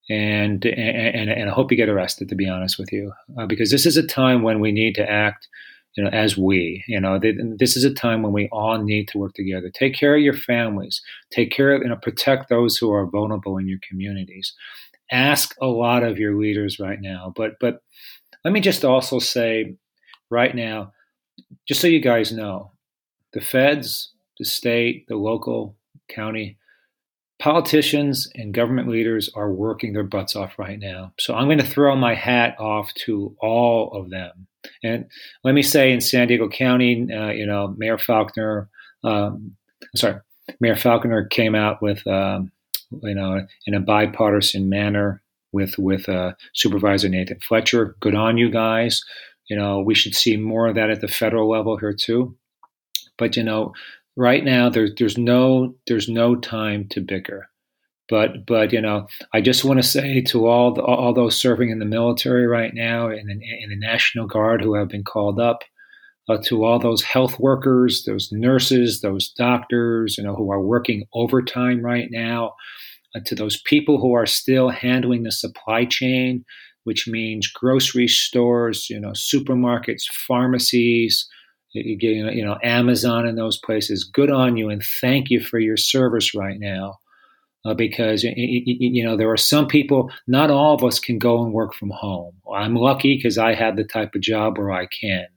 and 0.10 0.66
and 0.66 1.30
and 1.30 1.50
I 1.50 1.54
hope 1.54 1.72
you 1.72 1.78
get 1.78 1.90
arrested. 1.90 2.30
To 2.30 2.36
be 2.36 2.48
honest 2.50 2.78
with 2.78 2.92
you, 2.92 3.14
uh, 3.40 3.46
because 3.46 3.72
this 3.72 3.86
is 3.86 3.98
a 3.98 4.06
time 4.06 4.42
when 4.42 4.60
we 4.60 4.72
need 4.72 4.96
to 4.96 5.10
act, 5.10 5.48
you 5.96 6.04
know, 6.04 6.10
as 6.10 6.38
we. 6.38 6.84
You 6.88 7.00
know, 7.00 7.20
this 7.20 7.76
is 7.76 7.84
a 7.84 7.94
time 7.94 8.22
when 8.24 8.34
we 8.34 8.50
all 8.52 8.78
need 8.78 9.08
to 9.10 9.18
work 9.18 9.34
together. 9.34 9.70
Take 9.70 9.96
care 9.96 10.16
of 10.16 10.22
your 10.22 10.34
families. 10.34 11.02
Take 11.32 11.52
care 11.52 11.74
of, 11.74 11.82
you 11.82 11.90
know, 11.90 11.98
protect 11.98 12.50
those 12.50 12.78
who 12.78 12.92
are 12.92 13.06
vulnerable 13.06 13.58
in 13.58 13.68
your 13.68 13.80
communities. 13.88 14.54
Ask 15.12 15.56
a 15.62 15.68
lot 15.68 16.04
of 16.04 16.18
your 16.18 16.36
leaders 16.38 16.80
right 16.80 17.00
now, 17.02 17.34
but 17.36 17.54
but 17.60 17.82
let 18.46 18.54
me 18.54 18.62
just 18.62 18.86
also 18.86 19.20
say, 19.20 19.76
right 20.30 20.56
now, 20.56 20.94
just 21.68 21.82
so 21.82 21.88
you 21.88 22.00
guys 22.00 22.32
know, 22.32 22.72
the 23.34 23.42
feds, 23.42 24.14
the 24.40 24.46
state, 24.46 25.06
the 25.08 25.16
local, 25.16 25.76
county 26.10 26.58
politicians 27.40 28.30
and 28.36 28.54
government 28.54 28.88
leaders 28.88 29.30
are 29.34 29.52
working 29.52 29.94
their 29.94 30.04
butts 30.04 30.36
off 30.36 30.60
right 30.60 30.78
now. 30.78 31.12
So 31.20 31.34
I'm 31.34 31.48
going 31.48 31.58
to 31.58 31.66
throw 31.66 31.96
my 31.96 32.14
hat 32.14 32.56
off 32.60 32.94
to 33.06 33.36
all 33.40 33.92
of 33.94 34.12
them. 34.12 34.48
And 34.84 35.06
let 35.44 35.54
me 35.54 35.62
say, 35.62 35.92
in 35.92 36.02
San 36.02 36.28
Diego 36.28 36.48
County, 36.48 37.08
uh, 37.12 37.32
you 37.32 37.46
know, 37.46 37.74
Mayor 37.78 37.98
Faulconer, 37.98 38.68
um, 39.04 39.56
sorry, 39.96 40.20
Mayor 40.60 40.76
Faulconer 40.76 41.30
came 41.30 41.56
out 41.56 41.82
with, 41.82 42.06
um, 42.08 42.52
you 43.04 43.16
know, 43.16 43.46
in 43.66 43.74
a 43.74 43.80
bipartisan 43.80 44.70
manner 44.70 45.22
with 45.52 45.78
with 45.78 46.08
uh, 46.08 46.34
Supervisor 46.54 47.10
Nathan 47.10 47.40
Fletcher. 47.40 47.96
Good 48.00 48.16
on 48.16 48.38
you 48.38 48.50
guys. 48.50 49.04
You 49.50 49.58
know, 49.58 49.80
we 49.80 49.96
should 49.96 50.16
see 50.16 50.38
more 50.38 50.68
of 50.68 50.76
that 50.76 50.90
at 50.90 51.02
the 51.02 51.08
federal 51.08 51.50
level 51.50 51.78
here 51.78 51.94
too. 51.94 52.36
But 53.18 53.36
you 53.36 53.44
know, 53.44 53.74
right 54.16 54.44
now 54.44 54.70
there's 54.70 54.92
there's 54.98 55.18
no 55.18 55.76
there's 55.88 56.10
no 56.10 56.36
time 56.36 56.88
to 56.90 57.02
bicker 57.02 57.51
but 58.12 58.46
but 58.46 58.72
you 58.72 58.82
know 58.82 59.08
I 59.34 59.42
just 59.42 59.64
want 59.64 59.82
to 59.82 59.88
say 59.88 60.22
to 60.22 60.46
all 60.46 60.74
the, 60.74 60.84
all 60.84 61.14
those 61.14 61.38
serving 61.38 61.70
in 61.70 61.80
the 61.80 61.86
military 61.86 62.46
right 62.46 62.74
now 62.74 63.08
and 63.08 63.32
in, 63.32 63.42
in, 63.42 63.70
the 63.70 63.80
National 63.80 64.28
Guard 64.28 64.62
who 64.62 64.76
have 64.76 64.90
been 64.90 65.06
called 65.06 65.40
up 65.40 65.64
uh, 66.30 66.38
to 66.46 66.64
all 66.64 66.78
those 66.78 67.02
health 67.02 67.40
workers 67.40 68.04
those 68.06 68.30
nurses 68.32 69.02
those 69.02 69.32
doctors 69.32 70.18
you 70.18 70.24
know 70.24 70.36
who 70.36 70.52
are 70.52 70.62
working 70.62 71.06
overtime 71.14 71.82
right 71.82 72.10
now 72.12 72.54
uh, 73.16 73.22
to 73.26 73.34
those 73.34 73.60
people 73.62 74.00
who 74.00 74.14
are 74.14 74.28
still 74.28 74.70
handling 74.70 75.24
the 75.24 75.32
supply 75.32 75.86
chain 75.86 76.44
which 76.84 77.08
means 77.08 77.48
grocery 77.48 78.08
stores 78.08 78.90
you 78.90 79.00
know 79.00 79.12
supermarkets 79.12 80.04
pharmacies 80.28 81.28
you 81.74 82.44
know, 82.44 82.58
Amazon 82.64 83.26
and 83.26 83.38
those 83.38 83.58
places. 83.58 84.04
Good 84.04 84.30
on 84.30 84.58
you, 84.58 84.70
and 84.70 84.84
thank 84.84 85.30
you 85.30 85.40
for 85.40 85.58
your 85.58 85.78
service 85.78 86.36
right 86.36 86.60
now. 86.60 86.98
Uh, 87.64 87.76
because 87.76 88.24
you 88.24 89.04
know 89.04 89.16
there 89.16 89.32
are 89.32 89.38
some 89.38 89.68
people. 89.68 90.12
Not 90.28 90.50
all 90.50 90.74
of 90.74 90.84
us 90.84 91.00
can 91.00 91.20
go 91.20 91.44
and 91.44 91.54
work 91.54 91.76
from 91.76 91.92
home. 91.92 92.34
I'm 92.52 92.76
lucky 92.76 93.16
because 93.16 93.38
I 93.38 93.54
have 93.54 93.76
the 93.76 93.84
type 93.84 94.16
of 94.16 94.22
job 94.22 94.58
where 94.58 94.72
I 94.72 94.88
can. 94.88 95.28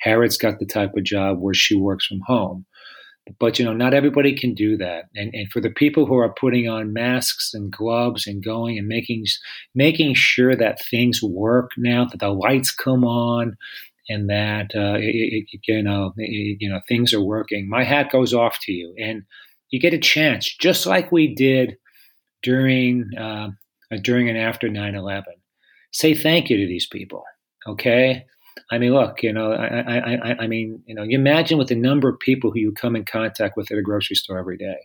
Harriet's 0.00 0.38
got 0.38 0.58
the 0.58 0.66
type 0.66 0.92
of 0.96 1.04
job 1.04 1.40
where 1.40 1.54
she 1.54 1.74
works 1.74 2.06
from 2.06 2.20
home. 2.26 2.64
But 3.38 3.58
you 3.58 3.64
know, 3.64 3.72
not 3.72 3.94
everybody 3.94 4.36
can 4.36 4.54
do 4.54 4.76
that. 4.76 5.04
And, 5.14 5.34
and 5.34 5.50
for 5.50 5.60
the 5.60 5.70
people 5.70 6.04
who 6.06 6.16
are 6.16 6.34
putting 6.34 6.68
on 6.68 6.92
masks 6.92 7.54
and 7.54 7.72
gloves 7.72 8.26
and 8.26 8.44
going 8.44 8.78
and 8.78 8.86
making 8.86 9.24
making 9.74 10.14
sure 10.14 10.54
that 10.54 10.82
things 10.90 11.22
work 11.22 11.70
now, 11.78 12.04
that 12.06 12.20
the 12.20 12.28
lights 12.28 12.70
come 12.70 13.04
on, 13.04 13.56
and 14.08 14.28
that 14.28 14.72
uh, 14.74 14.98
it, 14.98 15.46
it, 15.50 15.60
you 15.66 15.82
know 15.82 16.12
it, 16.18 16.58
you 16.60 16.68
know 16.68 16.80
things 16.86 17.14
are 17.14 17.22
working. 17.22 17.68
My 17.68 17.84
hat 17.84 18.10
goes 18.12 18.34
off 18.34 18.58
to 18.62 18.72
you, 18.72 18.94
and 18.98 19.22
you 19.70 19.80
get 19.80 19.94
a 19.94 19.98
chance, 19.98 20.54
just 20.54 20.86
like 20.86 21.12
we 21.12 21.34
did 21.34 21.76
during 22.42 23.10
uh, 23.18 23.50
during 24.02 24.28
and 24.28 24.38
after 24.38 24.68
9-11. 24.68 25.24
Say 25.92 26.14
thank 26.14 26.50
you 26.50 26.56
to 26.56 26.66
these 26.66 26.86
people, 26.86 27.24
okay? 27.66 28.26
I 28.70 28.78
mean, 28.78 28.92
look, 28.92 29.22
you 29.22 29.32
know, 29.32 29.52
I, 29.52 29.98
I, 29.98 30.36
I, 30.40 30.46
mean, 30.46 30.82
you 30.86 30.94
know, 30.94 31.02
you 31.02 31.18
imagine 31.18 31.58
with 31.58 31.68
the 31.68 31.74
number 31.74 32.08
of 32.08 32.18
people 32.18 32.50
who 32.50 32.58
you 32.58 32.72
come 32.72 32.96
in 32.96 33.04
contact 33.04 33.56
with 33.56 33.70
at 33.70 33.78
a 33.78 33.82
grocery 33.82 34.16
store 34.16 34.38
every 34.38 34.56
day. 34.56 34.76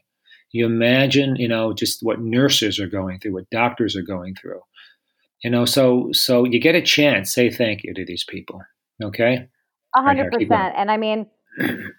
You 0.52 0.65
imagine, 0.65 1.36
you 1.36 1.48
know, 1.48 1.74
just 1.74 2.00
what 2.02 2.20
nurses 2.20 2.80
are 2.80 2.88
going 2.88 3.20
through, 3.20 3.34
what 3.34 3.50
doctors 3.52 3.96
are 3.96 4.02
going 4.04 4.36
through. 4.36 4.62
You 5.44 5.50
know, 5.50 5.65
so 5.65 6.10
so 6.12 6.44
you 6.44 6.60
get 6.60 6.76
a 6.76 6.82
chance. 6.82 7.34
Say 7.34 7.50
thank 7.50 7.84
you 7.84 7.94
to 7.94 8.04
these 8.04 8.26
people. 8.26 8.62
Okay. 9.02 9.48
A 9.96 10.02
hundred 10.02 10.32
percent. 10.32 10.74
And 10.76 10.92
I 10.92 10.98
mean, 10.98 11.28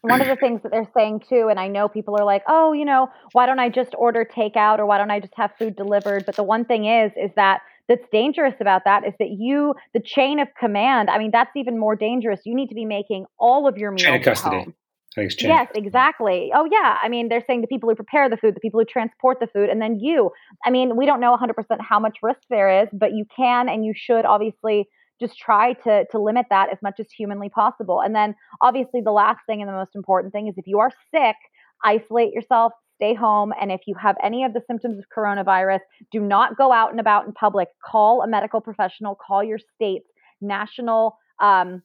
one 0.03 0.21
of 0.21 0.27
the 0.27 0.37
things 0.37 0.63
that 0.63 0.73
they're 0.73 0.91
saying 0.97 1.23
too, 1.29 1.49
and 1.51 1.61
I 1.61 1.69
know 1.69 1.89
people 1.89 2.17
are 2.19 2.25
like, 2.25 2.43
oh, 2.49 2.73
you 2.73 2.85
know, 2.85 3.09
why 3.33 3.47
don't 3.47 3.59
I 3.59 3.69
just 3.69 3.95
order 3.97 4.25
takeout 4.25 4.79
or 4.79 4.87
why 4.87 4.99
don't 4.99 5.11
I 5.11 5.21
just 5.21 5.35
have 5.37 5.53
food 5.59 5.77
delivered? 5.77 6.27
But 6.27 6.37
the 6.37 6.43
one 6.43 6.65
thing 6.65 6.87
is, 6.87 7.13
is 7.17 7.31
that 7.37 7.61
that's 7.89 8.07
dangerous 8.13 8.55
about 8.61 8.83
that 8.85 9.07
is 9.07 9.15
that 9.19 9.31
you, 9.31 9.75
the 9.95 10.01
chain 10.01 10.39
of 10.39 10.49
command, 10.59 11.11
I 11.11 11.19
mean, 11.19 11.31
that's 11.33 11.51
even 11.57 11.79
more 11.79 11.97
dangerous. 11.97 12.41
You 12.45 12.55
need 12.55 12.69
to 12.69 12.75
be 12.75 12.85
making 12.85 13.27
all 13.39 13.67
of 13.67 13.77
your 13.77 13.91
meals 13.91 14.03
chain 14.03 14.15
of 14.15 14.23
custody. 14.23 14.57
Home. 14.59 14.75
Yes, 15.17 15.69
exactly. 15.75 16.53
Oh, 16.55 16.69
yeah. 16.71 16.97
I 17.03 17.09
mean, 17.09 17.29
they're 17.29 17.43
saying 17.45 17.63
the 17.63 17.67
people 17.67 17.89
who 17.89 17.97
prepare 17.97 18.29
the 18.29 18.37
food, 18.37 18.55
the 18.55 18.61
people 18.61 18.79
who 18.79 18.85
transport 18.85 19.41
the 19.41 19.49
food, 19.49 19.69
and 19.69 19.83
then 19.83 19.99
you. 19.99 20.31
I 20.65 20.71
mean, 20.71 20.97
we 20.97 21.05
don't 21.05 21.21
know 21.21 21.37
100% 21.37 21.51
how 21.81 21.99
much 21.99 22.19
risk 22.23 22.39
there 22.49 22.83
is, 22.83 22.89
but 22.93 23.13
you 23.13 23.25
can 23.37 23.69
and 23.69 23.85
you 23.85 23.93
should 23.93 24.25
obviously 24.25 24.89
just 25.21 25.39
try 25.39 25.75
to 25.75 26.05
to 26.11 26.19
limit 26.19 26.47
that 26.51 26.71
as 26.73 26.79
much 26.83 27.01
as 27.01 27.07
humanly 27.17 27.49
possible. 27.49 28.01
And 28.01 28.15
then 28.15 28.35
obviously 28.61 29.01
the 29.01 29.13
last 29.13 29.41
thing 29.47 29.61
and 29.61 29.69
the 29.69 29.75
most 29.75 29.95
important 29.95 30.33
thing 30.33 30.49
is 30.49 30.55
if 30.57 30.67
you 30.67 30.79
are 30.79 30.91
sick, 31.15 31.37
isolate 31.85 32.33
yourself, 32.33 32.73
stay 32.97 33.15
home, 33.15 33.53
and 33.61 33.71
if 33.71 33.83
you 33.87 33.95
have 34.01 34.17
any 34.23 34.45
of 34.45 34.53
the 34.53 34.63
symptoms 34.67 34.99
of 34.99 35.05
coronavirus, 35.17 35.81
do 36.13 36.21
not 36.21 36.57
go 36.57 36.73
out 36.73 36.91
and 36.91 37.01
about 37.01 37.27
in 37.27 37.33
public. 37.33 37.69
Call 37.85 38.23
a 38.23 38.29
medical 38.29 38.61
professional, 38.61 39.15
call 39.15 39.45
your 39.45 39.59
state's 39.77 40.09
national 40.41 41.17
um, 41.41 41.83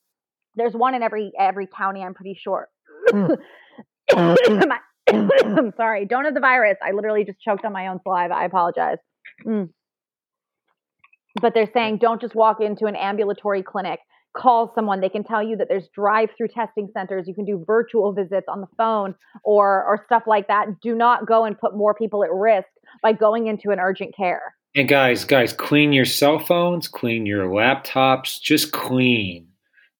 there's 0.55 0.73
one 0.73 0.95
in 0.95 1.03
every 1.03 1.31
every 1.39 1.67
county, 1.67 2.01
I'm 2.01 2.13
pretty 2.13 2.37
sure. 2.41 2.69
I'm 3.13 3.37
sorry, 5.77 6.05
don't 6.05 6.25
have 6.25 6.33
the 6.33 6.39
virus. 6.39 6.77
I 6.81 6.91
literally 6.91 7.25
just 7.25 7.41
choked 7.41 7.65
on 7.65 7.73
my 7.73 7.87
own 7.87 7.99
saliva. 8.03 8.33
I 8.33 8.45
apologize. 8.45 8.97
Mm 9.45 9.69
but 11.41 11.53
they're 11.53 11.69
saying 11.73 11.97
don't 11.97 12.21
just 12.21 12.35
walk 12.35 12.61
into 12.61 12.85
an 12.85 12.95
ambulatory 12.95 13.63
clinic. 13.63 13.99
Call 14.35 14.71
someone. 14.75 14.99
They 14.99 15.09
can 15.09 15.23
tell 15.23 15.41
you 15.41 15.55
that 15.57 15.69
there's 15.69 15.87
drive 15.95 16.29
through 16.37 16.49
testing 16.49 16.89
centers. 16.93 17.25
You 17.27 17.33
can 17.33 17.45
do 17.45 17.63
virtual 17.65 18.11
visits 18.11 18.47
on 18.49 18.61
the 18.61 18.67
phone 18.77 19.15
or 19.43 19.83
or 19.85 20.03
stuff 20.05 20.23
like 20.27 20.47
that. 20.47 20.81
Do 20.81 20.93
not 20.93 21.25
go 21.25 21.45
and 21.45 21.57
put 21.57 21.75
more 21.75 21.93
people 21.93 22.23
at 22.23 22.31
risk 22.31 22.67
by 23.01 23.13
going 23.13 23.47
into 23.47 23.71
an 23.71 23.79
urgent 23.79 24.15
care. 24.15 24.55
And 24.75 24.89
guys 24.89 25.23
guys 25.23 25.53
clean 25.53 25.93
your 25.93 26.05
cell 26.05 26.39
phones 26.39 26.87
clean 26.89 27.25
your 27.25 27.47
laptops 27.47 28.41
just 28.41 28.73
clean. 28.73 29.47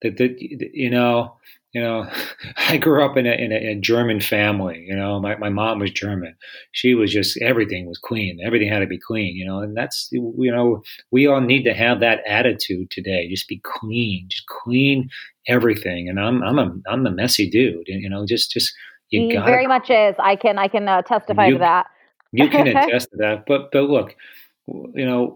That 0.02 0.18
that 0.18 0.36
you 0.40 0.90
know 0.90 1.38
you 1.76 1.82
know, 1.82 2.10
I 2.58 2.78
grew 2.78 3.04
up 3.04 3.18
in 3.18 3.28
a, 3.28 3.34
in 3.34 3.52
a, 3.52 3.56
in 3.56 3.78
a, 3.78 3.82
German 3.82 4.22
family. 4.22 4.86
You 4.88 4.96
know, 4.96 5.20
my, 5.20 5.36
my 5.36 5.50
mom 5.50 5.80
was 5.80 5.92
German. 5.92 6.34
She 6.72 6.96
was 6.96 7.12
just 7.12 7.38
everything 7.42 7.86
was 7.86 7.98
clean. 7.98 8.40
Everything 8.44 8.70
had 8.70 8.80
to 8.80 8.88
be 8.88 8.98
clean. 8.98 9.36
You 9.36 9.46
know, 9.46 9.60
and 9.60 9.76
that's 9.76 10.08
you 10.12 10.52
know 10.52 10.82
we 11.12 11.28
all 11.28 11.42
need 11.42 11.64
to 11.64 11.74
have 11.74 12.00
that 12.00 12.22
attitude 12.26 12.90
today. 12.90 13.28
Just 13.30 13.50
be 13.50 13.62
clean. 13.64 14.28
Just 14.32 14.48
clean 14.48 15.10
everything. 15.48 16.08
And 16.08 16.18
I'm 16.18 16.42
I'm 16.44 16.58
a 16.58 16.74
I'm 16.88 17.06
a 17.06 17.12
messy 17.12 17.50
dude. 17.50 17.88
You 17.88 18.10
know, 18.10 18.26
just 18.26 18.52
just 18.52 18.74
you 19.10 19.34
got 19.34 19.46
very 19.46 19.68
much 19.68 19.90
is. 19.90 20.16
I 20.18 20.38
can 20.38 20.58
I 20.58 20.70
can 20.70 20.88
uh, 20.88 21.02
testify 21.02 21.48
you, 21.48 21.54
to 21.54 21.60
that. 21.60 21.88
you 22.32 22.50
can 22.50 22.68
attest 22.78 23.10
to 23.12 23.18
that. 23.18 23.44
But 23.46 23.72
but 23.74 23.84
look, 23.84 24.16
you 24.68 25.06
know, 25.06 25.36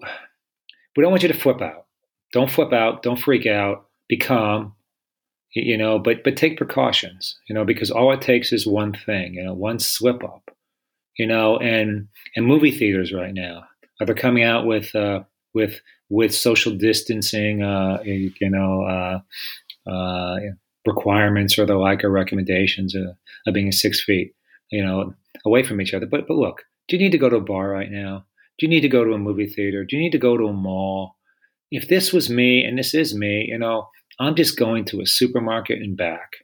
we 0.96 1.04
don't 1.04 1.12
want 1.12 1.22
you 1.24 1.30
to 1.30 1.38
flip 1.38 1.62
out. 1.62 1.86
Don't 2.32 2.50
flip 2.50 2.72
out. 2.72 3.04
Don't 3.04 3.20
freak 3.20 3.46
out. 3.46 3.88
Be 4.08 4.18
calm 4.18 4.74
you 5.54 5.78
know 5.78 6.00
but 6.00 6.24
but 6.24 6.38
take 6.38 6.58
precautions 6.58 7.38
you 7.48 7.56
know 7.56 7.66
because 7.66 7.92
all 7.92 8.12
it 8.12 8.22
takes 8.22 8.52
is 8.52 8.68
one 8.68 8.94
thing 9.06 9.34
you 9.34 9.44
know 9.44 9.54
one 9.54 9.80
slip 9.80 10.24
up 10.24 10.52
you 11.18 11.26
know 11.26 11.58
and 11.58 12.08
and 12.36 12.46
movie 12.46 12.72
theaters 12.72 13.12
right 13.14 13.34
now 13.34 13.64
are 14.02 14.14
coming 14.14 14.44
out 14.44 14.66
with 14.66 14.96
uh 14.96 15.22
with 15.54 15.82
with 16.10 16.34
social 16.34 16.74
distancing 16.76 17.64
uh 17.64 18.00
you 18.04 18.32
know 18.42 18.84
uh 18.84 19.90
uh 19.90 20.38
requirements 20.88 21.60
or 21.60 21.66
the 21.66 21.76
like 21.76 22.04
or 22.04 22.10
recommendations 22.10 22.96
of, 22.96 23.08
of 23.46 23.54
being 23.54 23.72
six 23.72 24.02
feet 24.02 24.34
you 24.72 24.84
know 24.84 25.14
away 25.46 25.64
from 25.64 25.82
each 25.82 25.94
other. 25.94 26.06
But 26.06 26.28
but 26.28 26.38
look, 26.38 26.64
do 26.88 26.96
you 26.96 27.04
need 27.04 27.12
to 27.12 27.18
go 27.18 27.30
to 27.30 27.38
a 27.38 27.42
bar 27.42 27.70
right 27.70 27.92
now? 27.92 28.26
Do 28.58 28.66
you 28.66 28.70
need 28.70 28.82
to 28.82 28.90
go 28.90 29.04
to 29.04 29.14
a 29.14 29.18
movie 29.18 29.48
theater? 29.48 29.86
Do 29.86 29.96
you 29.96 30.02
need 30.02 30.12
to 30.12 30.18
go 30.18 30.38
to 30.38 30.46
a 30.46 30.54
mall? 30.54 31.16
If 31.72 31.88
this 31.88 32.12
was 32.12 32.30
me, 32.30 32.64
and 32.64 32.78
this 32.78 32.94
is 32.94 33.16
me, 33.16 33.46
you 33.48 33.58
know, 33.58 33.88
I'm 34.20 34.36
just 34.36 34.58
going 34.58 34.86
to 34.86 35.02
a 35.02 35.06
supermarket 35.06 35.80
and 35.80 35.96
back 35.96 36.38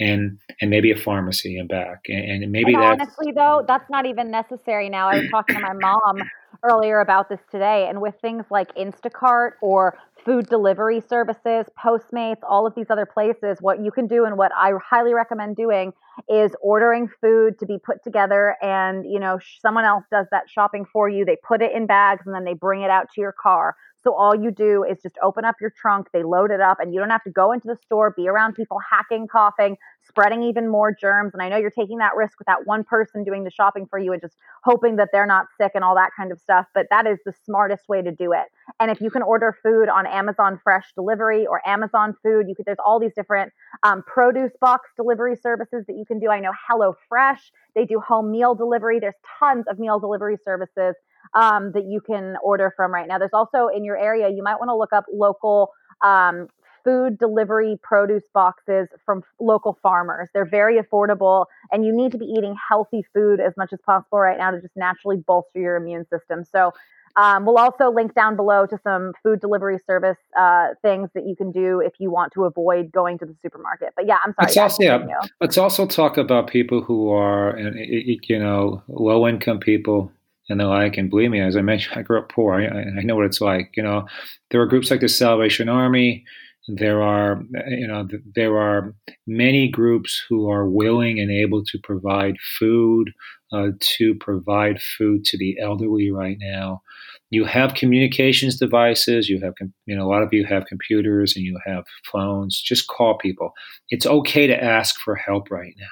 and 0.00 0.38
and 0.60 0.70
maybe 0.70 0.92
a 0.92 0.96
pharmacy 0.96 1.58
and 1.58 1.68
back 1.68 2.04
and, 2.06 2.44
and 2.44 2.52
maybe 2.52 2.72
and 2.74 2.82
that's 2.82 3.00
honestly 3.00 3.32
though 3.32 3.64
that's 3.66 3.90
not 3.90 4.06
even 4.06 4.30
necessary 4.30 4.88
now. 4.88 5.08
I 5.08 5.18
was 5.18 5.28
talking 5.30 5.56
to 5.56 5.62
my 5.62 5.74
mom 5.74 6.18
earlier 6.62 7.00
about 7.00 7.28
this 7.28 7.40
today 7.50 7.86
and 7.88 8.00
with 8.00 8.14
things 8.20 8.44
like 8.50 8.74
instacart 8.74 9.52
or 9.60 9.98
food 10.24 10.46
delivery 10.48 11.00
services 11.08 11.66
postmates 11.78 12.40
all 12.42 12.66
of 12.66 12.74
these 12.74 12.86
other 12.90 13.06
places 13.06 13.58
what 13.60 13.80
you 13.80 13.92
can 13.92 14.08
do 14.08 14.24
and 14.24 14.36
what 14.36 14.50
i 14.56 14.72
highly 14.90 15.14
recommend 15.14 15.54
doing 15.54 15.92
is 16.28 16.52
ordering 16.60 17.08
food 17.20 17.58
to 17.58 17.66
be 17.66 17.78
put 17.78 18.02
together 18.02 18.56
and 18.62 19.04
you 19.10 19.20
know 19.20 19.38
someone 19.60 19.84
else 19.84 20.04
does 20.10 20.26
that 20.30 20.44
shopping 20.48 20.84
for 20.92 21.08
you. 21.08 21.24
They 21.24 21.36
put 21.46 21.62
it 21.62 21.72
in 21.72 21.86
bags 21.86 22.22
and 22.26 22.34
then 22.34 22.44
they 22.44 22.54
bring 22.54 22.82
it 22.82 22.90
out 22.90 23.06
to 23.14 23.20
your 23.20 23.34
car 23.40 23.76
so 24.08 24.14
all 24.14 24.34
you 24.34 24.50
do 24.50 24.84
is 24.90 24.96
just 25.02 25.16
open 25.22 25.44
up 25.44 25.56
your 25.60 25.70
trunk, 25.70 26.06
they 26.14 26.22
load 26.22 26.50
it 26.50 26.62
up, 26.62 26.78
and 26.80 26.94
you 26.94 27.00
don't 27.00 27.10
have 27.10 27.24
to 27.24 27.30
go 27.30 27.52
into 27.52 27.66
the 27.66 27.76
store, 27.84 28.14
be 28.16 28.26
around 28.26 28.54
people 28.54 28.78
hacking, 28.90 29.28
coughing, 29.28 29.76
spreading 30.02 30.42
even 30.42 30.66
more 30.66 30.96
germs. 30.98 31.34
And 31.34 31.42
I 31.42 31.50
know 31.50 31.58
you're 31.58 31.70
taking 31.70 31.98
that 31.98 32.16
risk 32.16 32.38
with 32.38 32.46
that 32.46 32.60
one 32.64 32.84
person 32.84 33.22
doing 33.22 33.44
the 33.44 33.50
shopping 33.50 33.86
for 33.90 33.98
you 33.98 34.12
and 34.14 34.22
just 34.22 34.34
hoping 34.64 34.96
that 34.96 35.10
they're 35.12 35.26
not 35.26 35.44
sick 35.60 35.72
and 35.74 35.84
all 35.84 35.94
that 35.96 36.12
kind 36.16 36.32
of 36.32 36.40
stuff. 36.40 36.64
But 36.74 36.86
that 36.90 37.06
is 37.06 37.18
the 37.26 37.34
smartest 37.44 37.86
way 37.86 38.00
to 38.00 38.10
do 38.10 38.32
it. 38.32 38.46
And 38.80 38.90
if 38.90 39.02
you 39.02 39.10
can 39.10 39.20
order 39.20 39.54
food 39.62 39.90
on 39.90 40.06
Amazon 40.06 40.58
Fresh 40.64 40.86
Delivery 40.94 41.46
or 41.46 41.60
Amazon 41.68 42.14
Food, 42.22 42.46
you 42.48 42.54
could. 42.54 42.64
There's 42.64 42.78
all 42.82 42.98
these 42.98 43.14
different 43.14 43.52
um, 43.82 44.02
produce 44.06 44.52
box 44.58 44.88
delivery 44.96 45.36
services 45.36 45.84
that 45.86 45.96
you 45.98 46.06
can 46.06 46.18
do. 46.18 46.30
I 46.30 46.40
know 46.40 46.52
Hello 46.66 46.94
Fresh, 47.10 47.52
they 47.74 47.84
do 47.84 48.00
home 48.00 48.30
meal 48.30 48.54
delivery. 48.54 49.00
There's 49.00 49.14
tons 49.38 49.66
of 49.68 49.78
meal 49.78 50.00
delivery 50.00 50.38
services 50.42 50.94
um, 51.34 51.72
that 51.72 51.84
you 51.86 52.00
can 52.00 52.36
order 52.42 52.72
from 52.76 52.92
right 52.92 53.06
now. 53.06 53.18
There's 53.18 53.30
also 53.32 53.68
in 53.68 53.84
your 53.84 53.96
area, 53.96 54.28
you 54.28 54.42
might 54.42 54.56
want 54.56 54.68
to 54.68 54.76
look 54.76 54.92
up 54.92 55.04
local 55.12 55.72
um, 56.02 56.48
food 56.84 57.18
delivery 57.18 57.78
produce 57.82 58.22
boxes 58.32 58.88
from 59.04 59.22
local 59.40 59.78
farmers. 59.82 60.28
They're 60.32 60.48
very 60.48 60.80
affordable, 60.80 61.46
and 61.70 61.84
you 61.84 61.94
need 61.94 62.12
to 62.12 62.18
be 62.18 62.26
eating 62.26 62.54
healthy 62.68 63.04
food 63.12 63.40
as 63.40 63.52
much 63.56 63.72
as 63.72 63.80
possible 63.84 64.18
right 64.18 64.38
now 64.38 64.50
to 64.50 64.60
just 64.60 64.76
naturally 64.76 65.16
bolster 65.16 65.60
your 65.60 65.76
immune 65.76 66.06
system. 66.08 66.44
So, 66.44 66.72
um, 67.16 67.44
we'll 67.44 67.58
also 67.58 67.90
link 67.90 68.14
down 68.14 68.36
below 68.36 68.64
to 68.66 68.78
some 68.84 69.12
food 69.24 69.40
delivery 69.40 69.78
service 69.86 70.18
uh, 70.38 70.68
things 70.82 71.10
that 71.14 71.26
you 71.26 71.34
can 71.34 71.50
do 71.50 71.80
if 71.80 71.94
you 71.98 72.10
want 72.10 72.32
to 72.34 72.44
avoid 72.44 72.92
going 72.92 73.18
to 73.18 73.26
the 73.26 73.34
supermarket. 73.42 73.92
But 73.96 74.06
yeah, 74.06 74.18
I'm 74.24 74.34
sorry. 74.34 74.46
Let's 74.46 74.56
also, 74.56 74.82
yeah, 74.82 75.20
let's 75.40 75.58
also 75.58 75.84
talk 75.86 76.16
about 76.16 76.46
people 76.46 76.80
who 76.80 77.10
are, 77.10 77.58
you 77.58 78.38
know, 78.38 78.82
low 78.86 79.26
income 79.26 79.58
people 79.58 80.12
and 80.48 80.60
the 80.60 80.66
like. 80.66 80.96
And 80.96 81.10
believe 81.10 81.30
me, 81.30 81.40
as 81.40 81.56
I 81.56 81.62
mentioned, 81.62 81.98
I 81.98 82.02
grew 82.02 82.18
up 82.18 82.30
poor. 82.30 82.54
I, 82.54 82.66
I 82.66 83.02
know 83.02 83.16
what 83.16 83.26
it's 83.26 83.40
like. 83.40 83.72
You 83.76 83.82
know, 83.82 84.06
there 84.50 84.60
are 84.60 84.66
groups 84.66 84.90
like 84.90 85.00
the 85.00 85.08
Salvation 85.08 85.68
Army. 85.68 86.24
There 86.70 87.02
are, 87.02 87.42
you 87.68 87.86
know, 87.86 88.06
there 88.34 88.58
are 88.58 88.94
many 89.26 89.68
groups 89.68 90.22
who 90.28 90.50
are 90.50 90.68
willing 90.68 91.18
and 91.18 91.30
able 91.30 91.64
to 91.64 91.78
provide 91.82 92.36
food, 92.58 93.10
uh, 93.52 93.68
to 93.80 94.14
provide 94.16 94.82
food 94.82 95.24
to 95.26 95.38
the 95.38 95.56
elderly 95.58 96.10
right 96.10 96.36
now. 96.38 96.82
You 97.30 97.44
have 97.44 97.74
communications 97.74 98.58
devices. 98.58 99.30
You 99.30 99.40
have, 99.40 99.54
you 99.86 99.96
know, 99.96 100.06
a 100.06 100.10
lot 100.10 100.22
of 100.22 100.32
you 100.32 100.44
have 100.44 100.66
computers 100.66 101.36
and 101.36 101.44
you 101.44 101.58
have 101.64 101.84
phones. 102.10 102.60
Just 102.60 102.86
call 102.86 103.16
people. 103.16 103.52
It's 103.88 104.06
okay 104.06 104.46
to 104.46 104.62
ask 104.62 105.00
for 105.00 105.14
help 105.14 105.50
right 105.50 105.74
now. 105.78 105.86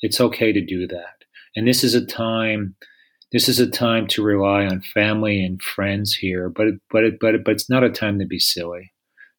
It's 0.00 0.20
okay 0.20 0.52
to 0.52 0.64
do 0.64 0.86
that. 0.88 1.24
And 1.56 1.68
this 1.68 1.84
is 1.84 1.94
a 1.94 2.04
time 2.04 2.74
this 3.32 3.48
is 3.48 3.58
a 3.58 3.68
time 3.68 4.06
to 4.08 4.22
rely 4.22 4.66
on 4.66 4.82
family 4.82 5.44
and 5.44 5.60
friends 5.62 6.14
here, 6.14 6.48
but 6.48 6.66
but 6.90 7.04
but 7.20 7.44
but 7.44 7.52
it's 7.52 7.70
not 7.70 7.82
a 7.82 7.90
time 7.90 8.18
to 8.18 8.26
be 8.26 8.38
silly. 8.38 8.92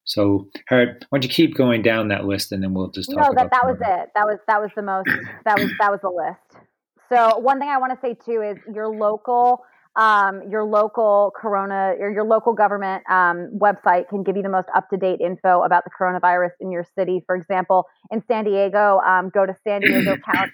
So, 0.05 0.49
Harriet, 0.67 1.05
why 1.09 1.17
don't 1.17 1.23
you 1.23 1.29
keep 1.29 1.55
going 1.55 1.81
down 1.81 2.09
that 2.09 2.25
list, 2.25 2.51
and 2.51 2.61
then 2.61 2.73
we'll 2.73 2.89
just 2.89 3.09
talk. 3.09 3.19
No, 3.19 3.33
that 3.35 3.51
that 3.51 3.65
was 3.65 3.77
it. 3.79 4.09
That 4.15 4.25
was 4.25 4.39
that 4.47 4.61
was 4.61 4.71
the 4.75 4.81
most. 4.81 5.09
That 5.45 5.59
was 5.59 5.71
that 5.79 5.91
was 5.91 5.99
the 6.01 6.09
list. 6.09 6.65
So, 7.09 7.37
one 7.37 7.59
thing 7.59 7.69
I 7.69 7.77
want 7.77 7.93
to 7.93 7.99
say 8.01 8.15
too 8.25 8.41
is 8.41 8.57
your 8.73 8.87
local. 8.87 9.63
Um, 9.95 10.49
your 10.49 10.63
local 10.63 11.31
corona 11.39 11.93
or 11.99 12.09
your 12.11 12.23
local 12.23 12.53
government 12.53 13.03
um, 13.11 13.51
website 13.55 14.09
can 14.09 14.23
give 14.23 14.35
you 14.35 14.41
the 14.41 14.49
most 14.49 14.67
up-to-date 14.75 15.21
info 15.21 15.61
about 15.61 15.83
the 15.83 15.91
coronavirus 15.91 16.49
in 16.59 16.71
your 16.71 16.83
city. 16.97 17.21
For 17.27 17.35
example, 17.35 17.85
in 18.09 18.23
San 18.27 18.45
Diego, 18.45 18.99
um, 19.05 19.29
go 19.29 19.45
to 19.45 19.55
San 19.63 19.81
Diego 19.81 20.17
County. 20.33 20.51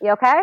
You 0.00 0.12
okay? 0.12 0.42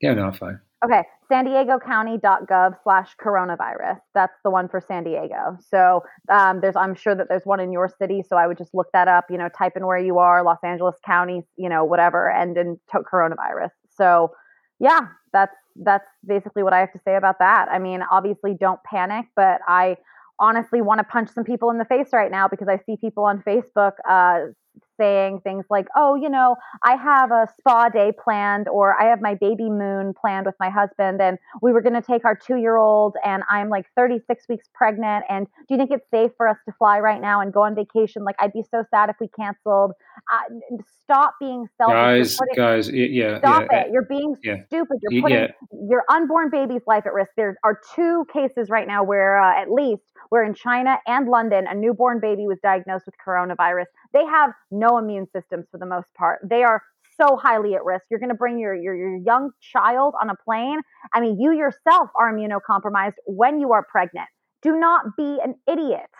Yeah, 0.00 0.14
no, 0.14 0.24
I'm 0.24 0.32
fine. 0.32 0.58
Okay, 0.86 1.02
san 1.28 1.44
diego 1.44 1.80
county.gov 1.80 2.76
slash 2.84 3.16
coronavirus. 3.20 3.98
That's 4.14 4.38
the 4.44 4.50
one 4.50 4.68
for 4.68 4.80
San 4.80 5.02
Diego. 5.02 5.58
So 5.68 6.04
um, 6.30 6.60
there's, 6.60 6.76
I'm 6.76 6.94
sure 6.94 7.12
that 7.16 7.26
there's 7.28 7.44
one 7.44 7.58
in 7.58 7.72
your 7.72 7.90
city. 7.98 8.22
So 8.22 8.36
I 8.36 8.46
would 8.46 8.56
just 8.56 8.72
look 8.72 8.86
that 8.92 9.08
up, 9.08 9.24
you 9.28 9.36
know, 9.36 9.48
type 9.48 9.72
in 9.76 9.84
where 9.84 9.98
you 9.98 10.18
are, 10.18 10.44
Los 10.44 10.58
Angeles 10.62 10.94
County, 11.04 11.42
you 11.56 11.68
know, 11.68 11.84
whatever, 11.84 12.30
and 12.30 12.56
then 12.56 12.78
to 12.92 13.00
coronavirus. 13.00 13.70
So 13.96 14.30
yeah, 14.78 15.00
that's, 15.32 15.56
that's 15.74 16.06
basically 16.24 16.62
what 16.62 16.72
I 16.72 16.78
have 16.78 16.92
to 16.92 17.00
say 17.04 17.16
about 17.16 17.40
that. 17.40 17.66
I 17.68 17.80
mean, 17.80 18.02
obviously 18.08 18.54
don't 18.54 18.80
panic, 18.84 19.26
but 19.34 19.62
I 19.66 19.96
honestly 20.38 20.82
want 20.82 20.98
to 20.98 21.04
punch 21.04 21.30
some 21.34 21.42
people 21.42 21.70
in 21.70 21.78
the 21.78 21.84
face 21.84 22.10
right 22.12 22.30
now 22.30 22.46
because 22.46 22.68
I 22.68 22.78
see 22.86 22.96
people 22.96 23.24
on 23.24 23.42
Facebook 23.42 23.94
uh, 24.08 24.52
saying 24.98 25.40
things 25.42 25.64
like, 25.70 25.86
oh, 25.96 26.14
you 26.16 26.28
know, 26.28 26.56
I 26.82 26.96
have 26.96 27.30
a 27.30 27.46
spa 27.58 27.88
day 27.88 28.12
planned, 28.22 28.68
or 28.68 29.00
I 29.00 29.06
have 29.10 29.20
my 29.20 29.34
baby 29.34 29.68
moon 29.68 30.14
planned 30.18 30.46
with 30.46 30.54
my 30.60 30.70
husband, 30.70 31.20
and 31.20 31.38
we 31.62 31.72
were 31.72 31.82
going 31.82 31.94
to 31.94 32.02
take 32.02 32.24
our 32.24 32.36
two 32.36 32.56
year 32.56 32.76
old, 32.76 33.16
and 33.24 33.42
I'm 33.50 33.68
like 33.68 33.86
36 33.96 34.44
weeks 34.48 34.68
pregnant. 34.74 35.24
And 35.28 35.46
do 35.68 35.74
you 35.74 35.78
think 35.78 35.90
it's 35.90 36.08
safe 36.10 36.30
for 36.36 36.48
us 36.48 36.56
to 36.66 36.74
fly 36.78 37.00
right 37.00 37.20
now 37.20 37.40
and 37.40 37.52
go 37.52 37.62
on 37.62 37.74
vacation? 37.74 38.24
Like, 38.24 38.36
I'd 38.38 38.52
be 38.52 38.62
so 38.70 38.84
sad 38.90 39.10
if 39.10 39.16
we 39.20 39.28
canceled. 39.28 39.92
Uh, 40.32 40.76
stop 41.02 41.34
being 41.40 41.66
selfish. 41.76 41.94
Guys, 41.94 42.36
putting, 42.36 42.54
guys, 42.56 42.90
yeah. 42.90 43.38
Stop 43.38 43.64
yeah, 43.70 43.80
it. 43.82 43.92
You're 43.92 44.06
being 44.08 44.34
yeah. 44.42 44.64
stupid. 44.66 44.98
You're 45.02 45.22
putting 45.22 45.38
yeah. 45.38 45.46
your 45.88 46.04
unborn 46.10 46.50
baby's 46.50 46.82
life 46.86 47.04
at 47.06 47.12
risk. 47.12 47.30
There 47.36 47.56
are 47.64 47.78
two 47.94 48.24
cases 48.32 48.68
right 48.70 48.86
now 48.86 49.04
where, 49.04 49.40
uh, 49.42 49.60
at 49.60 49.70
least, 49.70 50.02
where 50.30 50.44
in 50.44 50.54
China 50.54 50.98
and 51.06 51.28
London, 51.28 51.66
a 51.68 51.74
newborn 51.74 52.20
baby 52.20 52.46
was 52.46 52.58
diagnosed 52.62 53.06
with 53.06 53.14
coronavirus. 53.24 53.86
They 54.12 54.24
have 54.24 54.50
no 54.70 54.85
immune 54.98 55.26
systems 55.34 55.66
for 55.70 55.78
the 55.78 55.86
most 55.86 56.12
part. 56.16 56.40
They 56.48 56.62
are 56.62 56.82
so 57.20 57.36
highly 57.36 57.74
at 57.74 57.84
risk. 57.84 58.04
You're 58.10 58.20
going 58.20 58.30
to 58.30 58.36
bring 58.36 58.58
your, 58.58 58.74
your, 58.74 58.94
your 58.94 59.16
young 59.16 59.50
child 59.60 60.14
on 60.20 60.30
a 60.30 60.34
plane. 60.36 60.80
I 61.12 61.20
mean, 61.20 61.40
you 61.40 61.52
yourself 61.52 62.10
are 62.14 62.32
immunocompromised 62.32 63.14
when 63.26 63.60
you 63.60 63.72
are 63.72 63.84
pregnant. 63.90 64.28
Do 64.62 64.78
not 64.78 65.16
be 65.16 65.38
an 65.42 65.54
idiot. 65.66 66.10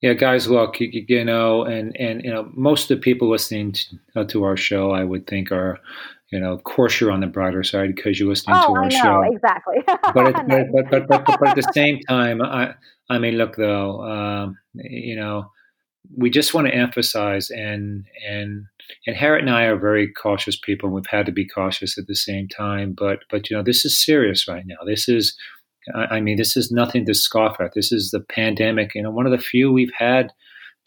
Yeah, 0.00 0.12
guys, 0.12 0.48
look, 0.48 0.78
you, 0.80 1.04
you 1.08 1.24
know, 1.24 1.64
and 1.64 1.96
and 1.98 2.22
you 2.22 2.30
know, 2.30 2.48
most 2.54 2.88
of 2.88 2.98
the 2.98 3.02
people 3.02 3.28
listening 3.28 3.72
to, 3.72 3.98
uh, 4.14 4.24
to 4.24 4.44
our 4.44 4.56
show, 4.56 4.92
I 4.92 5.02
would 5.02 5.26
think, 5.26 5.50
are 5.50 5.80
you 6.30 6.38
know, 6.38 6.52
of 6.52 6.62
course 6.64 7.00
you're 7.00 7.10
on 7.10 7.20
the 7.20 7.26
brighter 7.26 7.64
side 7.64 7.94
because 7.94 8.20
you're 8.20 8.28
listening 8.28 8.56
oh, 8.58 8.66
to 8.66 8.72
our 8.74 8.84
I 8.84 8.88
know, 8.88 9.00
show. 9.02 9.22
Exactly. 9.32 9.76
but, 9.86 10.28
it, 10.28 10.72
but, 10.72 10.90
but, 10.90 11.08
but, 11.08 11.24
but, 11.26 11.48
at 11.48 11.56
the 11.56 11.72
same 11.72 11.98
time, 12.00 12.42
I, 12.42 12.74
I 13.08 13.18
mean, 13.18 13.34
look 13.38 13.56
though, 13.56 14.02
um, 14.02 14.58
you 14.74 15.16
know, 15.16 15.50
we 16.16 16.30
just 16.30 16.54
want 16.54 16.66
to 16.66 16.74
emphasize 16.74 17.50
and 17.50 18.06
and 18.26 18.66
and 19.06 19.16
Harriet 19.16 19.42
and 19.42 19.54
I 19.54 19.64
are 19.64 19.76
very 19.76 20.10
cautious 20.10 20.58
people, 20.58 20.86
and 20.86 20.94
we've 20.94 21.06
had 21.06 21.26
to 21.26 21.32
be 21.32 21.46
cautious 21.46 21.98
at 21.98 22.06
the 22.06 22.14
same 22.14 22.48
time. 22.48 22.94
But 22.96 23.20
but 23.30 23.50
you 23.50 23.56
know, 23.56 23.62
this 23.62 23.84
is 23.84 24.02
serious 24.02 24.48
right 24.48 24.64
now. 24.66 24.76
This 24.86 25.08
is, 25.08 25.36
I 25.94 26.20
mean, 26.20 26.36
this 26.36 26.56
is 26.56 26.70
nothing 26.70 27.04
to 27.06 27.14
scoff 27.14 27.60
at. 27.60 27.74
This 27.74 27.92
is 27.92 28.10
the 28.10 28.20
pandemic. 28.20 28.94
You 28.94 29.02
know, 29.02 29.10
one 29.10 29.26
of 29.26 29.32
the 29.32 29.38
few 29.38 29.70
we've 29.72 29.92
had 29.96 30.32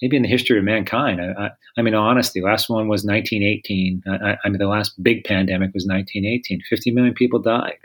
maybe 0.01 0.17
in 0.17 0.23
the 0.23 0.29
history 0.29 0.57
of 0.57 0.63
mankind. 0.63 1.21
I, 1.21 1.45
I, 1.45 1.49
I 1.77 1.81
mean, 1.81 1.93
honestly, 1.93 2.41
last 2.41 2.69
one 2.69 2.87
was 2.87 3.05
1918. 3.05 4.03
I, 4.07 4.37
I, 4.43 4.49
mean, 4.49 4.57
the 4.57 4.67
last 4.67 5.01
big 5.03 5.23
pandemic 5.23 5.73
was 5.73 5.85
1918. 5.85 6.61
50 6.67 6.91
million 6.91 7.13
people 7.13 7.39
died. 7.39 7.77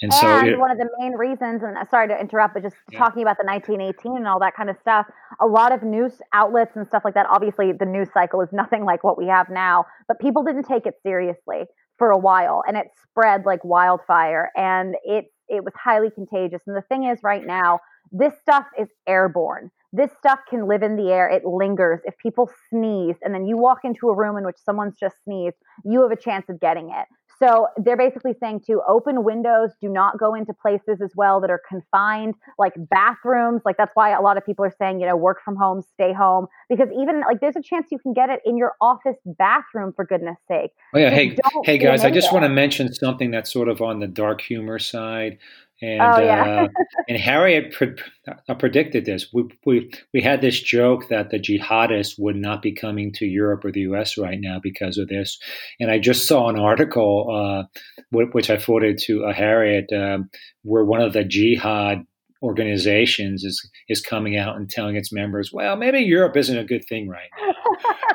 And, 0.00 0.12
and 0.12 0.20
so 0.20 0.46
it, 0.46 0.58
one 0.58 0.70
of 0.70 0.78
the 0.78 0.88
main 0.98 1.12
reasons, 1.12 1.62
and 1.62 1.76
uh, 1.76 1.84
sorry 1.90 2.08
to 2.08 2.18
interrupt, 2.18 2.54
but 2.54 2.62
just 2.62 2.76
yeah. 2.90 2.98
talking 2.98 3.22
about 3.22 3.36
the 3.38 3.46
1918 3.46 4.16
and 4.16 4.26
all 4.26 4.40
that 4.40 4.54
kind 4.54 4.70
of 4.70 4.76
stuff, 4.80 5.06
a 5.40 5.46
lot 5.46 5.72
of 5.72 5.82
news 5.82 6.12
outlets 6.32 6.76
and 6.76 6.86
stuff 6.86 7.02
like 7.04 7.14
that. 7.14 7.26
Obviously, 7.30 7.72
the 7.72 7.86
news 7.86 8.08
cycle 8.12 8.40
is 8.40 8.48
nothing 8.52 8.84
like 8.84 9.04
what 9.04 9.18
we 9.18 9.26
have 9.26 9.48
now, 9.50 9.84
but 10.06 10.18
people 10.20 10.42
didn't 10.42 10.64
take 10.64 10.86
it 10.86 10.94
seriously 11.02 11.64
for 11.98 12.10
a 12.10 12.18
while, 12.18 12.62
and 12.66 12.76
it 12.76 12.86
spread 13.02 13.44
like 13.44 13.64
wildfire, 13.64 14.50
and 14.56 14.94
it 15.04 15.26
it 15.48 15.64
was 15.64 15.72
highly 15.74 16.10
contagious. 16.10 16.60
And 16.66 16.76
the 16.76 16.82
thing 16.82 17.04
is, 17.04 17.18
right 17.22 17.44
now, 17.44 17.80
this 18.12 18.34
stuff 18.40 18.66
is 18.78 18.88
airborne. 19.06 19.70
This 19.92 20.10
stuff 20.18 20.40
can 20.48 20.68
live 20.68 20.82
in 20.82 20.96
the 20.96 21.10
air. 21.10 21.28
It 21.28 21.44
lingers. 21.46 22.00
If 22.04 22.16
people 22.18 22.50
sneeze 22.68 23.16
and 23.22 23.34
then 23.34 23.46
you 23.46 23.56
walk 23.56 23.78
into 23.84 24.08
a 24.08 24.14
room 24.14 24.36
in 24.36 24.44
which 24.44 24.58
someone's 24.58 24.94
just 25.00 25.16
sneezed, 25.24 25.56
you 25.84 26.02
have 26.02 26.10
a 26.10 26.20
chance 26.20 26.46
of 26.50 26.60
getting 26.60 26.90
it. 26.90 27.06
So 27.38 27.68
they're 27.76 27.96
basically 27.96 28.34
saying 28.40 28.62
to 28.66 28.82
open 28.88 29.22
windows, 29.22 29.70
do 29.80 29.88
not 29.88 30.18
go 30.18 30.34
into 30.34 30.52
places 30.52 31.00
as 31.02 31.12
well 31.14 31.40
that 31.40 31.50
are 31.50 31.60
confined, 31.68 32.34
like 32.58 32.72
bathrooms. 32.90 33.62
Like 33.64 33.76
that's 33.76 33.92
why 33.94 34.10
a 34.10 34.20
lot 34.20 34.36
of 34.36 34.44
people 34.44 34.64
are 34.64 34.74
saying, 34.78 35.00
you 35.00 35.06
know, 35.06 35.16
work 35.16 35.38
from 35.44 35.56
home, 35.56 35.82
stay 35.94 36.12
home, 36.12 36.46
because 36.68 36.88
even 36.98 37.20
like 37.20 37.40
there's 37.40 37.56
a 37.56 37.62
chance 37.62 37.88
you 37.90 37.98
can 37.98 38.12
get 38.12 38.28
it 38.28 38.40
in 38.44 38.56
your 38.56 38.72
office 38.80 39.16
bathroom 39.24 39.92
for 39.94 40.04
goodness 40.04 40.36
sake. 40.48 40.72
Oh 40.94 40.98
yeah, 40.98 41.10
hey, 41.10 41.36
hey 41.64 41.78
guys, 41.78 42.04
I 42.04 42.10
just 42.10 42.32
want 42.32 42.44
to 42.44 42.48
mention 42.48 42.92
something 42.92 43.30
that's 43.30 43.52
sort 43.52 43.68
of 43.68 43.80
on 43.80 44.00
the 44.00 44.08
dark 44.08 44.40
humor 44.40 44.78
side. 44.78 45.38
And 45.80 46.02
oh, 46.02 46.20
yeah. 46.20 46.62
uh, 46.62 46.68
and 47.08 47.18
Harriet 47.18 47.72
pre- 47.72 47.94
uh, 48.26 48.54
predicted 48.54 49.04
this. 49.04 49.28
We, 49.32 49.44
we 49.64 49.90
we 50.12 50.20
had 50.20 50.40
this 50.40 50.60
joke 50.60 51.08
that 51.08 51.30
the 51.30 51.38
jihadists 51.38 52.18
would 52.18 52.36
not 52.36 52.62
be 52.62 52.72
coming 52.72 53.12
to 53.14 53.26
Europe 53.26 53.64
or 53.64 53.72
the 53.72 53.80
U.S. 53.80 54.18
right 54.18 54.38
now 54.40 54.58
because 54.60 54.98
of 54.98 55.08
this. 55.08 55.38
And 55.78 55.90
I 55.90 55.98
just 55.98 56.26
saw 56.26 56.48
an 56.48 56.58
article 56.58 57.28
uh, 57.30 57.80
which 58.10 58.50
I 58.50 58.58
forwarded 58.58 58.98
to 59.04 59.26
uh, 59.26 59.32
Harriet, 59.32 59.92
um, 59.92 60.30
where 60.62 60.84
one 60.84 61.00
of 61.00 61.12
the 61.12 61.24
jihad 61.24 62.04
organizations 62.42 63.44
is 63.44 63.68
is 63.88 64.00
coming 64.00 64.36
out 64.36 64.56
and 64.56 64.70
telling 64.70 64.96
its 64.96 65.12
members, 65.12 65.52
well, 65.52 65.76
maybe 65.76 66.00
Europe 66.00 66.36
isn't 66.36 66.58
a 66.58 66.64
good 66.64 66.84
thing 66.88 67.08
right 67.08 67.28
now. 67.40 67.52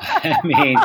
I 0.00 0.40
mean, 0.44 0.76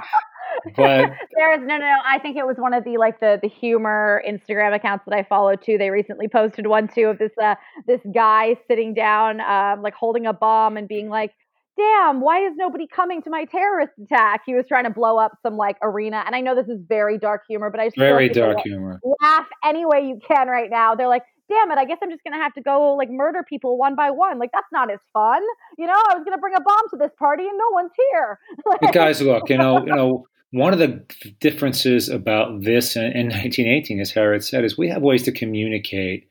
but 0.75 1.11
there 1.35 1.53
is 1.53 1.61
no, 1.61 1.77
no, 1.77 1.79
no. 1.79 1.95
I 2.05 2.19
think 2.19 2.37
it 2.37 2.45
was 2.45 2.57
one 2.57 2.73
of 2.73 2.83
the 2.83 2.97
like 2.97 3.19
the 3.19 3.39
the 3.41 3.49
humor 3.49 4.23
Instagram 4.27 4.75
accounts 4.75 5.05
that 5.07 5.15
I 5.15 5.23
follow 5.23 5.55
too. 5.55 5.77
They 5.77 5.89
recently 5.89 6.27
posted 6.27 6.67
one 6.67 6.87
too 6.87 7.05
of 7.05 7.17
this 7.17 7.31
uh 7.41 7.55
this 7.87 8.01
guy 8.13 8.55
sitting 8.67 8.93
down, 8.93 9.41
um, 9.41 9.81
like 9.81 9.93
holding 9.93 10.25
a 10.25 10.33
bomb 10.33 10.77
and 10.77 10.87
being 10.87 11.09
like, 11.09 11.31
"Damn, 11.77 12.21
why 12.21 12.45
is 12.45 12.53
nobody 12.55 12.87
coming 12.87 13.21
to 13.23 13.29
my 13.29 13.45
terrorist 13.45 13.93
attack?" 14.03 14.41
He 14.45 14.53
was 14.53 14.65
trying 14.67 14.85
to 14.85 14.91
blow 14.91 15.17
up 15.17 15.33
some 15.43 15.57
like 15.57 15.77
arena, 15.81 16.23
and 16.25 16.35
I 16.35 16.41
know 16.41 16.55
this 16.55 16.67
is 16.67 16.79
very 16.87 17.17
dark 17.17 17.43
humor, 17.47 17.69
but 17.69 17.79
I 17.79 17.87
just 17.87 17.97
very 17.97 18.29
dark 18.29 18.59
humor. 18.63 18.99
Laugh 19.21 19.47
any 19.63 19.85
way 19.85 20.01
you 20.01 20.19
can 20.27 20.47
right 20.47 20.69
now. 20.69 20.95
They're 20.95 21.07
like, 21.07 21.23
damn 21.49 21.71
it, 21.71 21.77
I 21.77 21.85
guess 21.85 21.97
I'm 22.01 22.09
just 22.09 22.23
gonna 22.23 22.41
have 22.41 22.53
to 22.53 22.61
go 22.61 22.93
like 22.93 23.09
murder 23.09 23.43
people 23.47 23.77
one 23.77 23.95
by 23.95 24.11
one. 24.11 24.39
Like 24.39 24.51
that's 24.53 24.71
not 24.71 24.91
as 24.91 24.99
fun. 25.11 25.41
You 25.77 25.87
know, 25.87 25.93
I 25.93 26.15
was 26.15 26.23
gonna 26.23 26.37
bring 26.37 26.55
a 26.55 26.61
bomb 26.61 26.89
to 26.91 26.97
this 26.97 27.11
party 27.17 27.43
and 27.43 27.57
no 27.57 27.69
one's 27.71 27.91
here. 28.11 28.39
but 28.81 28.93
guys, 28.93 29.21
look, 29.21 29.49
you 29.49 29.57
know, 29.57 29.79
you 29.79 29.93
know, 29.93 30.25
one 30.51 30.73
of 30.73 30.79
the 30.79 31.03
differences 31.39 32.09
about 32.09 32.61
this 32.61 32.95
in, 32.95 33.03
in 33.03 33.27
1918, 33.29 33.99
as 33.99 34.11
Harriet 34.11 34.43
said, 34.43 34.65
is 34.65 34.77
we 34.77 34.89
have 34.89 35.01
ways 35.01 35.23
to 35.23 35.31
communicate 35.31 36.27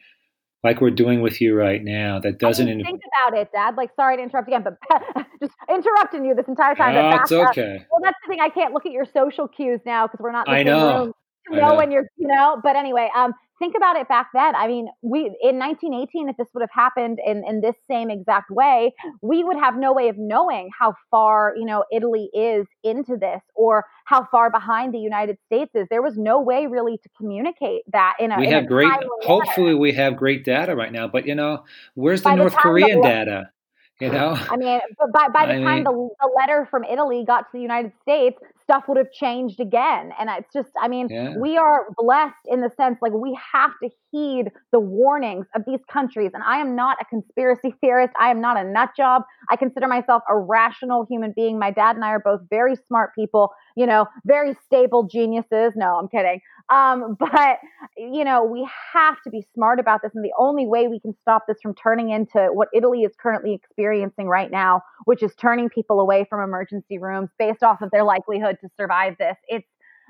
like 0.64 0.80
we're 0.80 0.90
doing 0.90 1.20
with 1.20 1.40
you 1.40 1.54
right 1.54 1.82
now 1.82 2.18
that 2.18 2.38
doesn't 2.38 2.66
think 2.66 3.00
about 3.22 3.38
it 3.38 3.50
dad. 3.52 3.76
Like 3.76 3.90
sorry 3.94 4.16
to 4.16 4.22
interrupt 4.22 4.48
again 4.48 4.64
but 4.64 4.76
just 5.40 5.54
interrupting 5.68 6.24
you 6.24 6.34
this 6.34 6.48
entire 6.48 6.74
time. 6.74 6.94
No, 6.94 7.16
it's 7.16 7.32
okay. 7.32 7.76
Up. 7.76 7.86
well 7.90 8.00
that's 8.02 8.18
the 8.24 8.28
thing. 8.28 8.40
I 8.40 8.48
can't 8.48 8.72
look 8.74 8.84
at 8.84 8.92
your 8.92 9.04
social 9.04 9.46
cues 9.46 9.80
now 9.86 10.06
because 10.06 10.20
we're 10.20 10.32
not 10.32 10.48
in 10.48 10.54
the 10.54 10.58
I 10.58 10.62
know. 10.64 10.98
room. 10.98 11.12
To 11.50 11.56
know, 11.56 11.68
know 11.68 11.74
when 11.76 11.90
you're 11.90 12.08
you 12.16 12.26
know? 12.26 12.60
But 12.62 12.76
anyway 12.76 13.08
um 13.14 13.34
think 13.58 13.74
about 13.76 13.96
it 13.96 14.08
back 14.08 14.28
then. 14.32 14.54
I 14.54 14.66
mean, 14.66 14.88
we 15.02 15.20
in 15.42 15.58
1918, 15.58 16.28
if 16.28 16.36
this 16.36 16.48
would 16.54 16.62
have 16.62 16.70
happened 16.72 17.18
in, 17.24 17.44
in 17.46 17.60
this 17.60 17.74
same 17.90 18.10
exact 18.10 18.50
way, 18.50 18.94
we 19.22 19.44
would 19.44 19.56
have 19.56 19.76
no 19.76 19.92
way 19.92 20.08
of 20.08 20.16
knowing 20.18 20.70
how 20.78 20.94
far, 21.10 21.54
you 21.56 21.64
know, 21.64 21.84
Italy 21.92 22.30
is 22.32 22.66
into 22.82 23.16
this 23.16 23.40
or 23.54 23.84
how 24.04 24.26
far 24.30 24.50
behind 24.50 24.94
the 24.94 24.98
United 24.98 25.38
States 25.46 25.70
is. 25.74 25.86
There 25.90 26.02
was 26.02 26.16
no 26.16 26.40
way 26.40 26.66
really 26.66 26.98
to 26.98 27.08
communicate 27.16 27.82
that 27.92 28.14
in 28.18 28.32
a 28.32 28.38
We 28.38 28.46
in 28.46 28.52
have 28.52 28.64
a 28.64 28.66
great 28.66 28.92
hopefully 29.22 29.74
we 29.74 29.92
have 29.92 30.16
great 30.16 30.44
data 30.44 30.74
right 30.74 30.92
now, 30.92 31.08
but 31.08 31.26
you 31.26 31.34
know, 31.34 31.64
where's 31.94 32.22
the 32.22 32.30
By 32.30 32.34
North 32.36 32.52
the 32.52 32.58
Korean 32.58 33.00
the, 33.00 33.08
data? 33.08 33.50
You 34.00 34.12
know, 34.12 34.38
I 34.48 34.56
mean, 34.56 34.80
but 34.96 35.12
by, 35.12 35.28
by 35.28 35.46
the 35.52 35.54
I 35.54 35.64
time 35.64 35.74
mean, 35.76 35.84
the, 35.84 35.90
the 36.20 36.30
letter 36.36 36.68
from 36.70 36.84
Italy 36.84 37.24
got 37.26 37.40
to 37.40 37.48
the 37.52 37.60
United 37.60 37.92
States, 38.02 38.38
stuff 38.68 38.84
would 38.86 38.98
have 38.98 39.10
changed 39.10 39.60
again. 39.60 40.12
And 40.18 40.28
it's 40.28 40.52
just, 40.52 40.68
I 40.78 40.88
mean, 40.88 41.08
yeah. 41.08 41.34
we 41.38 41.56
are 41.56 41.86
blessed 41.96 42.34
in 42.46 42.60
the 42.60 42.70
sense 42.76 42.98
like 43.00 43.12
we 43.14 43.38
have 43.52 43.70
to 43.82 43.88
heed 44.12 44.50
the 44.72 44.80
warnings 44.80 45.46
of 45.54 45.62
these 45.66 45.80
countries. 45.90 46.32
And 46.34 46.42
I 46.42 46.58
am 46.58 46.76
not 46.76 46.98
a 47.00 47.04
conspiracy 47.06 47.74
theorist. 47.80 48.12
I 48.20 48.30
am 48.30 48.42
not 48.42 48.58
a 48.58 48.64
nut 48.64 48.90
job. 48.94 49.22
I 49.50 49.56
consider 49.56 49.88
myself 49.88 50.22
a 50.28 50.36
rational 50.36 51.06
human 51.08 51.32
being. 51.34 51.58
My 51.58 51.70
dad 51.70 51.96
and 51.96 52.04
I 52.04 52.10
are 52.10 52.20
both 52.20 52.40
very 52.50 52.76
smart 52.86 53.14
people, 53.14 53.52
you 53.74 53.86
know, 53.86 54.06
very 54.26 54.54
stable 54.66 55.04
geniuses. 55.04 55.72
No, 55.74 55.96
I'm 55.96 56.08
kidding. 56.08 56.40
Um, 56.70 57.16
but, 57.18 57.58
you 57.96 58.24
know, 58.24 58.44
we 58.44 58.68
have 58.92 59.16
to 59.22 59.30
be 59.30 59.46
smart 59.54 59.80
about 59.80 60.02
this. 60.02 60.12
And 60.14 60.22
the 60.22 60.34
only 60.38 60.66
way 60.66 60.88
we 60.88 61.00
can 61.00 61.14
stop 61.22 61.44
this 61.48 61.56
from 61.62 61.74
turning 61.74 62.10
into 62.10 62.48
what 62.52 62.68
Italy 62.74 63.02
is 63.02 63.12
currently 63.18 63.54
experiencing 63.54 64.26
right 64.28 64.50
now, 64.50 64.82
which 65.04 65.22
is 65.22 65.34
turning 65.36 65.70
people 65.70 66.00
away 66.00 66.26
from 66.28 66.42
emergency 66.42 66.98
rooms 66.98 67.30
based 67.38 67.62
off 67.62 67.80
of 67.80 67.90
their 67.90 68.04
likelihood 68.04 68.57
to 68.60 68.68
survive 68.78 69.16
this. 69.18 69.36
It's, 69.48 69.66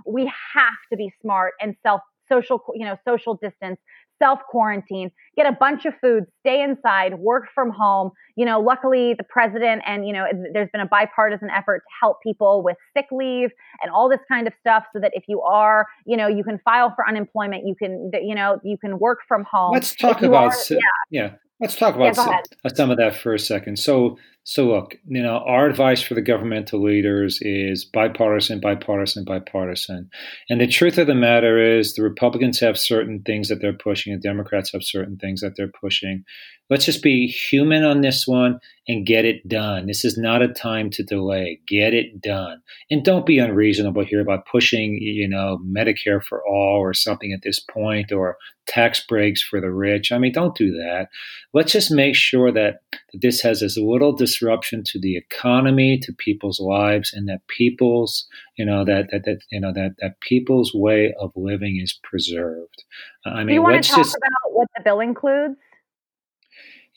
we 0.06 0.26
have 0.54 0.78
to 0.90 0.96
be 0.96 1.12
smart 1.20 1.54
and 1.60 1.74
self 1.82 2.00
social, 2.28 2.62
you 2.74 2.84
know, 2.84 2.96
social 3.06 3.34
distance, 3.34 3.78
self 4.18 4.40
quarantine, 4.48 5.10
get 5.36 5.46
a 5.46 5.52
bunch 5.52 5.84
of 5.86 5.94
food, 6.00 6.24
stay 6.40 6.62
inside, 6.62 7.18
work 7.18 7.44
from 7.54 7.70
home. 7.70 8.10
You 8.36 8.44
know, 8.44 8.60
luckily 8.60 9.14
the 9.14 9.24
president 9.24 9.82
and, 9.86 10.06
you 10.06 10.12
know, 10.12 10.26
there's 10.52 10.68
been 10.72 10.80
a 10.80 10.86
bipartisan 10.86 11.50
effort 11.50 11.78
to 11.78 11.90
help 12.00 12.18
people 12.22 12.62
with 12.62 12.76
sick 12.96 13.06
leave 13.10 13.50
and 13.82 13.90
all 13.90 14.08
this 14.08 14.20
kind 14.30 14.46
of 14.46 14.52
stuff 14.60 14.84
so 14.92 15.00
that 15.00 15.12
if 15.14 15.24
you 15.28 15.40
are, 15.42 15.86
you 16.06 16.16
know, 16.16 16.28
you 16.28 16.44
can 16.44 16.58
file 16.64 16.92
for 16.94 17.08
unemployment, 17.08 17.66
you 17.66 17.74
can, 17.74 18.10
you 18.22 18.34
know, 18.34 18.60
you 18.62 18.76
can 18.78 18.98
work 18.98 19.20
from 19.26 19.44
home. 19.50 19.72
Let's 19.72 19.94
talk 19.94 20.22
about, 20.22 20.52
are, 20.52 20.64
yeah. 20.70 20.78
yeah. 21.10 21.30
Let's 21.60 21.74
talk 21.74 21.96
about 21.96 22.16
yeah, 22.16 22.24
some, 22.24 22.34
uh, 22.64 22.68
some 22.68 22.90
of 22.90 22.98
that 22.98 23.16
for 23.16 23.34
a 23.34 23.38
second. 23.38 23.78
So, 23.78 24.16
so 24.44 24.66
look, 24.66 24.94
you 25.06 25.22
know, 25.22 25.42
our 25.44 25.66
advice 25.66 26.00
for 26.00 26.14
the 26.14 26.22
governmental 26.22 26.82
leaders 26.82 27.40
is 27.42 27.84
bipartisan, 27.84 28.60
bipartisan, 28.60 29.24
bipartisan. 29.24 30.08
And 30.48 30.60
the 30.60 30.68
truth 30.68 30.98
of 30.98 31.08
the 31.08 31.14
matter 31.14 31.58
is 31.58 31.94
the 31.94 32.02
Republicans 32.02 32.60
have 32.60 32.78
certain 32.78 33.22
things 33.26 33.48
that 33.48 33.60
they're 33.60 33.72
pushing 33.72 34.12
and 34.12 34.22
Democrats 34.22 34.72
have 34.72 34.84
certain 34.84 35.16
things 35.16 35.40
that 35.40 35.54
they're 35.56 35.72
pushing. 35.80 36.24
Let's 36.70 36.84
just 36.84 37.02
be 37.02 37.26
human 37.26 37.84
on 37.84 38.02
this 38.02 38.26
one 38.26 38.60
and 38.86 39.06
get 39.06 39.24
it 39.24 39.46
done. 39.48 39.86
This 39.86 40.04
is 40.04 40.18
not 40.18 40.42
a 40.42 40.48
time 40.48 40.90
to 40.90 41.02
delay. 41.02 41.60
Get 41.66 41.94
it 41.94 42.20
done. 42.20 42.60
And 42.90 43.04
don't 43.04 43.26
be 43.26 43.38
unreasonable 43.38 44.04
here 44.04 44.20
about 44.20 44.46
pushing, 44.46 44.98
you 45.00 45.28
know, 45.28 45.60
Medicare 45.66 46.22
for 46.22 46.42
all 46.46 46.78
or 46.78 46.94
something 46.94 47.32
at 47.32 47.42
this 47.42 47.60
point 47.60 48.12
or 48.12 48.36
tax 48.66 49.04
breaks 49.06 49.42
for 49.42 49.60
the 49.60 49.70
rich. 49.70 50.12
I 50.12 50.18
mean, 50.18 50.32
don't 50.32 50.56
do 50.56 50.72
that. 50.72 51.08
Let's 51.54 51.72
just 51.72 51.90
make 51.90 52.14
sure 52.14 52.52
that, 52.52 52.80
that 53.12 53.20
this 53.20 53.40
has 53.40 53.62
as 53.62 53.76
little 53.78 54.12
disruption 54.12 54.82
to 54.86 55.00
the 55.00 55.16
economy, 55.16 55.98
to 56.00 56.12
people's 56.12 56.60
lives, 56.60 57.12
and 57.12 57.28
that 57.28 57.46
people's, 57.48 58.26
you 58.56 58.64
know, 58.64 58.84
that 58.84 59.08
that, 59.10 59.24
that 59.24 59.40
you 59.50 59.60
know 59.60 59.72
that 59.72 59.96
that 60.00 60.20
people's 60.20 60.72
way 60.74 61.14
of 61.18 61.32
living 61.34 61.80
is 61.82 61.98
preserved. 62.02 62.84
I 63.24 63.38
mean, 63.38 63.48
do 63.48 63.54
you 63.54 63.62
want 63.62 63.82
to 63.82 63.88
talk 63.88 63.98
just, 63.98 64.16
about 64.16 64.52
what 64.52 64.68
the 64.76 64.82
bill 64.82 65.00
includes? 65.00 65.56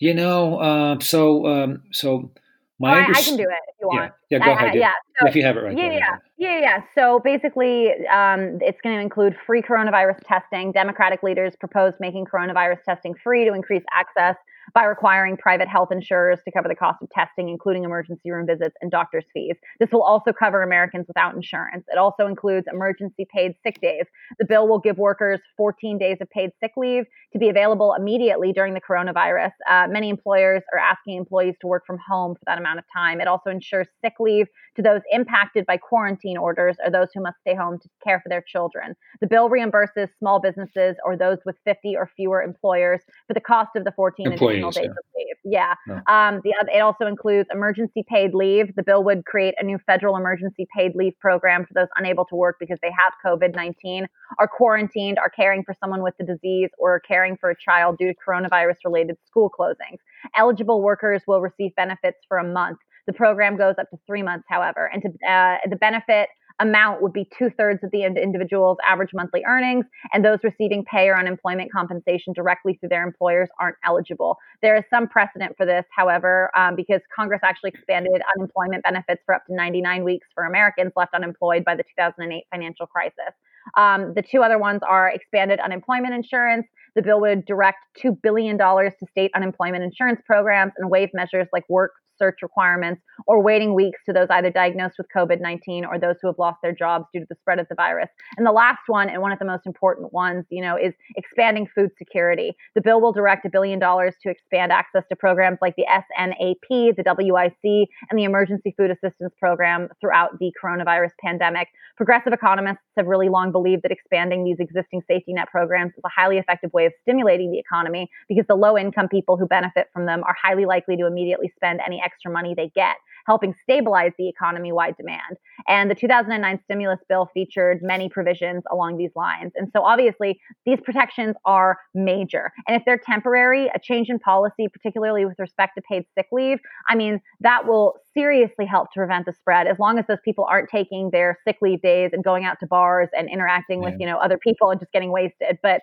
You 0.01 0.15
know, 0.15 0.57
uh, 0.57 0.99
so 0.99 1.45
um, 1.45 1.83
so 1.91 2.31
my 2.79 3.01
I, 3.01 3.09
I, 3.11 3.21
can 3.21 3.37
do 3.37 3.43
it 3.43 3.49
if 3.69 3.75
you 3.79 3.87
want. 3.87 4.13
Yeah, 4.31 4.39
yeah 4.39 4.45
go 4.45 4.51
I, 4.51 4.53
ahead. 4.55 4.75
yeah, 4.75 4.91
so, 5.19 5.27
if 5.27 5.35
you 5.35 5.43
have 5.43 5.57
it 5.57 5.59
right. 5.59 5.77
Yeah, 5.77 5.91
yeah, 5.91 6.17
yeah, 6.39 6.59
yeah. 6.59 6.81
So 6.95 7.19
basically, 7.23 7.89
um, 8.11 8.57
it's 8.61 8.81
going 8.81 8.95
to 8.95 9.01
include 9.01 9.35
free 9.45 9.61
coronavirus 9.61 10.17
testing. 10.27 10.71
Democratic 10.71 11.21
leaders 11.21 11.53
proposed 11.59 11.97
making 11.99 12.25
coronavirus 12.25 12.83
testing 12.83 13.13
free 13.23 13.45
to 13.45 13.53
increase 13.53 13.83
access 13.93 14.35
by 14.73 14.85
requiring 14.85 15.37
private 15.37 15.67
health 15.67 15.89
insurers 15.91 16.39
to 16.45 16.51
cover 16.51 16.67
the 16.67 16.75
cost 16.75 17.01
of 17.01 17.09
testing, 17.09 17.49
including 17.49 17.83
emergency 17.83 18.31
room 18.31 18.45
visits 18.45 18.75
and 18.81 18.91
doctor's 18.91 19.25
fees. 19.33 19.55
This 19.79 19.89
will 19.91 20.03
also 20.03 20.31
cover 20.31 20.61
Americans 20.61 21.05
without 21.07 21.35
insurance. 21.35 21.85
It 21.91 21.97
also 21.97 22.27
includes 22.27 22.67
emergency 22.71 23.27
paid 23.33 23.53
sick 23.63 23.81
days. 23.81 24.05
The 24.39 24.45
bill 24.45 24.67
will 24.67 24.79
give 24.79 24.97
workers 24.97 25.39
14 25.57 25.97
days 25.97 26.17
of 26.21 26.29
paid 26.29 26.51
sick 26.59 26.71
leave 26.77 27.05
to 27.33 27.39
be 27.39 27.49
available 27.49 27.93
immediately 27.97 28.53
during 28.53 28.73
the 28.73 28.81
coronavirus. 28.81 29.51
Uh, 29.69 29.87
many 29.89 30.09
employers 30.09 30.63
are 30.73 30.79
asking 30.79 31.17
employees 31.17 31.55
to 31.61 31.67
work 31.67 31.85
from 31.85 31.97
home 31.97 32.35
for 32.35 32.41
that 32.45 32.57
amount 32.57 32.79
of 32.79 32.85
time. 32.93 33.21
It 33.21 33.27
also 33.27 33.49
ensures 33.49 33.87
sick 34.03 34.13
leave 34.19 34.47
to 34.75 34.81
those 34.81 35.01
impacted 35.11 35.65
by 35.65 35.77
quarantine 35.77 36.37
orders 36.37 36.77
or 36.83 36.91
those 36.91 37.07
who 37.13 37.21
must 37.21 37.37
stay 37.41 37.55
home 37.55 37.79
to 37.79 37.89
care 38.03 38.19
for 38.21 38.29
their 38.29 38.43
children. 38.45 38.95
The 39.19 39.27
bill 39.27 39.49
reimburses 39.49 40.07
small 40.19 40.39
businesses 40.39 40.95
or 41.05 41.17
those 41.17 41.39
with 41.45 41.55
50 41.65 41.95
or 41.95 42.09
fewer 42.15 42.41
employers 42.41 43.01
for 43.27 43.33
the 43.33 43.41
cost 43.41 43.71
of 43.75 43.83
the 43.83 43.91
14 43.91 44.31
Employees, 44.31 44.63
additional 44.63 44.71
days 44.71 44.83
yeah. 44.83 44.89
of 44.89 45.05
leave. 45.15 45.35
Yeah. 45.43 45.73
Um, 46.07 46.41
the, 46.43 46.53
it 46.73 46.79
also 46.79 47.05
includes 47.05 47.49
emergency 47.53 48.03
paid 48.07 48.33
leave. 48.33 48.75
The 48.75 48.83
bill 48.83 49.03
would 49.03 49.25
create 49.25 49.55
a 49.59 49.63
new 49.63 49.77
federal 49.85 50.15
emergency 50.15 50.67
paid 50.75 50.93
leave 50.95 51.13
program 51.19 51.65
for 51.65 51.73
those 51.73 51.87
unable 51.97 52.25
to 52.25 52.35
work 52.35 52.57
because 52.59 52.79
they 52.81 52.91
have 52.91 53.13
COVID 53.25 53.55
19, 53.55 54.07
are 54.39 54.47
quarantined, 54.47 55.17
are 55.19 55.29
caring 55.29 55.63
for 55.63 55.75
someone 55.79 56.03
with 56.03 56.13
the 56.17 56.25
disease, 56.25 56.69
or 56.77 56.95
are 56.95 56.99
caring 56.99 57.37
for 57.37 57.49
a 57.49 57.55
child 57.57 57.97
due 57.97 58.07
to 58.07 58.15
coronavirus 58.27 58.75
related 58.85 59.17
school 59.25 59.49
closings. 59.49 59.97
Eligible 60.35 60.81
workers 60.81 61.23
will 61.27 61.41
receive 61.41 61.75
benefits 61.75 62.17
for 62.27 62.37
a 62.37 62.43
month. 62.43 62.77
The 63.07 63.13
program 63.13 63.57
goes 63.57 63.75
up 63.79 63.89
to 63.89 63.97
three 64.07 64.23
months, 64.23 64.45
however, 64.49 64.89
and 64.91 65.01
to, 65.01 65.09
uh, 65.27 65.57
the 65.69 65.75
benefit 65.75 66.29
amount 66.61 67.01
would 67.01 67.11
be 67.11 67.27
two 67.37 67.49
thirds 67.57 67.83
of 67.83 67.91
the 67.91 68.03
individual's 68.03 68.77
average 68.87 69.09
monthly 69.13 69.43
earnings, 69.45 69.85
and 70.13 70.23
those 70.23 70.37
receiving 70.43 70.85
pay 70.85 71.09
or 71.09 71.17
unemployment 71.17 71.71
compensation 71.71 72.33
directly 72.33 72.77
through 72.79 72.89
their 72.89 73.03
employers 73.03 73.49
aren't 73.59 73.77
eligible. 73.83 74.37
There 74.61 74.75
is 74.75 74.83
some 74.89 75.07
precedent 75.07 75.57
for 75.57 75.65
this, 75.65 75.85
however, 75.95 76.51
um, 76.55 76.75
because 76.75 77.01
Congress 77.13 77.41
actually 77.43 77.71
expanded 77.71 78.21
unemployment 78.35 78.83
benefits 78.83 79.21
for 79.25 79.35
up 79.35 79.45
to 79.47 79.55
99 79.55 80.03
weeks 80.03 80.27
for 80.33 80.43
Americans 80.43 80.91
left 80.95 81.13
unemployed 81.13 81.65
by 81.65 81.75
the 81.75 81.83
2008 81.83 82.43
financial 82.51 82.85
crisis. 82.85 83.33
Um, 83.77 84.13
the 84.15 84.21
two 84.21 84.43
other 84.43 84.57
ones 84.57 84.81
are 84.87 85.09
expanded 85.09 85.59
unemployment 85.59 86.13
insurance. 86.13 86.67
The 86.95 87.01
bill 87.01 87.21
would 87.21 87.45
direct 87.45 87.79
$2 88.03 88.21
billion 88.21 88.57
to 88.57 88.91
state 89.09 89.31
unemployment 89.35 89.83
insurance 89.83 90.21
programs 90.25 90.73
and 90.77 90.89
waive 90.89 91.09
measures 91.13 91.47
like 91.53 91.63
work 91.69 91.91
search 92.21 92.39
requirements 92.41 93.01
or 93.27 93.41
waiting 93.41 93.73
weeks 93.73 93.99
to 94.05 94.13
those 94.13 94.27
either 94.29 94.51
diagnosed 94.51 94.95
with 94.97 95.07
COVID 95.15 95.41
19 95.41 95.85
or 95.85 95.97
those 95.97 96.15
who 96.21 96.27
have 96.27 96.37
lost 96.37 96.59
their 96.61 96.73
jobs 96.73 97.05
due 97.13 97.21
to 97.21 97.25
the 97.29 97.35
spread 97.41 97.59
of 97.59 97.67
the 97.69 97.75
virus. 97.75 98.09
And 98.37 98.45
the 98.45 98.51
last 98.51 98.81
one, 98.87 99.09
and 99.09 99.21
one 99.21 99.31
of 99.31 99.39
the 99.39 99.45
most 99.45 99.65
important 99.65 100.13
ones, 100.13 100.45
you 100.49 100.61
know, 100.61 100.77
is 100.77 100.93
expanding 101.15 101.67
food 101.73 101.89
security. 101.97 102.55
The 102.75 102.81
bill 102.81 103.01
will 103.01 103.13
direct 103.13 103.45
a 103.45 103.49
billion 103.49 103.79
dollars 103.79 104.15
to 104.23 104.29
expand 104.29 104.71
access 104.71 105.03
to 105.09 105.15
programs 105.15 105.57
like 105.61 105.75
the 105.75 105.85
SNAP, 105.89 106.95
the 106.95 107.03
WIC, 107.05 107.89
and 108.09 108.19
the 108.19 108.23
Emergency 108.23 108.73
Food 108.77 108.91
Assistance 108.91 109.33
Program 109.39 109.87
throughout 109.99 110.37
the 110.39 110.51
coronavirus 110.63 111.11
pandemic. 111.23 111.67
Progressive 111.97 112.33
economists 112.33 112.83
have 112.97 113.07
really 113.07 113.29
long 113.29 113.51
believed 113.51 113.83
that 113.83 113.91
expanding 113.91 114.43
these 114.43 114.57
existing 114.59 115.01
safety 115.07 115.33
net 115.33 115.47
programs 115.49 115.91
is 115.97 116.03
a 116.05 116.09
highly 116.09 116.37
effective 116.37 116.71
way 116.73 116.85
of 116.85 116.93
stimulating 117.01 117.51
the 117.51 117.59
economy 117.59 118.09
because 118.27 118.45
the 118.47 118.55
low 118.55 118.77
income 118.77 119.07
people 119.07 119.37
who 119.37 119.47
benefit 119.47 119.87
from 119.93 120.05
them 120.05 120.23
are 120.23 120.35
highly 120.41 120.65
likely 120.65 120.97
to 120.97 121.05
immediately 121.05 121.51
spend 121.55 121.79
any 121.85 122.01
extra 122.11 122.31
money 122.31 122.53
they 122.55 122.71
get 122.75 122.97
helping 123.27 123.53
stabilize 123.63 124.11
the 124.17 124.27
economy 124.27 124.71
wide 124.71 124.95
demand. 124.97 125.37
And 125.67 125.89
the 125.89 125.95
2009 125.95 126.59
stimulus 126.63 126.99
bill 127.07 127.29
featured 127.33 127.79
many 127.81 128.09
provisions 128.09 128.63
along 128.71 128.97
these 128.97 129.11
lines. 129.15 129.51
And 129.55 129.69
so 129.75 129.83
obviously, 129.83 130.39
these 130.65 130.79
protections 130.83 131.35
are 131.45 131.77
major. 131.93 132.51
And 132.67 132.75
if 132.75 132.83
they're 132.85 132.99
temporary, 132.99 133.69
a 133.73 133.79
change 133.79 134.09
in 134.09 134.19
policy, 134.19 134.67
particularly 134.67 135.25
with 135.25 135.39
respect 135.39 135.73
to 135.75 135.81
paid 135.81 136.05
sick 136.17 136.27
leave, 136.31 136.59
I 136.89 136.95
mean, 136.95 137.21
that 137.41 137.67
will 137.67 137.95
seriously 138.13 138.65
help 138.65 138.91
to 138.91 138.97
prevent 138.97 139.25
the 139.25 139.33
spread 139.33 139.67
as 139.67 139.79
long 139.79 139.97
as 139.99 140.05
those 140.07 140.19
people 140.25 140.45
aren't 140.49 140.69
taking 140.69 141.09
their 141.11 141.37
sick 141.47 141.57
leave 141.61 141.81
days 141.81 142.11
and 142.13 142.23
going 142.23 142.45
out 142.45 142.59
to 142.59 142.67
bars 142.67 143.09
and 143.17 143.29
interacting 143.29 143.81
yeah. 143.81 143.89
with, 143.89 143.99
you 143.99 144.05
know, 144.05 144.17
other 144.17 144.37
people 144.37 144.69
and 144.69 144.79
just 144.79 144.91
getting 144.91 145.11
wasted. 145.11 145.59
But 145.61 145.81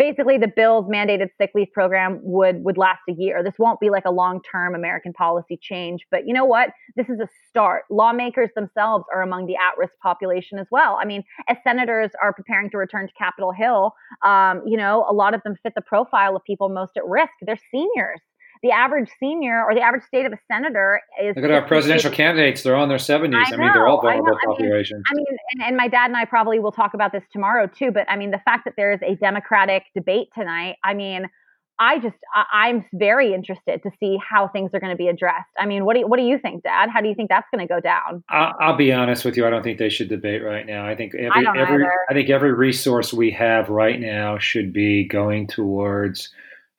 basically 0.00 0.38
the 0.38 0.48
bill's 0.48 0.86
mandated 0.86 1.28
sick 1.36 1.50
leave 1.54 1.70
program 1.74 2.18
would 2.22 2.64
would 2.64 2.78
last 2.78 3.02
a 3.06 3.12
year. 3.12 3.44
This 3.44 3.56
won't 3.58 3.78
be 3.80 3.90
like 3.90 4.06
a 4.06 4.10
long-term 4.10 4.74
American 4.74 5.12
policy 5.12 5.58
change, 5.60 6.06
but 6.10 6.26
you 6.26 6.32
know 6.32 6.46
what? 6.46 6.70
This 6.96 7.10
is 7.10 7.20
a 7.20 7.28
start. 7.46 7.82
Lawmakers 7.90 8.48
themselves 8.56 9.04
are 9.14 9.20
among 9.20 9.44
the 9.46 9.56
at-risk 9.56 9.92
population 10.02 10.58
as 10.58 10.66
well. 10.70 10.98
I 11.00 11.04
mean, 11.04 11.22
as 11.48 11.58
senators 11.62 12.12
are 12.22 12.32
preparing 12.32 12.70
to 12.70 12.78
return 12.78 13.08
to 13.08 13.12
Capitol 13.12 13.52
Hill, 13.52 13.92
um, 14.24 14.62
you 14.66 14.78
know, 14.78 15.04
a 15.08 15.12
lot 15.12 15.34
of 15.34 15.42
them 15.42 15.54
fit 15.62 15.74
the 15.76 15.82
profile 15.82 16.34
of 16.34 16.42
people 16.44 16.70
most 16.70 16.96
at 16.96 17.04
risk. 17.04 17.32
They're 17.42 17.58
seniors 17.70 18.20
the 18.62 18.70
average 18.70 19.08
senior 19.18 19.64
or 19.64 19.74
the 19.74 19.80
average 19.80 20.04
state 20.04 20.26
of 20.26 20.32
a 20.32 20.38
senator 20.50 21.00
is. 21.22 21.34
Look 21.36 21.44
at 21.44 21.50
our 21.50 21.66
presidential 21.66 22.10
candidates; 22.10 22.62
they're 22.62 22.76
on 22.76 22.88
their 22.88 22.98
seventies. 22.98 23.40
I, 23.50 23.54
I, 23.54 23.56
mean, 23.56 23.72
they're 23.72 23.86
all 23.86 24.00
vulnerable 24.00 24.36
I 24.42 24.46
populations. 24.46 25.02
I 25.10 25.14
mean, 25.14 25.26
I 25.26 25.30
mean 25.30 25.38
and, 25.52 25.62
and, 25.68 25.76
my 25.76 25.88
dad 25.88 26.06
and 26.06 26.16
I 26.16 26.24
probably 26.24 26.58
will 26.58 26.72
talk 26.72 26.94
about 26.94 27.12
this 27.12 27.22
tomorrow 27.32 27.66
too. 27.66 27.90
But 27.90 28.10
I 28.10 28.16
mean, 28.16 28.30
the 28.30 28.40
fact 28.44 28.64
that 28.66 28.74
there 28.76 28.92
is 28.92 29.00
a 29.02 29.14
Democratic 29.16 29.84
debate 29.94 30.28
tonight, 30.34 30.76
I 30.84 30.94
mean. 30.94 31.26
I 31.82 31.98
just 31.98 32.16
I, 32.34 32.68
am 32.68 32.84
very 32.92 33.32
interested 33.32 33.82
to 33.84 33.90
see 33.98 34.18
how 34.18 34.48
things 34.48 34.70
are 34.74 34.80
going 34.80 34.92
to 34.92 34.98
be 34.98 35.08
addressed. 35.08 35.48
I 35.58 35.64
mean, 35.64 35.86
what 35.86 35.94
do 35.94 36.00
you, 36.00 36.06
what 36.06 36.18
do 36.18 36.24
you 36.24 36.38
think, 36.38 36.62
Dad? 36.62 36.90
How 36.90 37.00
do 37.00 37.08
you 37.08 37.14
think 37.14 37.30
that's 37.30 37.46
going 37.50 37.66
to 37.66 37.74
go 37.74 37.80
down? 37.80 38.22
I'll, 38.28 38.52
I'll, 38.60 38.76
be 38.76 38.92
honest 38.92 39.24
with 39.24 39.34
you. 39.38 39.46
I 39.46 39.50
don't 39.50 39.62
think 39.62 39.78
they 39.78 39.88
should 39.88 40.10
debate 40.10 40.44
right 40.44 40.66
now. 40.66 40.86
I 40.86 40.94
think 40.94 41.14
every 41.14 41.46
I 41.46 41.58
every 41.58 41.82
either. 41.82 41.92
I 42.10 42.12
think 42.12 42.28
every 42.28 42.52
resource 42.52 43.14
we 43.14 43.30
have 43.30 43.70
right 43.70 43.98
now 43.98 44.36
should 44.38 44.74
be 44.74 45.04
going 45.04 45.46
towards 45.46 46.28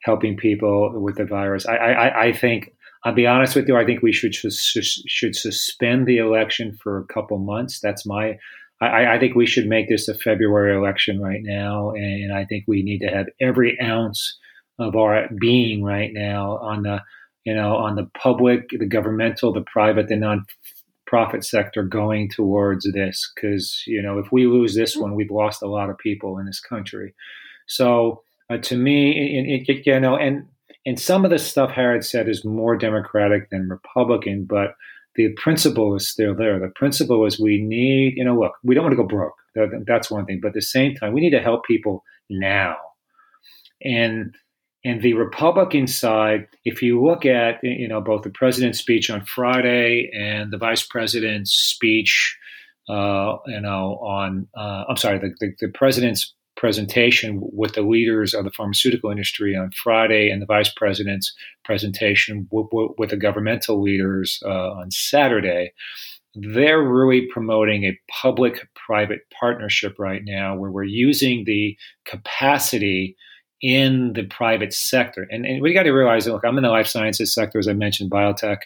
helping 0.03 0.35
people 0.35 0.91
with 0.99 1.17
the 1.17 1.25
virus. 1.25 1.65
I, 1.65 1.75
I, 1.75 2.23
I 2.25 2.33
think, 2.33 2.73
I'll 3.03 3.13
be 3.13 3.27
honest 3.27 3.55
with 3.55 3.67
you, 3.67 3.77
I 3.77 3.85
think 3.85 4.01
we 4.01 4.11
should 4.11 4.35
should 4.35 5.35
suspend 5.35 6.05
the 6.05 6.17
election 6.17 6.77
for 6.81 6.99
a 6.99 7.05
couple 7.05 7.37
months. 7.39 7.79
That's 7.79 8.05
my. 8.05 8.37
I, 8.79 9.15
I 9.15 9.19
think 9.19 9.35
we 9.35 9.45
should 9.45 9.67
make 9.67 9.89
this 9.89 10.07
a 10.07 10.15
February 10.15 10.75
election 10.75 11.21
right 11.21 11.41
now, 11.43 11.91
and 11.91 12.33
I 12.33 12.45
think 12.45 12.65
we 12.67 12.81
need 12.81 12.99
to 12.99 13.07
have 13.07 13.27
every 13.39 13.79
ounce 13.79 14.37
of 14.79 14.95
our 14.95 15.27
being 15.39 15.83
right 15.83 16.09
now 16.11 16.57
on 16.57 16.83
the, 16.83 17.01
you 17.43 17.53
know, 17.53 17.75
on 17.75 17.95
the 17.95 18.09
public, 18.17 18.69
the 18.69 18.87
governmental, 18.87 19.53
the 19.53 19.61
private, 19.61 20.07
the 20.07 20.15
non-profit 20.15 21.43
sector 21.43 21.83
going 21.83 22.29
towards 22.29 22.91
this. 22.91 23.31
Because 23.35 23.83
you 23.85 24.01
know, 24.01 24.17
if 24.17 24.31
we 24.31 24.47
lose 24.47 24.75
this 24.75 24.97
mm. 24.97 25.01
one, 25.01 25.15
we've 25.15 25.31
lost 25.31 25.61
a 25.61 25.67
lot 25.67 25.89
of 25.89 25.97
people 25.97 26.39
in 26.39 26.45
this 26.45 26.59
country. 26.59 27.13
So 27.67 28.23
uh, 28.51 28.57
to 28.57 28.75
me, 28.75 29.63
it, 29.67 29.85
you 29.85 29.99
know, 29.99 30.17
and 30.17 30.45
and 30.85 30.99
some 30.99 31.23
of 31.25 31.31
the 31.31 31.39
stuff 31.39 31.71
Harriet 31.71 32.03
said 32.03 32.27
is 32.27 32.43
more 32.43 32.75
Democratic 32.75 33.49
than 33.49 33.69
Republican, 33.69 34.45
but 34.45 34.73
the 35.15 35.29
principle 35.33 35.95
is 35.95 36.09
still 36.09 36.35
there. 36.35 36.59
The 36.59 36.71
principle 36.75 37.25
is 37.25 37.39
we 37.39 37.61
need, 37.61 38.13
you 38.15 38.23
know, 38.23 38.35
look, 38.35 38.53
we 38.63 38.73
don't 38.73 38.85
want 38.85 38.93
to 38.93 38.97
go 38.97 39.07
broke. 39.07 39.35
That's 39.85 40.09
one 40.09 40.25
thing, 40.25 40.39
but 40.41 40.49
at 40.49 40.53
the 40.53 40.61
same 40.61 40.95
time, 40.95 41.13
we 41.13 41.21
need 41.21 41.31
to 41.31 41.41
help 41.41 41.65
people 41.65 42.03
now. 42.29 42.77
And 43.83 44.35
and 44.83 45.01
the 45.03 45.13
Republican 45.13 45.85
side, 45.85 46.47
if 46.65 46.81
you 46.81 47.03
look 47.03 47.23
at, 47.23 47.59
you 47.61 47.87
know, 47.87 48.01
both 48.01 48.23
the 48.23 48.31
president's 48.31 48.79
speech 48.79 49.11
on 49.11 49.23
Friday 49.25 50.09
and 50.11 50.51
the 50.51 50.57
vice 50.57 50.83
president's 50.83 51.51
speech, 51.51 52.35
uh, 52.89 53.37
you 53.45 53.61
know, 53.61 53.99
on, 54.01 54.47
uh, 54.57 54.85
I'm 54.89 54.97
sorry, 54.97 55.19
the, 55.19 55.35
the, 55.39 55.53
the 55.67 55.71
president's 55.71 56.33
presentation 56.61 57.39
with 57.41 57.73
the 57.73 57.81
leaders 57.81 58.35
of 58.35 58.45
the 58.45 58.51
pharmaceutical 58.51 59.09
industry 59.09 59.55
on 59.55 59.71
Friday 59.71 60.29
and 60.29 60.39
the 60.39 60.45
vice 60.45 60.71
president's 60.71 61.33
presentation 61.65 62.47
w- 62.51 62.69
w- 62.71 62.93
with 62.99 63.09
the 63.09 63.17
governmental 63.17 63.81
leaders 63.81 64.39
uh, 64.45 64.69
on 64.73 64.91
Saturday. 64.91 65.73
They're 66.35 66.83
really 66.83 67.27
promoting 67.33 67.85
a 67.85 67.99
public 68.21 68.69
private 68.75 69.21
partnership 69.37 69.95
right 69.97 70.21
now 70.23 70.55
where 70.55 70.69
we're 70.69 70.83
using 70.83 71.45
the 71.45 71.75
capacity 72.05 73.17
in 73.63 74.13
the 74.13 74.25
private 74.27 74.71
sector. 74.71 75.27
And, 75.31 75.47
and 75.47 75.63
we 75.63 75.73
got 75.73 75.83
to 75.83 75.91
realize, 75.91 76.27
look, 76.27 76.45
I'm 76.45 76.57
in 76.57 76.63
the 76.63 76.69
life 76.69 76.87
sciences 76.87 77.33
sector, 77.33 77.57
as 77.57 77.67
I 77.67 77.73
mentioned, 77.73 78.11
biotech, 78.11 78.59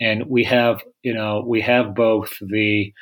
and 0.00 0.26
we 0.28 0.44
have, 0.44 0.80
you 1.02 1.12
know, 1.12 1.44
we 1.44 1.60
have 1.60 1.94
both 1.96 2.30
the 2.40 2.92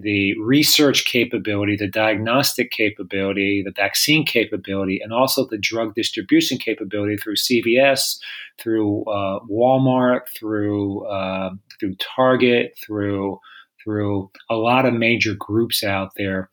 the 0.00 0.34
research 0.38 1.04
capability, 1.04 1.76
the 1.76 1.86
diagnostic 1.86 2.70
capability, 2.70 3.62
the 3.64 3.72
vaccine 3.72 4.24
capability, 4.24 5.00
and 5.02 5.12
also 5.12 5.46
the 5.46 5.58
drug 5.58 5.94
distribution 5.94 6.58
capability 6.58 7.16
through 7.16 7.36
CVS, 7.36 8.18
through 8.58 9.04
uh, 9.04 9.40
Walmart, 9.50 10.22
through 10.36 11.06
uh, 11.06 11.50
through 11.78 11.94
Target, 11.96 12.78
through 12.84 13.38
through 13.82 14.30
a 14.50 14.56
lot 14.56 14.84
of 14.84 14.94
major 14.94 15.34
groups 15.38 15.82
out 15.82 16.10
there 16.16 16.50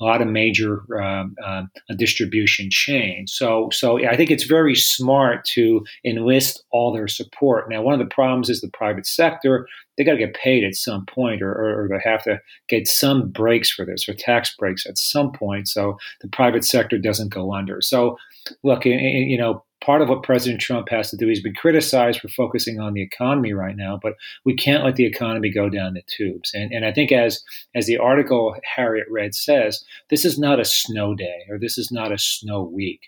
a 0.00 0.04
lot 0.04 0.20
of 0.20 0.28
major 0.28 0.82
um, 1.00 1.34
uh, 1.44 1.62
distribution 1.96 2.70
chains. 2.70 3.32
So, 3.32 3.70
so 3.72 4.04
I 4.06 4.16
think 4.16 4.30
it's 4.30 4.44
very 4.44 4.74
smart 4.74 5.44
to 5.46 5.84
enlist 6.04 6.64
all 6.70 6.92
their 6.92 7.08
support. 7.08 7.68
Now, 7.68 7.82
one 7.82 7.94
of 7.94 8.00
the 8.00 8.14
problems 8.14 8.50
is 8.50 8.60
the 8.60 8.70
private 8.70 9.06
sector; 9.06 9.66
they 9.96 10.04
got 10.04 10.12
to 10.12 10.18
get 10.18 10.34
paid 10.34 10.64
at 10.64 10.74
some 10.74 11.06
point, 11.06 11.42
or, 11.42 11.52
or, 11.52 11.84
or, 11.84 11.88
they 11.88 12.08
have 12.08 12.24
to 12.24 12.40
get 12.68 12.86
some 12.86 13.28
breaks 13.28 13.70
for 13.70 13.84
this, 13.84 14.08
or 14.08 14.14
tax 14.14 14.54
breaks 14.56 14.86
at 14.86 14.98
some 14.98 15.32
point, 15.32 15.68
so 15.68 15.96
the 16.20 16.28
private 16.28 16.64
sector 16.64 16.98
doesn't 16.98 17.30
go 17.30 17.54
under. 17.54 17.80
So, 17.80 18.18
look, 18.62 18.84
you 18.84 19.38
know, 19.38 19.64
part 19.86 20.02
of 20.02 20.08
what 20.08 20.24
President 20.24 20.60
Trump 20.60 20.88
has 20.90 21.10
to 21.10 21.16
do. 21.16 21.28
He's 21.28 21.42
been 21.42 21.54
criticized 21.54 22.20
for 22.20 22.28
focusing 22.28 22.80
on 22.80 22.92
the 22.92 23.02
economy 23.02 23.52
right 23.52 23.76
now, 23.76 24.00
but 24.02 24.14
we 24.44 24.56
can't 24.56 24.84
let 24.84 24.96
the 24.96 25.06
economy 25.06 25.48
go 25.48 25.68
down 25.68 25.94
the 25.94 26.02
tubes. 26.08 26.50
And, 26.52 26.72
and 26.72 26.84
I 26.84 26.92
think 26.92 27.12
as 27.12 27.42
as 27.76 27.86
the 27.86 27.96
article 27.96 28.56
Harriet 28.74 29.06
read 29.08 29.32
says, 29.34 29.84
this 30.10 30.24
is 30.24 30.40
not 30.40 30.58
a 30.58 30.64
snow 30.64 31.14
day 31.14 31.46
or 31.48 31.58
this 31.58 31.78
is 31.78 31.92
not 31.92 32.10
a 32.10 32.18
snow 32.18 32.64
week. 32.64 33.00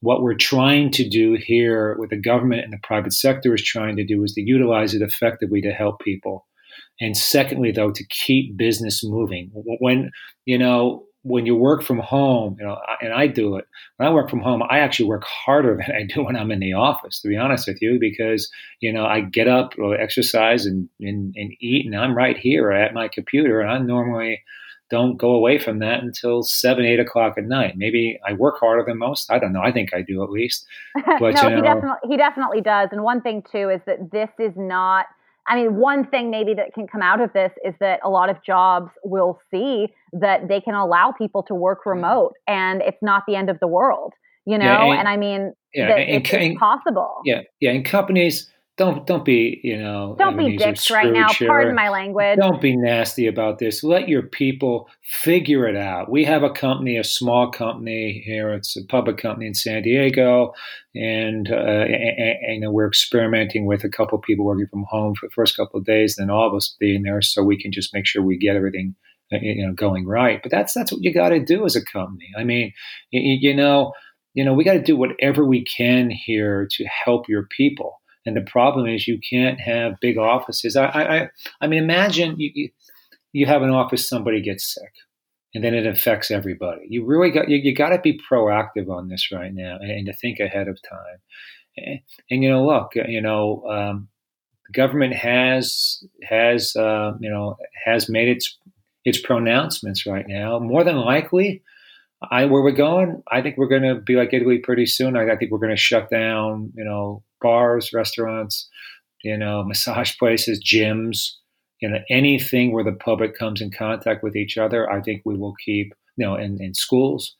What 0.00 0.22
we're 0.22 0.34
trying 0.34 0.90
to 0.92 1.08
do 1.08 1.38
here 1.40 1.96
with 1.98 2.10
the 2.10 2.20
government 2.20 2.62
and 2.64 2.72
the 2.72 2.78
private 2.82 3.12
sector 3.12 3.54
is 3.54 3.62
trying 3.62 3.96
to 3.96 4.04
do 4.04 4.22
is 4.24 4.32
to 4.34 4.40
utilize 4.40 4.94
it 4.94 5.02
effectively 5.02 5.60
to 5.60 5.70
help 5.70 6.00
people. 6.00 6.46
And 7.00 7.16
secondly, 7.16 7.70
though, 7.70 7.92
to 7.92 8.06
keep 8.08 8.56
business 8.56 9.04
moving. 9.04 9.50
When, 9.54 10.10
you 10.46 10.58
know, 10.58 11.04
when 11.28 11.46
you 11.46 11.54
work 11.54 11.82
from 11.82 11.98
home, 11.98 12.56
you 12.58 12.66
know, 12.66 12.78
and 13.00 13.12
I 13.12 13.26
do 13.26 13.56
it. 13.56 13.66
When 13.96 14.08
I 14.08 14.12
work 14.12 14.30
from 14.30 14.40
home, 14.40 14.62
I 14.68 14.80
actually 14.80 15.08
work 15.08 15.24
harder 15.24 15.76
than 15.86 15.94
I 15.94 16.04
do 16.04 16.24
when 16.24 16.36
I'm 16.36 16.50
in 16.50 16.60
the 16.60 16.72
office. 16.72 17.20
To 17.20 17.28
be 17.28 17.36
honest 17.36 17.68
with 17.68 17.80
you, 17.80 17.98
because 18.00 18.50
you 18.80 18.92
know 18.92 19.04
I 19.04 19.20
get 19.20 19.48
up, 19.48 19.74
exercise, 19.98 20.66
and, 20.66 20.88
and 21.00 21.34
and 21.36 21.52
eat, 21.60 21.86
and 21.86 21.96
I'm 21.96 22.16
right 22.16 22.36
here 22.36 22.72
at 22.72 22.94
my 22.94 23.08
computer, 23.08 23.60
and 23.60 23.70
I 23.70 23.78
normally 23.78 24.42
don't 24.90 25.18
go 25.18 25.32
away 25.32 25.58
from 25.58 25.80
that 25.80 26.02
until 26.02 26.42
seven, 26.42 26.84
eight 26.84 26.98
o'clock 26.98 27.34
at 27.36 27.44
night. 27.44 27.74
Maybe 27.76 28.18
I 28.26 28.32
work 28.32 28.58
harder 28.58 28.84
than 28.86 28.98
most. 28.98 29.30
I 29.30 29.38
don't 29.38 29.52
know. 29.52 29.60
I 29.62 29.70
think 29.70 29.92
I 29.92 30.02
do 30.02 30.22
at 30.22 30.30
least. 30.30 30.66
But 31.20 31.34
no, 31.34 31.48
you 31.48 31.56
know, 31.56 31.56
he 31.56 31.62
definitely 31.62 32.08
he 32.08 32.16
definitely 32.16 32.60
does. 32.60 32.88
And 32.92 33.02
one 33.02 33.20
thing 33.20 33.42
too 33.50 33.68
is 33.68 33.80
that 33.86 34.10
this 34.12 34.30
is 34.38 34.52
not 34.56 35.06
I 35.48 35.56
mean, 35.56 35.76
one 35.76 36.06
thing 36.06 36.30
maybe 36.30 36.54
that 36.54 36.74
can 36.74 36.86
come 36.86 37.02
out 37.02 37.20
of 37.20 37.32
this 37.32 37.52
is 37.64 37.74
that 37.80 38.00
a 38.04 38.10
lot 38.10 38.28
of 38.28 38.36
jobs 38.44 38.90
will 39.02 39.40
see 39.50 39.88
that 40.12 40.48
they 40.48 40.60
can 40.60 40.74
allow 40.74 41.12
people 41.16 41.42
to 41.44 41.54
work 41.54 41.80
mm-hmm. 41.80 41.90
remote 41.90 42.34
and 42.46 42.82
it's 42.82 43.02
not 43.02 43.24
the 43.26 43.34
end 43.34 43.48
of 43.48 43.58
the 43.60 43.66
world, 43.66 44.12
you 44.44 44.58
know? 44.58 44.64
Yeah, 44.64 44.84
and, 44.84 44.98
and, 45.00 45.08
I 45.08 45.16
mean, 45.16 45.54
yeah, 45.74 45.96
and, 45.96 46.24
it's, 46.26 46.32
and, 46.32 46.58
possible. 46.58 47.20
Yeah. 47.24 47.42
Yeah. 47.60 47.70
And 47.70 47.84
companies, 47.84 48.50
don't 48.78 49.06
don't 49.06 49.24
be 49.24 49.60
you 49.64 49.76
know 49.76 50.14
don't 50.18 50.36
be 50.36 50.56
dicks 50.56 50.90
right 50.90 51.12
now. 51.12 51.26
pardon 51.46 51.74
my 51.74 51.88
language. 51.88 52.38
Don't 52.38 52.60
be 52.62 52.76
nasty 52.76 53.26
about 53.26 53.58
this. 53.58 53.82
Let 53.82 54.08
your 54.08 54.22
people 54.22 54.88
figure 55.02 55.66
it 55.66 55.76
out. 55.76 56.10
We 56.10 56.24
have 56.24 56.44
a 56.44 56.50
company 56.50 56.96
a 56.96 57.04
small 57.04 57.50
company 57.50 58.22
here. 58.24 58.52
It's 58.54 58.76
a 58.76 58.86
public 58.86 59.18
company 59.18 59.48
in 59.48 59.54
san 59.54 59.82
diego 59.82 60.54
and, 60.94 61.50
uh, 61.50 61.54
and, 61.54 62.64
and 62.64 62.72
we're 62.72 62.88
experimenting 62.88 63.66
with 63.66 63.84
a 63.84 63.88
couple 63.88 64.18
of 64.18 64.22
people 64.22 64.44
working 64.44 64.66
from 64.68 64.84
home 64.88 65.14
for 65.14 65.26
the 65.26 65.32
first 65.32 65.56
couple 65.56 65.78
of 65.78 65.84
days 65.84 66.16
then 66.16 66.30
all 66.30 66.48
of 66.48 66.54
us 66.54 66.74
being 66.80 67.02
there 67.02 67.20
so 67.20 67.42
we 67.42 67.60
can 67.60 67.72
just 67.72 67.92
make 67.92 68.06
sure 68.06 68.22
we 68.22 68.38
get 68.38 68.56
everything 68.56 68.94
uh, 69.32 69.38
you 69.42 69.66
know 69.66 69.72
going 69.72 70.06
right. 70.06 70.40
But 70.42 70.52
that's 70.52 70.72
that's 70.72 70.92
what 70.92 71.02
you 71.02 71.12
got 71.12 71.30
to 71.30 71.44
do 71.44 71.66
as 71.66 71.76
a 71.76 71.84
company. 71.84 72.30
I 72.38 72.44
mean 72.44 72.72
you, 73.10 73.50
you 73.50 73.56
know 73.56 73.92
you 74.34 74.44
know 74.44 74.54
we 74.54 74.62
got 74.62 74.74
to 74.74 74.82
do 74.82 74.96
whatever 74.96 75.44
we 75.44 75.64
can 75.64 76.10
here 76.10 76.68
to 76.70 76.84
help 76.84 77.28
your 77.28 77.48
people 77.56 77.97
and 78.28 78.36
the 78.36 78.42
problem 78.42 78.86
is 78.86 79.08
you 79.08 79.18
can't 79.18 79.58
have 79.58 80.00
big 80.02 80.18
offices. 80.18 80.76
I, 80.76 80.84
I, 80.84 81.28
I 81.62 81.66
mean, 81.66 81.82
imagine 81.82 82.34
you, 82.38 82.68
you 83.32 83.46
have 83.46 83.62
an 83.62 83.70
office, 83.70 84.06
somebody 84.06 84.42
gets 84.42 84.74
sick, 84.74 84.92
and 85.54 85.64
then 85.64 85.72
it 85.72 85.86
affects 85.86 86.30
everybody. 86.30 86.82
You 86.90 87.06
really 87.06 87.30
got 87.30 87.48
you, 87.48 87.56
you 87.56 87.74
got 87.74 87.88
to 87.88 87.98
be 87.98 88.20
proactive 88.30 88.90
on 88.90 89.08
this 89.08 89.30
right 89.32 89.52
now 89.54 89.78
and, 89.80 89.90
and, 89.90 90.06
to 90.06 90.12
think 90.12 90.40
ahead 90.40 90.68
of 90.68 90.78
time. 90.82 91.18
And, 91.78 92.00
and 92.30 92.42
you 92.42 92.50
know, 92.50 92.66
look, 92.66 92.90
you 92.94 93.22
know, 93.22 93.64
um, 93.66 94.08
the 94.66 94.72
government 94.74 95.14
has 95.14 96.04
has 96.22 96.76
uh, 96.76 97.12
you 97.20 97.30
know 97.30 97.56
has 97.86 98.10
made 98.10 98.28
its 98.28 98.58
its 99.06 99.18
pronouncements 99.18 100.04
right 100.04 100.26
now. 100.28 100.58
More 100.58 100.84
than 100.84 100.96
likely, 100.96 101.62
I 102.30 102.44
where 102.44 102.60
we're 102.60 102.72
going, 102.72 103.22
I 103.32 103.40
think 103.40 103.56
we're 103.56 103.68
going 103.68 103.84
to 103.84 103.94
be 103.94 104.16
like 104.16 104.34
Italy 104.34 104.58
pretty 104.58 104.84
soon. 104.84 105.16
I, 105.16 105.30
I 105.30 105.36
think 105.36 105.50
we're 105.50 105.60
going 105.60 105.74
to 105.74 105.80
shut 105.80 106.10
down, 106.10 106.74
you 106.76 106.84
know, 106.84 107.22
bars, 107.40 107.92
restaurants, 107.92 108.68
you 109.22 109.36
know, 109.36 109.64
massage 109.64 110.16
places, 110.18 110.62
gyms, 110.62 111.32
you 111.80 111.88
know, 111.88 111.98
anything 112.10 112.72
where 112.72 112.84
the 112.84 112.92
public 112.92 113.36
comes 113.36 113.60
in 113.60 113.70
contact 113.70 114.22
with 114.22 114.36
each 114.36 114.58
other. 114.58 114.90
I 114.90 115.00
think 115.00 115.22
we 115.24 115.36
will 115.36 115.54
keep, 115.64 115.94
you 116.16 116.26
know, 116.26 116.34
in, 116.34 116.62
in 116.62 116.74
schools. 116.74 117.34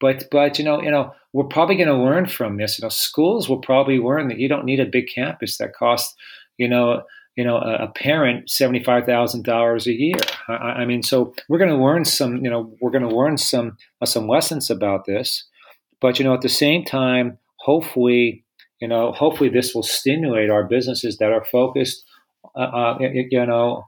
But 0.00 0.24
but 0.30 0.58
you 0.58 0.64
know, 0.64 0.82
you 0.82 0.90
know, 0.90 1.14
we're 1.32 1.44
probably 1.44 1.76
to 1.76 1.94
learn 1.94 2.26
from 2.26 2.56
this. 2.56 2.78
You 2.78 2.84
know, 2.84 2.88
schools 2.88 3.48
will 3.48 3.60
probably 3.60 3.98
learn 3.98 4.28
that 4.28 4.38
you 4.38 4.48
don't 4.48 4.64
need 4.64 4.80
a 4.80 4.86
big 4.86 5.06
campus 5.14 5.58
that 5.58 5.74
costs, 5.74 6.14
you 6.58 6.68
know, 6.68 7.02
you 7.36 7.44
know, 7.44 7.56
a, 7.56 7.84
a 7.84 7.88
parent 7.88 8.50
seventy 8.50 8.82
five 8.82 9.06
thousand 9.06 9.44
dollars 9.44 9.86
a 9.86 9.92
year. 9.92 10.18
I, 10.48 10.52
I, 10.52 10.84
mean, 10.84 11.02
so 11.02 11.34
we're 11.48 11.58
going 11.58 11.70
to 11.70 11.82
learn 11.82 12.04
some, 12.04 12.44
you 12.44 12.50
know, 12.50 12.74
we're 12.80 12.90
going 12.90 13.08
to 13.08 13.14
learn 13.14 13.38
some 13.38 13.76
uh, 14.00 14.06
some 14.06 14.28
lessons 14.28 14.70
about 14.70 15.06
this. 15.06 15.44
But 16.00 16.18
you 16.18 16.24
know, 16.24 16.34
at 16.34 16.42
the 16.42 16.48
same 16.48 16.84
time, 16.84 17.38
hopefully, 17.60 18.43
you 18.84 18.88
know, 18.88 19.12
hopefully 19.12 19.48
this 19.48 19.74
will 19.74 19.82
stimulate 19.82 20.50
our 20.50 20.62
businesses 20.62 21.16
that 21.16 21.32
are 21.32 21.46
focused, 21.50 22.04
uh, 22.54 22.58
uh, 22.58 22.98
you 23.00 23.46
know, 23.46 23.86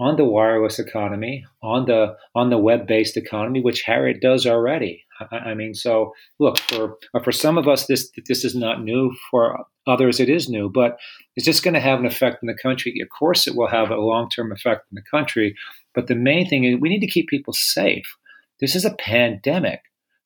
on 0.00 0.16
the 0.16 0.24
wireless 0.24 0.80
economy, 0.80 1.44
on 1.62 1.84
the 1.86 2.16
on 2.34 2.50
the 2.50 2.58
web 2.58 2.84
based 2.84 3.16
economy, 3.16 3.60
which 3.60 3.82
Harriet 3.82 4.20
does 4.20 4.44
already. 4.44 5.04
I, 5.20 5.36
I, 5.36 5.54
mean, 5.54 5.72
so 5.72 6.14
look 6.40 6.58
for 6.58 6.96
for 7.22 7.30
some 7.30 7.56
of 7.56 7.68
us, 7.68 7.86
this 7.86 8.10
this 8.26 8.44
is 8.44 8.56
not 8.56 8.82
new. 8.82 9.14
For 9.30 9.56
others, 9.86 10.18
it 10.18 10.28
is 10.28 10.48
new, 10.48 10.68
but 10.68 10.98
it's 11.36 11.46
just 11.46 11.62
going 11.62 11.74
to 11.74 11.80
have 11.80 12.00
an 12.00 12.06
effect 12.06 12.38
in 12.42 12.48
the 12.48 12.58
country. 12.60 12.92
Of 13.00 13.16
course, 13.16 13.46
it 13.46 13.54
will 13.54 13.68
have 13.68 13.92
a 13.92 14.00
long 14.00 14.28
term 14.28 14.50
effect 14.50 14.86
in 14.90 14.96
the 14.96 15.08
country. 15.16 15.54
But 15.94 16.08
the 16.08 16.16
main 16.16 16.48
thing 16.48 16.64
is 16.64 16.80
we 16.80 16.88
need 16.88 17.06
to 17.06 17.14
keep 17.14 17.28
people 17.28 17.52
safe. 17.52 18.16
This 18.58 18.74
is 18.74 18.84
a 18.84 18.96
pandemic. 18.96 19.82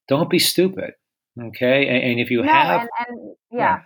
Don't 0.08 0.30
be 0.30 0.38
stupid. 0.38 0.92
Okay, 1.38 1.86
and, 1.86 2.12
and 2.12 2.20
if 2.20 2.30
you 2.30 2.42
no, 2.42 2.50
have, 2.50 2.80
and, 2.80 2.90
and 3.06 3.36
yeah. 3.50 3.58
yeah. 3.58 3.78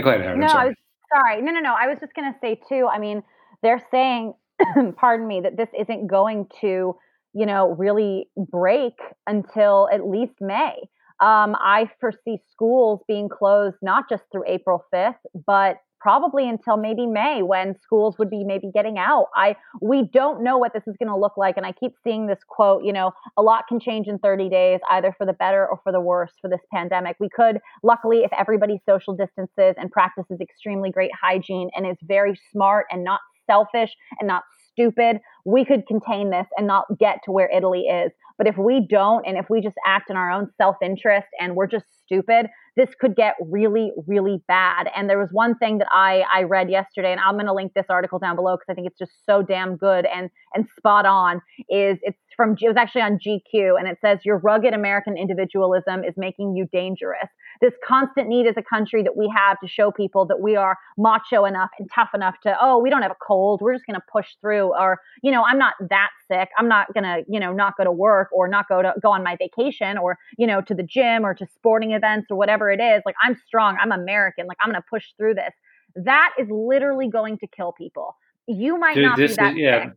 Go 0.00 0.10
ahead, 0.10 0.22
Harriet. 0.22 0.38
No, 0.38 0.48
sorry. 0.48 0.74
sorry. 1.14 1.42
No, 1.42 1.52
no, 1.52 1.60
no. 1.60 1.74
I 1.78 1.88
was 1.88 1.98
just 2.00 2.14
going 2.14 2.32
to 2.32 2.38
say 2.40 2.60
too. 2.68 2.86
I 2.92 2.98
mean, 2.98 3.22
they're 3.62 3.84
saying 3.90 4.34
pardon 4.96 5.26
me, 5.26 5.40
that 5.42 5.56
this 5.56 5.68
isn't 5.78 6.06
going 6.06 6.46
to, 6.60 6.96
you 7.34 7.46
know, 7.46 7.74
really 7.78 8.28
break 8.36 8.94
until 9.26 9.88
at 9.92 10.06
least 10.06 10.34
May. 10.40 10.74
Um, 11.20 11.56
I 11.58 11.90
foresee 12.00 12.38
schools 12.50 13.00
being 13.08 13.28
closed 13.28 13.76
not 13.82 14.08
just 14.08 14.24
through 14.30 14.44
April 14.46 14.84
5th, 14.94 15.16
but 15.46 15.76
probably 16.00 16.48
until 16.48 16.76
maybe 16.76 17.06
May 17.06 17.42
when 17.42 17.74
schools 17.82 18.16
would 18.18 18.30
be 18.30 18.44
maybe 18.44 18.70
getting 18.72 18.98
out. 18.98 19.26
I 19.34 19.56
we 19.80 20.08
don't 20.12 20.42
know 20.42 20.58
what 20.58 20.72
this 20.72 20.84
is 20.86 20.96
going 20.98 21.08
to 21.08 21.16
look 21.16 21.36
like 21.36 21.56
and 21.56 21.66
I 21.66 21.72
keep 21.72 21.92
seeing 22.04 22.26
this 22.26 22.38
quote, 22.46 22.84
you 22.84 22.92
know, 22.92 23.12
a 23.36 23.42
lot 23.42 23.64
can 23.68 23.80
change 23.80 24.06
in 24.08 24.18
30 24.18 24.48
days 24.48 24.80
either 24.90 25.14
for 25.16 25.26
the 25.26 25.32
better 25.32 25.66
or 25.66 25.80
for 25.82 25.92
the 25.92 26.00
worse 26.00 26.32
for 26.40 26.48
this 26.48 26.60
pandemic. 26.72 27.16
We 27.20 27.28
could 27.28 27.58
luckily 27.82 28.18
if 28.18 28.30
everybody 28.38 28.80
social 28.88 29.14
distances 29.14 29.74
and 29.76 29.90
practices 29.90 30.40
extremely 30.40 30.90
great 30.90 31.10
hygiene 31.20 31.70
and 31.74 31.86
is 31.86 31.96
very 32.02 32.38
smart 32.52 32.86
and 32.90 33.04
not 33.04 33.20
selfish 33.46 33.90
and 34.20 34.28
not 34.28 34.44
stupid, 34.70 35.18
we 35.44 35.64
could 35.64 35.86
contain 35.86 36.30
this 36.30 36.46
and 36.56 36.66
not 36.66 36.84
get 36.98 37.18
to 37.24 37.32
where 37.32 37.50
Italy 37.50 37.82
is. 37.82 38.12
But 38.36 38.46
if 38.46 38.56
we 38.56 38.86
don't, 38.88 39.26
and 39.26 39.36
if 39.36 39.46
we 39.50 39.60
just 39.60 39.76
act 39.84 40.10
in 40.10 40.16
our 40.16 40.30
own 40.30 40.50
self 40.56 40.76
interest 40.82 41.26
and 41.40 41.56
we're 41.56 41.66
just 41.66 41.86
stupid, 42.08 42.46
this 42.76 42.88
could 42.98 43.16
get 43.16 43.34
really, 43.40 43.92
really 44.06 44.40
bad. 44.48 44.88
And 44.96 45.10
there 45.10 45.18
was 45.18 45.28
one 45.32 45.56
thing 45.58 45.78
that 45.78 45.88
I, 45.90 46.22
I 46.32 46.42
read 46.44 46.70
yesterday, 46.70 47.12
and 47.12 47.20
I'm 47.20 47.34
going 47.34 47.46
to 47.46 47.52
link 47.52 47.72
this 47.74 47.86
article 47.88 48.18
down 48.18 48.36
below 48.36 48.56
because 48.56 48.70
I 48.70 48.74
think 48.74 48.86
it's 48.86 48.98
just 48.98 49.12
so 49.26 49.42
damn 49.42 49.76
good 49.76 50.06
and, 50.06 50.30
and 50.54 50.66
spot 50.76 51.04
on. 51.04 51.42
Is 51.68 51.98
it's 52.02 52.18
from, 52.38 52.52
it 52.58 52.68
was 52.68 52.78
actually 52.78 53.02
on 53.02 53.18
GQ, 53.18 53.78
and 53.78 53.86
it 53.86 53.98
says, 54.00 54.20
Your 54.24 54.38
rugged 54.38 54.72
American 54.72 55.18
individualism 55.18 56.04
is 56.04 56.14
making 56.16 56.56
you 56.56 56.66
dangerous 56.72 57.28
this 57.60 57.72
constant 57.86 58.28
need 58.28 58.46
as 58.46 58.56
a 58.56 58.62
country 58.62 59.02
that 59.02 59.16
we 59.16 59.32
have 59.34 59.58
to 59.60 59.68
show 59.68 59.90
people 59.90 60.26
that 60.26 60.40
we 60.40 60.56
are 60.56 60.76
macho 60.96 61.44
enough 61.44 61.70
and 61.78 61.88
tough 61.92 62.10
enough 62.14 62.34
to, 62.42 62.56
oh, 62.60 62.78
we 62.78 62.90
don't 62.90 63.02
have 63.02 63.10
a 63.10 63.16
cold. 63.26 63.60
We're 63.60 63.74
just 63.74 63.86
going 63.86 63.96
to 63.96 64.06
push 64.10 64.26
through. 64.40 64.74
Or, 64.78 64.98
you 65.22 65.32
know, 65.32 65.42
I'm 65.44 65.58
not 65.58 65.74
that 65.90 66.10
sick. 66.30 66.48
I'm 66.56 66.68
not 66.68 66.92
going 66.94 67.04
to, 67.04 67.24
you 67.28 67.40
know, 67.40 67.52
not 67.52 67.76
go 67.76 67.84
to 67.84 67.92
work 67.92 68.28
or 68.32 68.48
not 68.48 68.68
go 68.68 68.82
to 68.82 68.94
go 69.02 69.10
on 69.10 69.24
my 69.24 69.36
vacation 69.36 69.98
or, 69.98 70.18
you 70.36 70.46
know, 70.46 70.60
to 70.62 70.74
the 70.74 70.82
gym 70.82 71.24
or 71.24 71.34
to 71.34 71.46
sporting 71.56 71.92
events 71.92 72.28
or 72.30 72.36
whatever 72.36 72.70
it 72.70 72.80
is. 72.80 73.02
Like, 73.04 73.16
I'm 73.22 73.36
strong. 73.46 73.76
I'm 73.80 73.92
American. 73.92 74.46
Like, 74.46 74.58
I'm 74.60 74.70
going 74.70 74.80
to 74.80 74.86
push 74.88 75.04
through 75.16 75.34
this. 75.34 75.52
That 75.96 76.30
is 76.38 76.48
literally 76.50 77.08
going 77.08 77.38
to 77.38 77.46
kill 77.46 77.72
people. 77.72 78.16
You 78.46 78.78
might 78.78 78.94
Dude, 78.94 79.04
not 79.04 79.16
be 79.16 79.26
that 79.26 79.52
is, 79.52 79.58
yeah. 79.58 79.90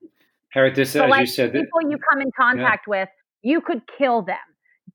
Harriet, 0.52 0.76
this, 0.76 0.91
so 0.91 1.04
as 1.06 1.10
like, 1.10 1.22
you 1.22 1.28
said, 1.28 1.54
people 1.54 1.82
you 1.82 1.97
come 2.10 2.22
in 2.22 2.32
contact 2.38 2.86
yeah. 2.88 2.91
with, 2.91 3.10
you 3.41 3.62
could 3.62 3.82
kill 3.97 4.22
them. 4.22 4.38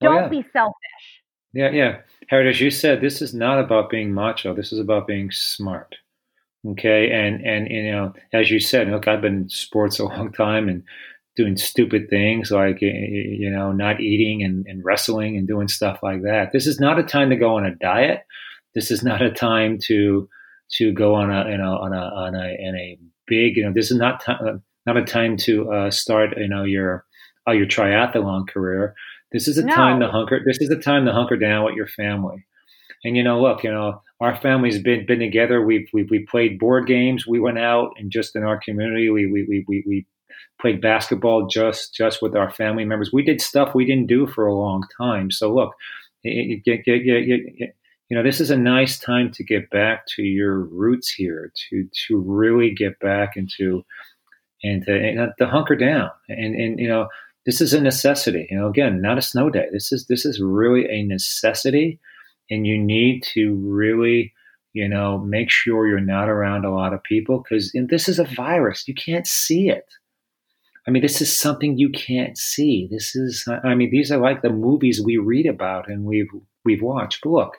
Oh, 0.03 0.07
don't 0.07 0.19
oh, 0.19 0.21
yeah. 0.23 0.29
be 0.29 0.45
selfish. 0.53 0.75
Yeah, 1.53 1.71
yeah. 1.71 1.97
Harriet, 2.29 2.55
as 2.55 2.61
you 2.61 2.71
said, 2.71 3.01
this 3.01 3.23
is 3.23 3.33
not 3.33 3.59
about 3.59 3.89
being 3.89 4.13
macho. 4.13 4.55
This 4.55 4.73
is 4.73 4.79
about 4.79 5.07
being 5.07 5.31
smart. 5.31 5.95
Okay, 6.69 7.11
and 7.11 7.47
and 7.47 7.69
you 7.71 7.91
know, 7.91 8.13
as 8.33 8.51
you 8.51 8.59
said, 8.59 8.89
look, 8.89 9.07
I've 9.07 9.21
been 9.21 9.43
in 9.43 9.49
sports 9.49 9.99
a 9.99 10.05
long 10.05 10.33
time 10.33 10.69
and 10.69 10.83
doing 11.37 11.57
stupid 11.57 12.09
things 12.09 12.51
like 12.51 12.81
you 12.81 13.51
know, 13.51 13.71
not 13.71 14.01
eating 14.01 14.43
and, 14.43 14.67
and 14.67 14.85
wrestling 14.85 15.37
and 15.37 15.47
doing 15.47 15.69
stuff 15.69 16.01
like 16.03 16.23
that. 16.23 16.51
This 16.53 16.67
is 16.67 16.81
not 16.81 16.99
a 16.99 17.05
time 17.05 17.31
to 17.31 17.37
go 17.37 17.57
on 17.57 17.67
a 17.67 17.75
diet. 17.75 18.25
This 18.75 18.91
is 18.91 19.03
not 19.03 19.23
a 19.23 19.31
time 19.31 19.79
to 19.85 20.29
to 20.73 20.93
go 20.93 21.15
on 21.15 21.31
a 21.31 21.49
you 21.51 21.57
know 21.57 21.77
on 21.79 21.93
a 21.93 22.01
on 22.01 22.35
a 22.35 22.57
in 22.59 22.75
a 22.75 22.99
big 23.27 23.57
you 23.57 23.65
know 23.65 23.73
this 23.73 23.91
is 23.91 23.97
not 23.97 24.21
time, 24.21 24.39
uh, 24.45 24.59
not 24.87 24.97
a 24.97 25.05
time 25.05 25.37
to 25.37 25.71
uh, 25.73 25.91
start 25.91 26.37
you 26.37 26.49
know 26.49 26.65
your 26.65 27.05
uh, 27.49 27.53
your 27.53 27.67
triathlon 27.67 28.49
career 28.49 28.95
this 29.33 29.49
is 29.49 29.59
a 29.59 29.65
no. 29.65 29.75
time 29.75 30.01
to 30.01 30.09
hunker. 30.09 30.41
This 30.45 30.61
is 30.61 30.69
the 30.69 30.79
time 30.79 31.05
to 31.07 31.13
hunker 31.13 31.37
down 31.37 31.65
with 31.65 31.75
your 31.75 31.89
family. 31.89 32.47
And 33.05 33.17
you 33.17 33.23
know, 33.23 33.41
look, 33.41 33.65
you 33.65 33.71
know, 33.71 34.03
our 34.21 34.37
family's 34.37 34.83
been 34.83 35.05
been 35.05 35.19
together. 35.19 35.65
We've 35.65 35.89
we 35.93 36.05
we 36.05 36.21
played 36.21 36.59
board 36.59 36.87
games. 36.87 37.27
We 37.27 37.41
went 37.41 37.59
out 37.59 37.93
and 37.99 38.11
just 38.11 38.37
in 38.37 38.45
our 38.45 38.59
community, 38.59 39.11
we 39.11 39.27
we 39.27 39.45
we 39.45 39.65
we, 39.69 39.85
we 39.87 40.07
played 40.61 40.81
basketball 40.81 41.49
just 41.49 41.95
just 41.95 42.23
with 42.23 42.35
our 42.35 42.51
family 42.51 42.85
members. 42.85 43.13
We 43.13 43.25
did 43.25 43.41
stuff 43.41 43.75
we 43.75 43.85
didn't 43.85 44.07
do 44.07 44.27
for 44.27 44.47
a 44.47 44.55
long 44.55 44.85
time. 44.97 45.31
So 45.31 45.53
look, 45.53 45.75
you, 46.23 46.63
you, 46.65 46.83
you, 46.87 47.69
you 48.09 48.17
know, 48.17 48.23
this 48.23 48.41
is 48.41 48.51
a 48.51 48.57
nice 48.57 48.99
time 48.99 49.33
to 49.33 49.45
get 49.45 49.69
back 49.71 50.07
to 50.15 50.23
your 50.23 50.61
roots 50.61 51.11
here, 51.11 51.53
to 51.69 51.89
to 52.07 52.19
really 52.19 52.73
get 52.73 52.99
back 53.01 53.37
into 53.37 53.85
and 54.63 54.85
to, 54.85 54.95
and 54.95 55.33
to 55.39 55.47
hunker 55.47 55.77
down. 55.77 56.11
And 56.29 56.55
and 56.55 56.79
you 56.79 56.89
know, 56.89 57.09
this 57.45 57.61
is 57.61 57.73
a 57.73 57.81
necessity. 57.81 58.47
You 58.51 58.59
know, 58.59 58.69
again, 58.69 59.01
not 59.01 59.19
a 59.19 59.23
snow 59.23 59.51
day. 59.51 59.67
This 59.73 59.93
is 59.93 60.07
this 60.07 60.25
is 60.25 60.41
really 60.41 60.87
a 60.89 61.03
necessity, 61.03 62.01
and 62.51 62.67
you 62.67 62.79
need 62.79 63.23
to 63.35 63.55
really, 63.55 64.33
you 64.73 64.89
know, 64.89 65.19
make 65.19 65.51
sure 65.51 65.87
you're 65.87 66.01
not 66.01 66.29
around 66.29 66.65
a 66.65 66.75
lot 66.75 66.93
of 66.93 67.03
people 67.03 67.43
because 67.43 67.73
this 67.89 68.09
is 68.09 68.19
a 68.19 68.25
virus. 68.25 68.87
You 68.89 68.95
can't 68.95 69.27
see 69.27 69.69
it. 69.69 69.87
I 70.87 70.93
mean, 70.93 71.03
this 71.03 71.21
is 71.21 71.35
something 71.35 71.77
you 71.77 71.91
can't 71.91 72.39
see. 72.39 72.89
This 72.91 73.17
is, 73.17 73.49
I 73.65 73.75
mean, 73.75 73.91
these 73.91 74.13
are 74.13 74.19
like 74.19 74.43
the 74.43 74.51
movies 74.51 75.03
we 75.05 75.17
read 75.17 75.47
about 75.47 75.89
and 75.89 76.05
we've 76.05 76.31
we've 76.65 76.83
watched. 76.83 77.21
But 77.23 77.31
look, 77.31 77.57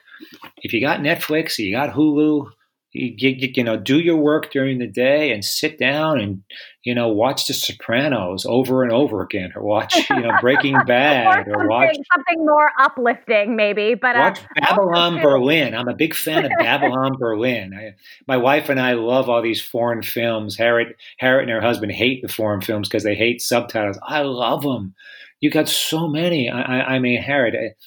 if 0.57 0.73
you 0.73 0.79
got 0.79 1.01
Netflix, 1.01 1.57
you 1.57 1.71
got 1.71 1.93
Hulu, 1.93 2.49
you, 2.93 3.13
you, 3.17 3.51
you, 3.55 3.63
know 3.63 3.77
do 3.77 3.99
your 3.99 4.15
work 4.15 4.51
during 4.51 4.79
the 4.79 4.87
day 4.87 5.31
and 5.31 5.43
sit 5.43 5.77
down 5.77 6.19
and 6.19 6.43
you 6.83 6.95
know 6.95 7.09
watch 7.09 7.47
the 7.47 7.53
sopranos 7.53 8.45
over 8.45 8.83
and 8.83 8.91
over 8.91 9.21
again 9.21 9.51
or 9.55 9.63
watch 9.63 9.95
you 10.09 10.19
know 10.19 10.31
breaking 10.41 10.77
bad 10.85 11.47
or, 11.47 11.63
or, 11.63 11.67
watch 11.67 11.95
something 12.13 12.45
more 12.45 12.71
uplifting 12.79 13.55
maybe 13.55 13.93
but 13.93 14.15
uh, 14.15 14.19
watch 14.19 14.39
uh, 14.39 14.65
babylon 14.67 15.21
berlin. 15.21 15.75
I'm 15.75 15.87
a 15.87 15.95
big 15.95 16.15
fan 16.15 16.45
of 16.45 16.51
babylon 16.59 17.17
berlin. 17.17 17.73
I, 17.73 17.95
my 18.27 18.37
wife 18.37 18.69
and 18.69 18.79
i 18.79 18.93
love 18.93 19.29
all 19.29 19.41
these 19.41 19.61
foreign 19.61 20.01
films. 20.01 20.57
Harriet 20.57 20.95
harriet 21.17 21.49
and 21.49 21.51
her 21.51 21.61
husband 21.61 21.91
hate 21.91 22.21
the 22.21 22.29
foreign 22.29 22.61
films 22.61 22.87
because 22.87 23.03
they 23.03 23.15
hate 23.15 23.41
subtitles. 23.41 23.99
I 24.03 24.21
love 24.21 24.63
them 24.63 24.95
you 25.39 25.51
got 25.51 25.69
so 25.69 26.07
many. 26.07 26.49
I, 26.49 26.61
I, 26.61 26.95
I 26.95 26.99
mean 26.99 27.21
harriet 27.21 27.77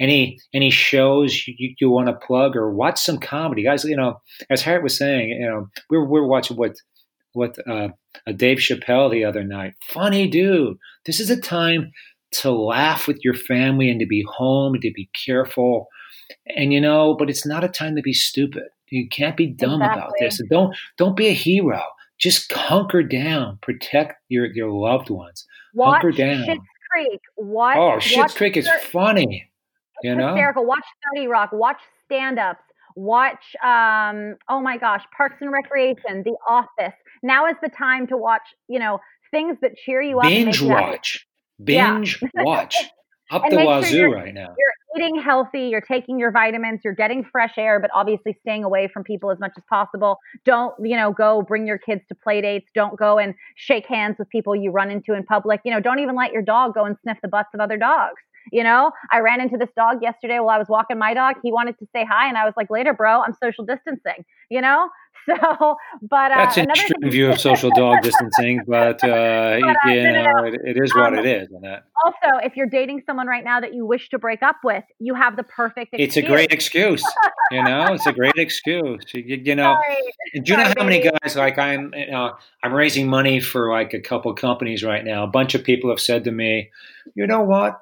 any 0.00 0.38
any 0.54 0.70
shows 0.70 1.46
you, 1.46 1.74
you 1.78 1.90
want 1.90 2.08
to 2.08 2.26
plug 2.26 2.56
or 2.56 2.72
watch 2.72 3.00
some 3.00 3.18
comedy, 3.18 3.62
guys? 3.62 3.84
You 3.84 3.96
know, 3.96 4.20
as 4.50 4.62
Harriet 4.62 4.82
was 4.82 4.96
saying, 4.96 5.30
you 5.30 5.46
know, 5.46 5.68
we 5.90 5.96
are 5.96 6.04
we 6.04 6.20
are 6.20 6.26
watching 6.26 6.56
what 6.56 6.76
what 7.32 7.56
uh, 7.68 7.88
Dave 8.36 8.58
Chappelle 8.58 9.10
the 9.10 9.24
other 9.24 9.44
night. 9.44 9.74
Funny 9.88 10.28
dude. 10.28 10.76
This 11.06 11.20
is 11.20 11.30
a 11.30 11.40
time 11.40 11.92
to 12.32 12.50
laugh 12.50 13.06
with 13.06 13.20
your 13.24 13.34
family 13.34 13.90
and 13.90 14.00
to 14.00 14.06
be 14.06 14.24
home 14.36 14.74
and 14.74 14.82
to 14.82 14.92
be 14.92 15.10
careful. 15.26 15.88
And 16.56 16.72
you 16.72 16.80
know, 16.80 17.14
but 17.18 17.30
it's 17.30 17.46
not 17.46 17.64
a 17.64 17.68
time 17.68 17.96
to 17.96 18.02
be 18.02 18.12
stupid. 18.12 18.64
You 18.90 19.08
can't 19.08 19.36
be 19.36 19.46
dumb 19.46 19.82
exactly. 19.82 20.00
about 20.00 20.12
this. 20.20 20.40
And 20.40 20.48
don't 20.48 20.76
don't 20.98 21.16
be 21.16 21.28
a 21.28 21.34
hero. 21.34 21.82
Just 22.18 22.52
hunker 22.52 23.02
down. 23.02 23.58
Protect 23.62 24.14
your 24.28 24.46
your 24.46 24.70
loved 24.70 25.10
ones. 25.10 25.46
Watch 25.74 26.02
hunker 26.02 26.12
down. 26.12 26.44
Schitt's 26.44 26.66
Creek. 26.90 27.20
What? 27.36 27.76
Oh, 27.76 27.96
Schitt's 27.98 28.34
Creek 28.34 28.56
is 28.56 28.68
funny. 28.82 29.50
You 30.02 30.14
know? 30.14 30.28
hysterical. 30.28 30.66
Watch 30.66 30.84
30 31.14 31.26
Rock. 31.28 31.50
Watch 31.52 31.80
stand 32.04 32.38
ups. 32.38 32.62
Watch, 32.94 33.56
um, 33.64 34.36
oh 34.50 34.60
my 34.60 34.76
gosh, 34.76 35.02
Parks 35.16 35.36
and 35.40 35.50
Recreation, 35.50 36.22
The 36.24 36.36
Office. 36.46 36.94
Now 37.22 37.46
is 37.46 37.56
the 37.62 37.70
time 37.70 38.06
to 38.08 38.18
watch, 38.18 38.42
you 38.68 38.78
know, 38.78 38.98
things 39.30 39.56
that 39.62 39.76
cheer 39.76 40.02
you 40.02 40.18
up. 40.18 40.24
Binge 40.24 40.60
watch. 40.60 41.26
Binge 41.62 42.20
yeah. 42.20 42.42
watch. 42.42 42.76
Up 43.30 43.42
the 43.48 43.56
wazoo 43.56 43.88
sure 43.88 44.10
right 44.10 44.34
now. 44.34 44.54
You're 44.58 45.06
eating 45.06 45.22
healthy, 45.22 45.68
you're 45.68 45.80
taking 45.80 46.18
your 46.18 46.30
vitamins, 46.30 46.80
you're 46.84 46.94
getting 46.94 47.24
fresh 47.24 47.54
air, 47.56 47.80
but 47.80 47.90
obviously 47.94 48.36
staying 48.42 48.62
away 48.62 48.90
from 48.92 49.04
people 49.04 49.30
as 49.30 49.38
much 49.40 49.52
as 49.56 49.62
possible. 49.70 50.18
Don't, 50.44 50.74
you 50.82 50.96
know, 50.96 51.12
go 51.12 51.40
bring 51.40 51.66
your 51.66 51.78
kids 51.78 52.02
to 52.10 52.14
play 52.14 52.42
dates. 52.42 52.68
Don't 52.74 52.98
go 52.98 53.18
and 53.18 53.34
shake 53.56 53.86
hands 53.86 54.16
with 54.18 54.28
people 54.28 54.54
you 54.54 54.70
run 54.70 54.90
into 54.90 55.14
in 55.14 55.24
public. 55.24 55.60
You 55.64 55.72
know, 55.72 55.80
don't 55.80 56.00
even 56.00 56.14
let 56.14 56.32
your 56.32 56.42
dog 56.42 56.74
go 56.74 56.84
and 56.84 56.96
sniff 57.02 57.16
the 57.22 57.28
butts 57.28 57.48
of 57.54 57.60
other 57.60 57.78
dogs. 57.78 58.20
You 58.50 58.64
know, 58.64 58.92
I 59.10 59.20
ran 59.20 59.40
into 59.40 59.56
this 59.56 59.70
dog 59.76 60.02
yesterday 60.02 60.38
while 60.38 60.54
I 60.54 60.58
was 60.58 60.68
walking 60.68 60.98
my 60.98 61.14
dog. 61.14 61.36
He 61.42 61.52
wanted 61.52 61.78
to 61.78 61.86
say 61.94 62.04
hi, 62.08 62.28
and 62.28 62.36
I 62.36 62.44
was 62.44 62.54
like, 62.56 62.70
later, 62.70 62.92
bro, 62.92 63.22
I'm 63.22 63.34
social 63.42 63.64
distancing, 63.64 64.24
you 64.50 64.60
know? 64.60 64.88
So, 65.24 65.76
but 66.02 66.32
uh, 66.32 66.36
that's 66.36 66.56
an 66.56 66.70
extreme 66.70 67.10
view 67.10 67.30
of 67.30 67.40
social 67.40 67.70
dog 67.70 68.02
distancing, 68.02 68.62
but, 68.66 69.04
uh, 69.04 69.60
but 69.60 69.76
uh, 69.86 69.88
you 69.88 70.02
know, 70.02 70.22
no, 70.22 70.32
no. 70.32 70.44
It, 70.46 70.60
it 70.64 70.76
is 70.82 70.92
what 70.96 71.12
um, 71.12 71.20
it 71.20 71.26
is. 71.26 71.48
that. 71.62 71.84
Also, 72.04 72.44
if 72.44 72.56
you're 72.56 72.66
dating 72.66 73.02
someone 73.06 73.28
right 73.28 73.44
now 73.44 73.60
that 73.60 73.72
you 73.72 73.86
wish 73.86 74.08
to 74.08 74.18
break 74.18 74.42
up 74.42 74.56
with, 74.64 74.82
you 74.98 75.14
have 75.14 75.36
the 75.36 75.44
perfect 75.44 75.94
excuse. 75.94 76.08
It's 76.08 76.16
a 76.16 76.22
great 76.22 76.52
excuse. 76.52 77.04
you 77.52 77.62
know, 77.62 77.92
it's 77.92 78.06
a 78.06 78.12
great 78.12 78.34
excuse. 78.36 79.04
You, 79.14 79.40
you 79.44 79.54
know, 79.54 79.76
Sorry. 79.80 80.42
do 80.42 80.52
you 80.52 80.58
know 80.58 80.72
how 80.76 80.84
many 80.84 81.00
guys 81.00 81.36
like 81.36 81.56
I'm? 81.56 81.94
You 81.94 82.10
know, 82.10 82.32
I'm 82.64 82.74
raising 82.74 83.06
money 83.06 83.38
for 83.38 83.70
like 83.70 83.94
a 83.94 84.00
couple 84.00 84.34
companies 84.34 84.82
right 84.82 85.04
now. 85.04 85.22
A 85.22 85.28
bunch 85.28 85.54
of 85.54 85.62
people 85.62 85.90
have 85.90 86.00
said 86.00 86.24
to 86.24 86.32
me, 86.32 86.70
you 87.14 87.28
know 87.28 87.42
what? 87.42 87.78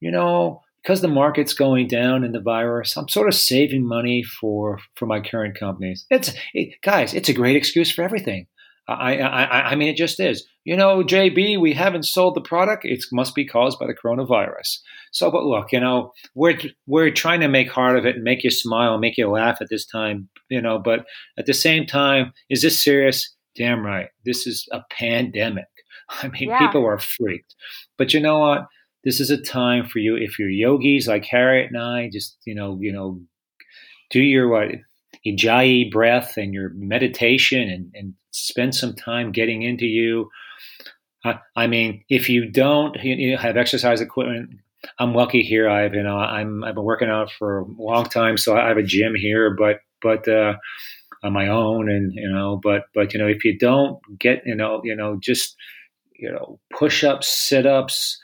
You 0.00 0.10
know, 0.10 0.62
because 0.82 1.00
the 1.00 1.08
market's 1.08 1.54
going 1.54 1.86
down 1.86 2.24
in 2.24 2.32
the 2.32 2.40
virus, 2.40 2.96
I'm 2.96 3.08
sort 3.08 3.28
of 3.28 3.34
saving 3.34 3.86
money 3.86 4.22
for 4.22 4.78
for 4.94 5.06
my 5.06 5.20
current 5.20 5.58
companies. 5.58 6.06
It's 6.10 6.32
it, 6.54 6.80
guys, 6.82 7.14
it's 7.14 7.28
a 7.28 7.34
great 7.34 7.56
excuse 7.56 7.90
for 7.90 8.02
everything. 8.02 8.46
I, 8.88 9.18
I 9.18 9.70
I 9.70 9.74
mean, 9.74 9.88
it 9.88 9.96
just 9.96 10.18
is. 10.18 10.46
You 10.64 10.76
know, 10.76 11.02
JB, 11.02 11.60
we 11.60 11.74
haven't 11.74 12.04
sold 12.04 12.34
the 12.34 12.40
product. 12.40 12.84
It 12.84 13.04
must 13.12 13.34
be 13.34 13.46
caused 13.46 13.78
by 13.78 13.86
the 13.86 13.94
coronavirus. 13.94 14.78
So, 15.12 15.30
but 15.30 15.44
look, 15.44 15.72
you 15.72 15.80
know, 15.80 16.12
we're 16.34 16.58
we're 16.86 17.10
trying 17.10 17.40
to 17.40 17.48
make 17.48 17.70
heart 17.70 17.98
of 17.98 18.06
it 18.06 18.16
and 18.16 18.24
make 18.24 18.44
you 18.44 18.50
smile, 18.50 18.92
and 18.92 19.00
make 19.00 19.18
you 19.18 19.28
laugh 19.28 19.58
at 19.60 19.68
this 19.68 19.84
time. 19.84 20.28
You 20.48 20.62
know, 20.62 20.78
but 20.78 21.00
at 21.38 21.46
the 21.46 21.54
same 21.54 21.84
time, 21.84 22.32
is 22.48 22.62
this 22.62 22.82
serious? 22.82 23.34
Damn 23.56 23.84
right. 23.84 24.08
This 24.24 24.46
is 24.46 24.66
a 24.72 24.80
pandemic. 24.90 25.66
I 26.10 26.28
mean, 26.28 26.48
yeah. 26.48 26.58
people 26.58 26.86
are 26.86 26.98
freaked. 26.98 27.54
But 27.98 28.14
you 28.14 28.20
know 28.20 28.38
what? 28.38 28.66
This 29.04 29.20
is 29.20 29.30
a 29.30 29.40
time 29.40 29.86
for 29.86 29.98
you 29.98 30.16
if 30.16 30.38
you're 30.38 30.48
yogis 30.48 31.06
like 31.06 31.24
Harriet 31.24 31.70
and 31.70 31.80
I, 31.80 32.10
just 32.12 32.36
you 32.44 32.54
know, 32.54 32.78
you 32.80 32.92
know, 32.92 33.20
do 34.10 34.20
your 34.20 34.48
what 34.48 34.68
ujjayi 35.26 35.90
breath 35.90 36.36
and 36.36 36.54
your 36.54 36.70
meditation 36.74 37.68
and, 37.68 37.90
and 37.94 38.14
spend 38.30 38.74
some 38.74 38.94
time 38.94 39.32
getting 39.32 39.62
into 39.62 39.86
you. 39.86 40.30
I, 41.24 41.38
I 41.56 41.66
mean, 41.66 42.04
if 42.08 42.28
you 42.28 42.50
don't 42.50 42.96
you 43.02 43.32
know, 43.32 43.38
have 43.38 43.56
exercise 43.56 44.00
equipment, 44.00 44.50
I'm 44.98 45.14
lucky 45.14 45.42
here. 45.42 45.68
I've 45.68 45.94
you 45.94 46.02
know 46.02 46.16
I'm 46.16 46.64
I've 46.64 46.74
been 46.74 46.84
working 46.84 47.10
out 47.10 47.30
for 47.30 47.60
a 47.60 47.64
long 47.78 48.04
time, 48.04 48.36
so 48.36 48.56
I 48.56 48.68
have 48.68 48.76
a 48.76 48.82
gym 48.82 49.14
here, 49.14 49.54
but 49.54 49.80
but 50.00 50.28
uh, 50.28 50.54
on 51.22 51.32
my 51.32 51.48
own, 51.48 51.90
and 51.90 52.12
you 52.14 52.30
know, 52.30 52.60
but 52.62 52.84
but 52.94 53.12
you 53.12 53.18
know, 53.18 53.26
if 53.26 53.44
you 53.44 53.58
don't 53.58 53.98
get 54.18 54.42
you 54.46 54.54
know 54.54 54.80
you 54.84 54.94
know 54.94 55.18
just 55.20 55.56
you 56.14 56.30
know 56.30 56.60
push 56.72 57.02
ups, 57.02 57.26
sit 57.26 57.66
ups, 57.66 58.20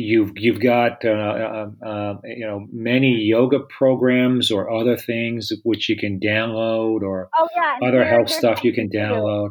You've 0.00 0.32
you've 0.36 0.60
got 0.60 1.04
uh, 1.04 1.08
uh, 1.08 1.70
uh, 1.84 2.14
you 2.24 2.46
know 2.46 2.66
many 2.72 3.16
yoga 3.16 3.58
programs 3.76 4.52
or 4.52 4.70
other 4.70 4.96
things 4.96 5.50
which 5.64 5.88
you 5.88 5.96
can 5.96 6.20
download 6.20 7.02
or 7.02 7.28
oh, 7.36 7.48
yeah. 7.56 7.78
other 7.82 8.04
health 8.04 8.30
stuff 8.30 8.62
you 8.62 8.72
can 8.72 8.88
download. 8.88 9.48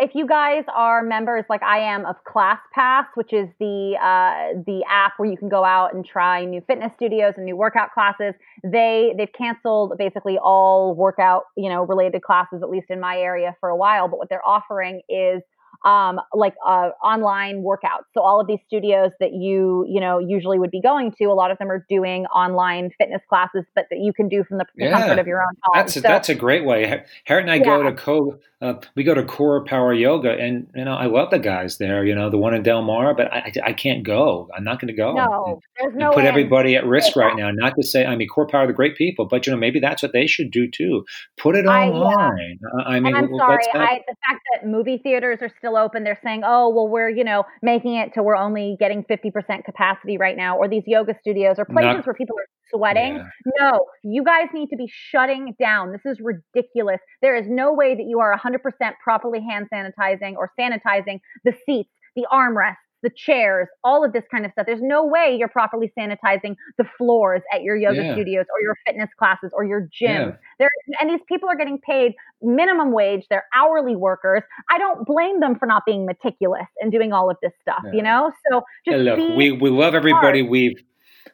If 0.00 0.12
you 0.14 0.26
guys 0.26 0.64
are 0.74 1.04
members 1.04 1.44
like 1.48 1.62
I 1.62 1.78
am 1.78 2.06
of 2.06 2.16
ClassPass, 2.26 3.06
which 3.14 3.32
is 3.32 3.48
the 3.60 3.96
uh, 4.02 4.60
the 4.66 4.82
app 4.88 5.12
where 5.16 5.30
you 5.30 5.36
can 5.36 5.48
go 5.48 5.64
out 5.64 5.94
and 5.94 6.04
try 6.04 6.44
new 6.44 6.60
fitness 6.66 6.90
studios 6.96 7.34
and 7.36 7.46
new 7.46 7.56
workout 7.56 7.92
classes, 7.92 8.34
they 8.64 9.12
they've 9.16 9.32
canceled 9.36 9.92
basically 9.96 10.38
all 10.42 10.96
workout 10.96 11.44
you 11.56 11.68
know 11.68 11.84
related 11.84 12.22
classes 12.22 12.62
at 12.64 12.68
least 12.68 12.86
in 12.90 12.98
my 12.98 13.16
area 13.16 13.54
for 13.60 13.68
a 13.68 13.76
while. 13.76 14.08
But 14.08 14.18
what 14.18 14.28
they're 14.28 14.46
offering 14.46 15.02
is 15.08 15.42
um, 15.84 16.20
like 16.34 16.54
uh, 16.66 16.90
online 17.02 17.62
workouts. 17.62 18.04
So 18.14 18.22
all 18.22 18.40
of 18.40 18.46
these 18.46 18.60
studios 18.66 19.10
that 19.20 19.32
you 19.32 19.84
you 19.88 20.00
know 20.00 20.18
usually 20.18 20.58
would 20.58 20.70
be 20.70 20.80
going 20.80 21.12
to, 21.18 21.26
a 21.26 21.34
lot 21.34 21.50
of 21.50 21.58
them 21.58 21.70
are 21.70 21.84
doing 21.88 22.26
online 22.26 22.90
fitness 22.98 23.22
classes, 23.28 23.64
but 23.74 23.86
that 23.90 23.98
you 24.00 24.12
can 24.12 24.28
do 24.28 24.44
from 24.44 24.58
the, 24.58 24.64
yeah, 24.76 24.90
comfort 24.90 25.18
of 25.18 25.26
your 25.26 25.40
own 25.40 25.54
home. 25.62 25.72
That's 25.74 25.96
a, 25.96 26.00
so, 26.00 26.08
that's 26.08 26.28
a 26.28 26.34
great 26.34 26.64
way. 26.64 27.04
Harriet 27.24 27.48
and 27.48 27.50
I 27.50 27.56
yeah. 27.56 27.64
go 27.64 27.82
to 27.84 27.92
co 27.92 28.38
uh, 28.60 28.74
we 28.96 29.04
go 29.04 29.14
to 29.14 29.22
Core 29.22 29.64
Power 29.64 29.94
Yoga, 29.94 30.32
and 30.32 30.68
you 30.74 30.84
know 30.84 30.94
I 30.94 31.06
love 31.06 31.30
the 31.30 31.38
guys 31.38 31.78
there. 31.78 32.04
You 32.04 32.14
know 32.16 32.28
the 32.28 32.38
one 32.38 32.54
in 32.54 32.64
Del 32.64 32.82
Mar, 32.82 33.14
but 33.14 33.32
I, 33.32 33.52
I 33.64 33.72
can't 33.72 34.02
go. 34.02 34.48
I'm 34.56 34.64
not 34.64 34.80
going 34.80 34.88
to 34.88 34.94
go. 34.94 35.12
No, 35.12 35.60
there's 35.78 35.94
no. 35.94 36.10
put 36.10 36.24
everybody 36.24 36.74
at 36.74 36.84
risk 36.84 37.14
right 37.14 37.36
now. 37.36 37.50
Not 37.52 37.74
to 37.76 37.86
say 37.86 38.04
I 38.04 38.16
mean 38.16 38.26
Core 38.26 38.48
Power, 38.48 38.66
the 38.66 38.72
great 38.72 38.96
people, 38.96 39.26
but 39.26 39.46
you 39.46 39.52
know 39.52 39.58
maybe 39.58 39.78
that's 39.78 40.02
what 40.02 40.12
they 40.12 40.26
should 40.26 40.50
do 40.50 40.68
too. 40.68 41.04
Put 41.36 41.54
it 41.54 41.66
online. 41.66 42.58
I, 42.74 42.82
yeah. 42.82 42.84
I 42.84 43.00
mean, 43.00 43.14
and 43.14 43.26
I'm 43.26 43.36
sorry. 43.36 43.64
I, 43.74 44.00
the 44.08 44.16
fact 44.28 44.42
that 44.52 44.66
movie 44.66 44.98
theaters 44.98 45.38
are 45.40 45.50
still 45.58 45.67
open, 45.76 46.04
they're 46.04 46.20
saying, 46.24 46.42
oh 46.44 46.68
well, 46.70 46.88
we're 46.88 47.08
you 47.08 47.24
know 47.24 47.44
making 47.62 47.94
it 47.96 48.14
to 48.14 48.22
we're 48.22 48.36
only 48.36 48.76
getting 48.78 49.04
50% 49.04 49.64
capacity 49.64 50.16
right 50.16 50.36
now, 50.36 50.56
or 50.56 50.68
these 50.68 50.84
yoga 50.86 51.14
studios 51.20 51.56
or 51.58 51.64
places 51.64 51.96
not, 51.96 52.06
where 52.06 52.14
people 52.14 52.36
are 52.38 52.48
sweating. 52.70 53.16
Yeah. 53.16 53.52
No, 53.60 53.86
you 54.04 54.24
guys 54.24 54.48
need 54.52 54.68
to 54.68 54.76
be 54.76 54.88
shutting 54.90 55.54
down. 55.60 55.92
This 55.92 56.04
is 56.04 56.20
ridiculous. 56.20 57.00
There 57.22 57.36
is 57.36 57.46
no 57.48 57.72
way 57.72 57.94
that 57.94 58.04
you 58.06 58.20
are 58.20 58.36
100% 58.36 58.58
properly 59.02 59.40
hand 59.40 59.66
sanitizing 59.72 60.34
or 60.36 60.50
sanitizing 60.58 61.20
the 61.44 61.52
seats, 61.66 61.90
the 62.16 62.26
armrests, 62.32 62.76
the 63.02 63.10
chairs, 63.14 63.68
all 63.84 64.04
of 64.04 64.12
this 64.12 64.24
kind 64.30 64.44
of 64.44 64.52
stuff. 64.52 64.66
There's 64.66 64.82
no 64.82 65.04
way 65.04 65.36
you're 65.38 65.48
properly 65.48 65.92
sanitizing 65.98 66.56
the 66.76 66.84
floors 66.96 67.42
at 67.52 67.62
your 67.62 67.76
yoga 67.76 68.02
yeah. 68.02 68.14
studios 68.14 68.46
or 68.52 68.60
your 68.60 68.76
fitness 68.86 69.08
classes 69.18 69.50
or 69.54 69.64
your 69.64 69.82
gyms. 69.82 69.90
Yeah. 70.00 70.36
There 70.58 70.68
and 71.00 71.10
these 71.10 71.20
people 71.28 71.48
are 71.48 71.56
getting 71.56 71.78
paid 71.78 72.14
minimum 72.42 72.92
wage. 72.92 73.26
They're 73.30 73.46
hourly 73.54 73.96
workers. 73.96 74.42
I 74.70 74.78
don't 74.78 75.06
blame 75.06 75.40
them 75.40 75.58
for 75.58 75.66
not 75.66 75.84
being 75.86 76.06
meticulous 76.06 76.66
and 76.80 76.90
doing 76.90 77.12
all 77.12 77.30
of 77.30 77.36
this 77.42 77.52
stuff, 77.62 77.82
yeah. 77.84 77.92
you 77.92 78.02
know? 78.02 78.32
So 78.50 78.62
just 78.86 78.98
look, 78.98 79.36
we, 79.36 79.52
we 79.52 79.70
love 79.70 79.94
everybody 79.94 80.42
we've 80.42 80.82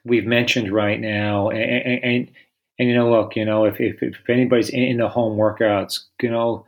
we've 0.04 0.26
mentioned 0.26 0.72
right 0.72 1.00
now, 1.00 1.48
and 1.48 2.02
and, 2.04 2.30
and 2.78 2.88
you 2.88 2.94
know, 2.94 3.10
look, 3.10 3.36
you 3.36 3.44
know, 3.44 3.64
if 3.64 3.80
if, 3.80 4.02
if 4.02 4.16
anybody's 4.28 4.70
in, 4.70 4.82
in, 4.82 4.96
the 4.98 5.08
home 5.08 5.38
workouts, 5.38 6.00
you 6.20 6.30
know, 6.30 6.66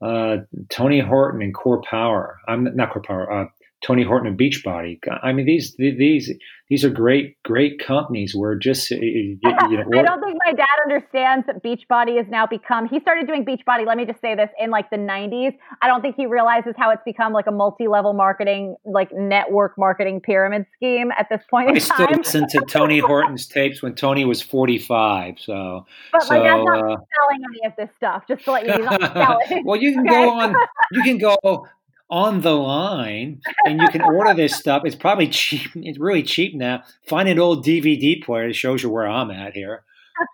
uh, 0.00 0.38
Tony 0.70 1.00
Horton 1.00 1.42
and 1.42 1.54
Core 1.54 1.82
Power, 1.82 2.38
I'm 2.48 2.74
not 2.76 2.92
Core 2.92 3.02
Power, 3.02 3.32
uh, 3.32 3.46
Tony 3.80 4.02
Horton 4.02 4.26
and 4.26 4.38
Beachbody. 4.38 4.98
I 5.22 5.32
mean, 5.32 5.46
these 5.46 5.74
these 5.76 6.32
these 6.68 6.84
are 6.84 6.90
great 6.90 7.40
great 7.44 7.78
companies. 7.78 8.34
We're 8.34 8.56
just 8.56 8.90
you 8.90 9.38
know, 9.44 9.50
I 9.52 10.02
don't 10.02 10.20
think 10.20 10.36
my 10.44 10.52
dad 10.52 10.66
understands 10.84 11.46
that 11.46 11.62
Beachbody 11.62 12.16
has 12.16 12.26
now 12.28 12.46
become. 12.46 12.88
He 12.88 12.98
started 13.00 13.28
doing 13.28 13.44
Beachbody. 13.44 13.86
Let 13.86 13.96
me 13.96 14.04
just 14.04 14.20
say 14.20 14.34
this 14.34 14.50
in 14.58 14.70
like 14.70 14.90
the 14.90 14.96
'90s. 14.96 15.56
I 15.80 15.86
don't 15.86 16.02
think 16.02 16.16
he 16.16 16.26
realizes 16.26 16.74
how 16.76 16.90
it's 16.90 17.02
become 17.04 17.32
like 17.32 17.46
a 17.46 17.52
multi-level 17.52 18.14
marketing, 18.14 18.74
like 18.84 19.10
network 19.14 19.78
marketing 19.78 20.20
pyramid 20.20 20.66
scheme 20.74 21.12
at 21.16 21.28
this 21.30 21.40
point. 21.48 21.70
I 21.70 21.78
still 21.78 22.08
listen 22.16 22.48
to 22.48 22.60
Tony 22.68 22.98
Horton's 22.98 23.46
tapes 23.46 23.80
when 23.80 23.94
Tony 23.94 24.24
was 24.24 24.42
45. 24.42 25.36
So, 25.38 25.86
but 26.10 26.24
so, 26.24 26.34
my 26.34 26.42
dad's 26.42 26.64
not 26.64 26.78
uh, 26.78 26.96
selling 26.96 27.42
any 27.48 27.66
of 27.66 27.72
this 27.78 27.88
stuff. 27.96 28.24
Just 28.26 28.44
to 28.44 28.52
let 28.52 28.66
you 28.66 28.76
know, 28.76 29.62
well, 29.64 29.80
you 29.80 29.92
can 29.92 30.00
okay? 30.00 30.24
go 30.24 30.30
on. 30.30 30.54
You 30.90 31.02
can 31.02 31.18
go 31.18 31.68
on 32.10 32.40
the 32.40 32.52
line 32.52 33.40
and 33.64 33.80
you 33.80 33.88
can 33.88 34.02
order 34.02 34.34
this 34.34 34.56
stuff. 34.58 34.82
It's 34.84 34.96
probably 34.96 35.28
cheap. 35.28 35.70
It's 35.74 35.98
really 35.98 36.22
cheap 36.22 36.54
now. 36.54 36.82
Find 37.06 37.28
an 37.28 37.38
old 37.38 37.64
DVD 37.64 38.22
player. 38.22 38.48
It 38.48 38.54
shows 38.54 38.82
you 38.82 38.90
where 38.90 39.06
I'm 39.06 39.30
at 39.30 39.54
here. 39.54 39.84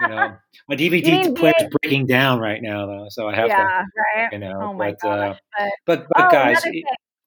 You 0.01 0.09
know, 0.09 0.37
my 0.69 0.77
DVD 0.77 1.37
player 1.37 1.55
is 1.59 1.69
breaking 1.83 2.07
down 2.07 2.41
right 2.41 2.63
now 2.63 2.87
though, 2.87 3.07
so 3.11 3.29
I 3.29 3.35
have 3.35 3.49
yeah, 3.49 3.57
to. 3.57 4.21
Right? 4.21 4.33
You 4.33 4.39
know, 4.39 4.61
oh 4.63 4.79
but, 4.79 5.05
uh, 5.07 5.35
but, 5.87 6.07
but, 6.09 6.27
oh, 6.27 6.31
guys, 6.31 6.63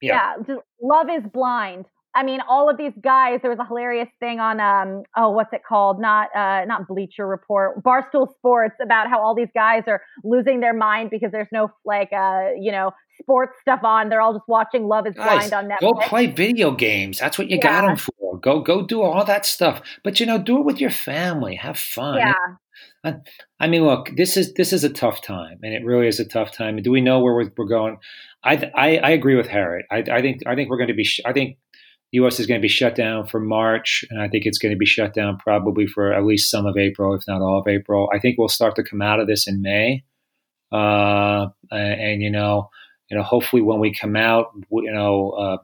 yeah, 0.02 0.36
yeah 0.48 0.56
love 0.82 1.08
is 1.10 1.24
blind. 1.32 1.86
I 2.18 2.24
mean, 2.24 2.40
all 2.50 2.68
of 2.68 2.78
these 2.78 2.94
guys. 3.00 3.42
There 3.44 3.52
was 3.52 3.60
a 3.60 3.66
hilarious 3.66 4.10
thing 4.20 4.40
on 4.40 4.60
um 4.60 5.04
oh 5.16 5.30
what's 5.30 5.54
it 5.54 5.62
called? 5.64 6.02
Not 6.02 6.36
uh 6.36 6.66
not 6.66 6.88
Bleacher 6.88 7.28
Report, 7.28 7.84
Barstool 7.84 8.28
Sports 8.38 8.76
about 8.82 9.08
how 9.08 9.22
all 9.22 9.36
these 9.36 9.52
guys 9.54 9.84
are 9.86 10.02
losing 10.24 10.60
their 10.60 10.74
mind 10.74 11.12
because 11.12 11.32
there's 11.32 11.48
no 11.52 11.70
like 11.86 12.12
uh 12.12 12.50
you 12.60 12.72
know 12.72 12.92
sports 13.22 13.54
stuff 13.62 13.82
on. 13.84 14.10
They're 14.10 14.22
all 14.22 14.34
just 14.34 14.48
watching 14.48 14.88
Love 14.88 15.06
Is 15.06 15.14
Blind 15.14 15.54
on 15.54 15.66
Netflix. 15.66 15.82
Go 15.82 15.94
play 15.94 16.26
video 16.26 16.72
games. 16.72 17.20
That's 17.20 17.38
what 17.38 17.52
you 17.52 17.58
yeah. 17.58 17.82
got 17.82 17.86
them 17.86 17.98
for. 17.98 18.40
Go 18.40 18.62
go 18.62 18.84
do 18.84 19.04
all 19.04 19.24
that 19.24 19.46
stuff. 19.46 19.84
But 20.04 20.20
you 20.20 20.26
know, 20.26 20.40
do 20.40 20.58
it 20.58 20.66
with 20.66 20.82
your 20.82 20.92
family. 20.92 21.56
Have 21.56 21.78
fun. 21.78 22.18
Yeah. 22.18 22.34
I, 23.04 23.16
I 23.60 23.68
mean, 23.68 23.86
look, 23.86 24.12
this 24.16 24.38
is 24.38 24.54
this 24.56 24.74
is 24.74 24.84
a 24.84 24.90
tough 24.90 25.22
time, 25.22 25.60
and 25.64 25.74
it 25.74 25.86
really 25.86 26.08
is 26.08 26.20
a 26.20 26.26
tough 26.26 26.52
time. 26.52 26.82
do 26.82 26.92
we 26.92 27.02
know 27.02 27.20
where 27.20 27.34
we're, 27.34 27.52
we're 27.56 27.66
going? 27.66 27.98
I, 28.44 28.72
I, 28.76 28.98
I 28.98 29.10
agree 29.12 29.36
with 29.36 29.48
Harriet. 29.48 29.86
I, 29.92 30.04
I 30.12 30.22
think 30.22 30.42
I 30.46 30.56
think 30.56 30.70
we're 30.70 30.78
going 30.78 30.90
to 30.90 30.94
be. 30.94 31.08
I 31.26 31.34
think 31.34 31.58
U.S. 32.14 32.40
is 32.40 32.48
going 32.48 32.60
to 32.60 32.66
be 32.66 32.70
shut 32.70 32.96
down 32.96 33.28
for 33.28 33.40
March, 33.40 34.06
and 34.10 34.22
I 34.22 34.30
think 34.30 34.46
it's 34.46 34.58
going 34.58 34.74
to 34.74 34.78
be 34.78 34.86
shut 34.86 35.14
down 35.14 35.38
probably 35.38 35.88
for 35.88 36.14
at 36.14 36.26
least 36.26 36.50
some 36.50 36.66
of 36.66 36.78
April, 36.78 37.14
if 37.14 37.24
not 37.28 37.42
all 37.42 37.60
of 37.60 37.68
April. 37.68 38.10
I 38.14 38.20
think 38.20 38.38
we'll 38.38 38.48
start 38.48 38.76
to 38.78 38.84
come 38.84 39.02
out 39.02 39.20
of 39.20 39.28
this 39.28 39.48
in 39.48 39.62
May, 39.62 40.04
uh, 40.72 41.48
and, 41.72 42.22
you 42.22 42.32
know, 42.32 42.70
you 43.10 43.18
know, 43.18 43.24
hopefully 43.24 43.62
when 43.62 43.80
we 43.80 43.94
come 43.94 44.16
out, 44.16 44.52
you 44.72 44.92
know, 44.92 45.32
uh, 45.32 45.58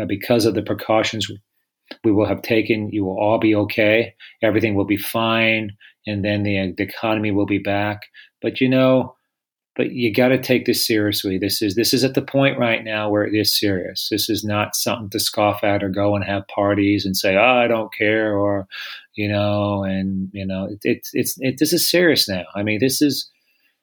uh, 0.00 0.04
because 0.06 0.44
of 0.44 0.54
the 0.54 0.62
precautions 0.62 1.30
we 2.02 2.12
will 2.12 2.26
have 2.26 2.42
taken, 2.42 2.90
you 2.90 3.04
will 3.04 3.18
all 3.18 3.38
be 3.38 3.54
okay. 3.54 4.14
Everything 4.42 4.74
will 4.74 4.84
be 4.84 4.96
fine, 4.96 5.70
and 6.06 6.24
then 6.24 6.42
the, 6.42 6.74
the 6.76 6.82
economy 6.82 7.30
will 7.30 7.46
be 7.46 7.58
back. 7.58 8.00
But 8.42 8.60
you 8.60 8.68
know, 8.68 9.16
but 9.76 9.90
you 9.90 10.12
got 10.12 10.28
to 10.28 10.38
take 10.38 10.66
this 10.66 10.86
seriously. 10.86 11.38
This 11.38 11.60
is 11.60 11.74
this 11.74 11.92
is 11.92 12.04
at 12.04 12.14
the 12.14 12.22
point 12.22 12.58
right 12.58 12.84
now 12.84 13.10
where 13.10 13.24
it 13.24 13.34
is 13.34 13.58
serious. 13.58 14.08
This 14.10 14.30
is 14.30 14.44
not 14.44 14.76
something 14.76 15.10
to 15.10 15.18
scoff 15.18 15.64
at 15.64 15.82
or 15.82 15.88
go 15.88 16.14
and 16.14 16.24
have 16.24 16.46
parties 16.48 17.04
and 17.04 17.16
say, 17.16 17.36
"Oh, 17.36 17.42
I 17.42 17.66
don't 17.66 17.92
care," 17.92 18.36
or 18.36 18.66
you 19.14 19.28
know, 19.28 19.82
and 19.82 20.30
you 20.32 20.46
know, 20.46 20.68
it's 20.70 20.84
it, 20.84 21.08
it's 21.12 21.36
it, 21.40 21.58
this 21.58 21.72
is 21.72 21.88
serious 21.88 22.28
now. 22.28 22.44
I 22.54 22.62
mean, 22.62 22.78
this 22.80 23.02
is 23.02 23.30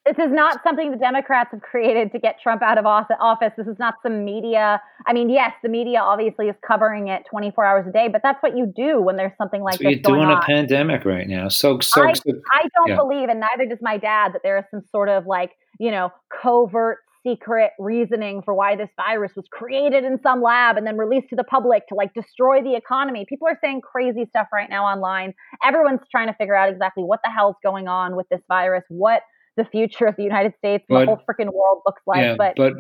this 0.06 0.18
is 0.18 0.32
not 0.32 0.62
something 0.64 0.90
the 0.90 0.98
Democrats 0.98 1.50
have 1.52 1.62
created 1.62 2.12
to 2.14 2.20
get 2.20 2.38
Trump 2.42 2.64
out 2.64 2.80
of 2.80 2.86
office. 2.88 3.52
This 3.56 3.68
is 3.68 3.78
not 3.78 3.96
some 4.02 4.26
media. 4.26 4.82
I 5.06 5.14
mean, 5.14 5.30
yes, 5.30 5.52
the 5.62 5.70
media 5.70 6.00
obviously 6.00 6.48
is 6.48 6.56
covering 6.66 7.10
it 7.10 7.24
24 7.30 7.66
hours 7.66 7.86
a 7.88 7.92
day, 7.92 8.08
but 8.08 8.22
that's 8.24 8.42
what 8.42 8.58
you 8.58 8.66
do 8.76 9.00
when 9.00 9.16
there's 9.16 9.34
something 9.38 9.62
like 9.62 9.76
so 9.76 9.84
this 9.84 9.92
you're 9.92 10.02
doing 10.02 10.26
on. 10.26 10.38
a 10.38 10.42
pandemic 10.42 11.06
right 11.06 11.28
now. 11.28 11.50
So, 11.50 11.80
so, 11.82 12.02
I, 12.02 12.14
so, 12.14 12.24
I 12.52 12.68
don't 12.76 12.90
yeah. 12.90 12.96
believe, 12.96 13.30
and 13.30 13.40
neither 13.40 13.70
does 13.70 13.78
my 13.82 13.98
dad, 13.98 14.34
that 14.34 14.42
there 14.42 14.58
is 14.58 14.64
some 14.72 14.82
sort 14.92 15.08
of 15.08 15.28
like, 15.28 15.52
you 15.82 15.90
know, 15.90 16.12
covert 16.42 17.00
secret 17.26 17.72
reasoning 17.80 18.42
for 18.46 18.54
why 18.54 18.76
this 18.76 18.90
virus 18.96 19.32
was 19.36 19.46
created 19.52 20.04
in 20.04 20.20
some 20.22 20.42
lab 20.42 20.78
and 20.78 20.86
then 20.86 20.96
released 20.96 21.28
to 21.30 21.36
the 21.36 21.44
public 21.44 21.88
to 21.88 21.96
like 21.96 22.14
destroy 22.14 22.62
the 22.62 22.76
economy. 22.76 23.26
People 23.28 23.48
are 23.48 23.58
saying 23.64 23.82
crazy 23.82 24.26
stuff 24.30 24.48
right 24.54 24.70
now 24.70 24.86
online. 24.86 25.34
Everyone's 25.64 26.02
trying 26.12 26.28
to 26.28 26.36
figure 26.36 26.56
out 26.56 26.70
exactly 26.70 27.04
what 27.04 27.20
the 27.24 27.32
hell's 27.32 27.56
going 27.64 27.88
on 27.88 28.16
with 28.16 28.28
this 28.30 28.42
virus, 28.48 28.84
what 28.90 29.24
the 29.58 29.66
future 29.66 30.06
of 30.06 30.16
the 30.18 30.24
United 30.24 30.54
States, 30.60 30.84
but, 30.88 31.00
the 31.00 31.06
whole 31.08 31.22
freaking 31.28 31.52
world 31.52 31.82
looks 31.86 32.02
like. 32.06 32.22
Yeah, 32.22 32.36
but, 32.38 32.54
but 32.56 32.74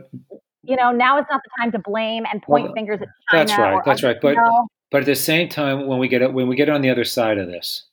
you 0.63 0.75
know, 0.75 0.91
now 0.91 1.17
is 1.17 1.25
not 1.29 1.41
the 1.43 1.49
time 1.59 1.71
to 1.71 1.79
blame 1.79 2.23
and 2.31 2.39
point 2.43 2.65
well, 2.65 2.73
fingers 2.73 2.99
at 3.01 3.07
China. 3.31 3.47
That's 3.47 3.59
right. 3.59 3.81
That's 3.83 4.03
right. 4.03 4.17
But 4.21 4.35
but 4.91 5.01
at 5.01 5.05
the 5.07 5.15
same 5.15 5.49
time, 5.49 5.87
when 5.87 5.97
we 5.97 6.07
get 6.07 6.33
when 6.33 6.47
we 6.47 6.55
get 6.55 6.69
on 6.69 6.81
the 6.81 6.91
other 6.91 7.03
side 7.03 7.39
of 7.39 7.47
this, 7.47 7.85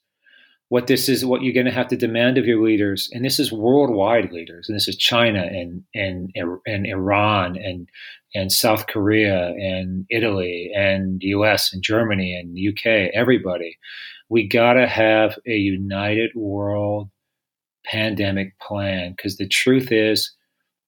what 0.69 0.85
this 0.85 1.09
is, 1.09 1.25
what 1.25 1.41
you're 1.41 1.53
going 1.53 1.65
to 1.65 1.71
have 1.71 1.87
to 1.87 1.97
demand 1.97 2.37
of 2.37 2.45
your 2.45 2.63
leaders, 2.63 3.09
and 3.11 3.25
this 3.25 3.39
is 3.39 3.51
worldwide 3.51 4.31
leaders, 4.31 4.69
and 4.69 4.75
this 4.75 4.87
is 4.87 4.95
China 4.95 5.41
and 5.41 5.83
and 5.93 6.31
and 6.65 6.85
Iran 6.85 7.57
and 7.57 7.89
and 8.35 8.51
South 8.51 8.85
Korea 8.87 9.47
and 9.49 10.05
Italy 10.09 10.71
and 10.75 11.21
U.S. 11.23 11.73
and 11.73 11.83
Germany 11.83 12.35
and 12.35 12.57
UK, 12.57 13.11
everybody. 13.13 13.77
We 14.29 14.47
got 14.47 14.73
to 14.73 14.87
have 14.87 15.39
a 15.47 15.55
united 15.55 16.31
world 16.35 17.09
pandemic 17.85 18.57
plan 18.59 19.13
because 19.17 19.37
the 19.37 19.47
truth 19.47 19.91
is 19.91 20.31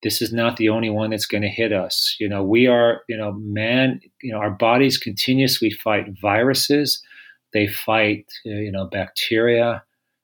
this 0.04 0.22
is 0.22 0.34
not 0.34 0.58
the 0.58 0.70
only 0.70 0.90
one 0.90 1.10
that's 1.10 1.26
going 1.26 1.42
to 1.42 1.48
hit 1.48 1.72
us 1.72 2.16
you 2.20 2.28
know 2.28 2.44
we 2.44 2.68
are 2.68 3.02
you 3.08 3.18
know 3.18 3.32
man 3.40 4.00
you 4.22 4.32
know 4.32 4.40
our 4.40 4.52
bodies 4.52 4.98
continuously 4.98 5.70
fight 5.70 6.06
viruses 6.22 7.02
they 7.54 7.68
fight 7.68 8.26
uh, 8.46 8.50
you 8.50 8.72
know 8.72 8.86
bacteria 8.86 9.84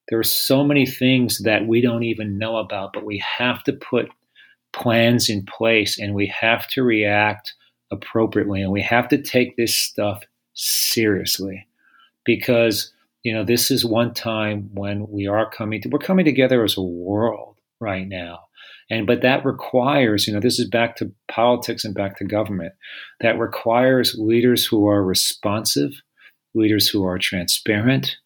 there 0.09 0.19
are 0.19 0.23
so 0.23 0.63
many 0.63 0.85
things 0.85 1.39
that 1.39 1.67
we 1.67 1.81
don't 1.81 2.03
even 2.03 2.37
know 2.37 2.57
about 2.57 2.93
but 2.93 3.05
we 3.05 3.23
have 3.37 3.63
to 3.63 3.73
put 3.73 4.09
plans 4.73 5.29
in 5.29 5.45
place 5.45 5.99
and 5.99 6.13
we 6.13 6.27
have 6.27 6.67
to 6.67 6.83
react 6.83 7.53
appropriately 7.91 8.61
and 8.61 8.71
we 8.71 8.81
have 8.81 9.07
to 9.07 9.21
take 9.21 9.55
this 9.57 9.75
stuff 9.75 10.23
seriously 10.53 11.67
because 12.25 12.91
you 13.27 13.33
know, 13.33 13.43
this 13.43 13.71
is 13.71 13.83
one 13.83 14.13
time 14.13 14.69
when 14.73 15.05
we 15.09 15.27
are 15.27 15.49
coming 15.49 15.81
to, 15.81 15.89
we're 15.89 15.99
coming 15.99 16.23
together 16.23 16.63
as 16.63 16.77
a 16.77 16.81
world 16.81 17.57
right 17.81 18.07
now. 18.07 18.39
And, 18.89 19.05
but 19.05 19.21
that 19.21 19.43
requires, 19.43 20.25
you 20.25 20.33
know, 20.33 20.39
this 20.39 20.59
is 20.59 20.69
back 20.69 20.95
to 20.95 21.11
politics 21.27 21.83
and 21.83 21.93
back 21.93 22.17
to 22.19 22.23
government. 22.23 22.71
That 23.19 23.37
requires 23.37 24.15
leaders 24.17 24.65
who 24.65 24.87
are 24.87 25.03
responsive, 25.03 25.91
leaders 26.57 26.87
who 26.89 27.05
are 27.05 27.17
transparent, 27.17 28.17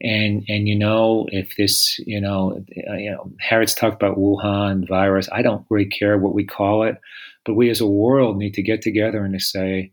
and 0.00 0.44
and 0.48 0.68
you 0.68 0.74
know 0.76 1.26
if 1.30 1.56
this 1.56 1.98
you 2.06 2.20
know 2.20 2.64
uh, 2.88 2.94
you 2.94 3.10
know 3.10 3.30
Harriet's 3.40 3.74
talked 3.74 4.00
about 4.00 4.18
Wuhan 4.18 4.86
virus. 4.88 5.28
I 5.32 5.42
don't 5.42 5.66
really 5.70 5.88
care 5.88 6.18
what 6.18 6.34
we 6.34 6.44
call 6.44 6.84
it, 6.84 7.00
but 7.44 7.54
we 7.54 7.70
as 7.70 7.80
a 7.80 7.86
world 7.86 8.36
need 8.36 8.54
to 8.54 8.62
get 8.62 8.82
together 8.82 9.24
and 9.24 9.34
to 9.34 9.40
say 9.40 9.92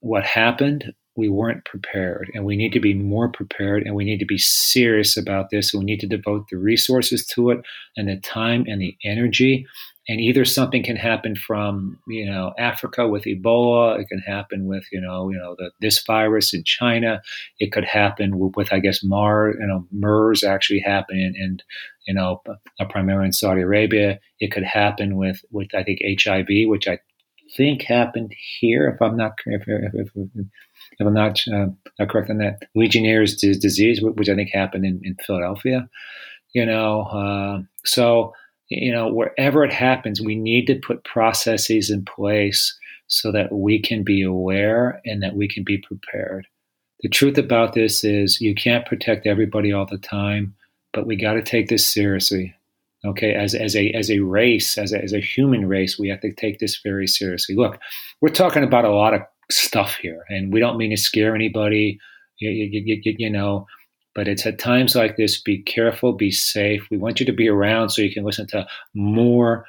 what 0.00 0.24
happened. 0.24 0.92
We 1.16 1.28
weren't 1.28 1.64
prepared 1.64 2.30
and 2.34 2.44
we 2.44 2.56
need 2.56 2.72
to 2.72 2.80
be 2.80 2.94
more 2.94 3.28
prepared 3.28 3.82
and 3.82 3.94
we 3.94 4.04
need 4.04 4.20
to 4.20 4.24
be 4.24 4.38
serious 4.38 5.16
about 5.16 5.50
this. 5.50 5.74
We 5.74 5.84
need 5.84 6.00
to 6.00 6.06
devote 6.06 6.46
the 6.48 6.56
resources 6.56 7.26
to 7.34 7.50
it 7.50 7.60
and 7.96 8.08
the 8.08 8.16
time 8.20 8.64
and 8.66 8.80
the 8.80 8.96
energy 9.04 9.66
and 10.08 10.20
either 10.20 10.44
something 10.44 10.82
can 10.82 10.96
happen 10.96 11.36
from 11.36 11.98
you 12.08 12.26
know 12.26 12.52
Africa 12.58 13.08
with 13.08 13.24
Ebola 13.24 13.98
it 14.00 14.08
can 14.08 14.20
happen 14.20 14.66
with 14.66 14.84
you 14.92 15.00
know 15.00 15.30
you 15.30 15.38
know 15.38 15.54
the, 15.58 15.70
this 15.80 16.02
virus 16.04 16.54
in 16.54 16.64
China 16.64 17.20
it 17.58 17.72
could 17.72 17.84
happen 17.84 18.38
with, 18.38 18.56
with 18.56 18.72
I 18.72 18.80
guess 18.80 19.02
Mars 19.02 19.56
you 19.58 19.66
know 19.66 19.86
MERS 19.92 20.42
actually 20.42 20.80
happened 20.80 21.20
in, 21.20 21.34
in 21.36 21.58
you 22.06 22.14
know 22.14 22.42
primarily 22.88 23.26
in 23.26 23.32
Saudi 23.32 23.62
Arabia 23.62 24.18
it 24.40 24.52
could 24.52 24.64
happen 24.64 25.16
with 25.16 25.44
with 25.50 25.68
I 25.74 25.82
think 25.82 26.00
HIV 26.04 26.48
which 26.66 26.88
I 26.88 26.98
think 27.56 27.82
happened 27.82 28.32
here 28.58 28.88
if 28.88 29.02
I'm 29.02 29.16
not 29.16 29.32
if, 29.46 29.64
if, 29.66 29.94
if, 29.94 30.46
if 30.98 31.06
I'm 31.06 31.14
not 31.14 31.40
uh, 31.48 32.06
correct 32.06 32.30
on 32.30 32.38
that, 32.38 32.62
Legionnaire's 32.74 33.36
disease, 33.36 34.00
which 34.02 34.28
I 34.28 34.34
think 34.34 34.50
happened 34.50 34.84
in, 34.84 35.00
in 35.02 35.16
Philadelphia. 35.26 35.88
You 36.52 36.66
know, 36.66 37.02
uh, 37.02 37.62
so 37.84 38.32
you 38.70 38.92
know 38.92 39.12
wherever 39.12 39.64
it 39.64 39.72
happens, 39.72 40.20
we 40.20 40.36
need 40.36 40.66
to 40.66 40.80
put 40.86 41.04
processes 41.04 41.90
in 41.90 42.04
place 42.04 42.76
so 43.08 43.32
that 43.32 43.52
we 43.52 43.80
can 43.80 44.04
be 44.04 44.22
aware 44.22 45.00
and 45.04 45.22
that 45.22 45.34
we 45.34 45.48
can 45.48 45.64
be 45.64 45.78
prepared. 45.78 46.46
The 47.00 47.08
truth 47.08 47.38
about 47.38 47.74
this 47.74 48.04
is 48.04 48.40
you 48.40 48.54
can't 48.54 48.86
protect 48.86 49.26
everybody 49.26 49.72
all 49.72 49.86
the 49.86 49.98
time, 49.98 50.54
but 50.92 51.06
we 51.06 51.16
got 51.16 51.34
to 51.34 51.42
take 51.42 51.68
this 51.68 51.86
seriously. 51.86 52.54
Okay, 53.04 53.32
as, 53.32 53.54
as 53.54 53.74
a 53.74 53.90
as 53.92 54.10
a 54.10 54.20
race, 54.20 54.76
as 54.76 54.92
a, 54.92 55.02
as 55.02 55.14
a 55.14 55.20
human 55.20 55.66
race, 55.66 55.98
we 55.98 56.08
have 56.10 56.20
to 56.20 56.32
take 56.32 56.58
this 56.58 56.80
very 56.84 57.06
seriously. 57.06 57.54
Look, 57.54 57.78
we're 58.20 58.28
talking 58.28 58.62
about 58.62 58.84
a 58.84 58.90
lot 58.90 59.14
of 59.14 59.22
stuff 59.50 59.96
here, 59.96 60.24
and 60.28 60.52
we 60.52 60.60
don't 60.60 60.76
mean 60.76 60.90
to 60.90 60.98
scare 60.98 61.34
anybody. 61.34 61.98
You, 62.38 62.50
you, 62.50 63.00
you, 63.02 63.14
you, 63.18 63.30
know, 63.30 63.66
but 64.20 64.28
it's 64.28 64.44
at 64.44 64.58
times 64.58 64.94
like 64.94 65.16
this. 65.16 65.40
Be 65.40 65.62
careful, 65.62 66.12
be 66.12 66.30
safe. 66.30 66.86
We 66.90 66.98
want 66.98 67.20
you 67.20 67.24
to 67.24 67.32
be 67.32 67.48
around 67.48 67.88
so 67.88 68.02
you 68.02 68.12
can 68.12 68.22
listen 68.22 68.46
to 68.48 68.66
more 68.92 69.64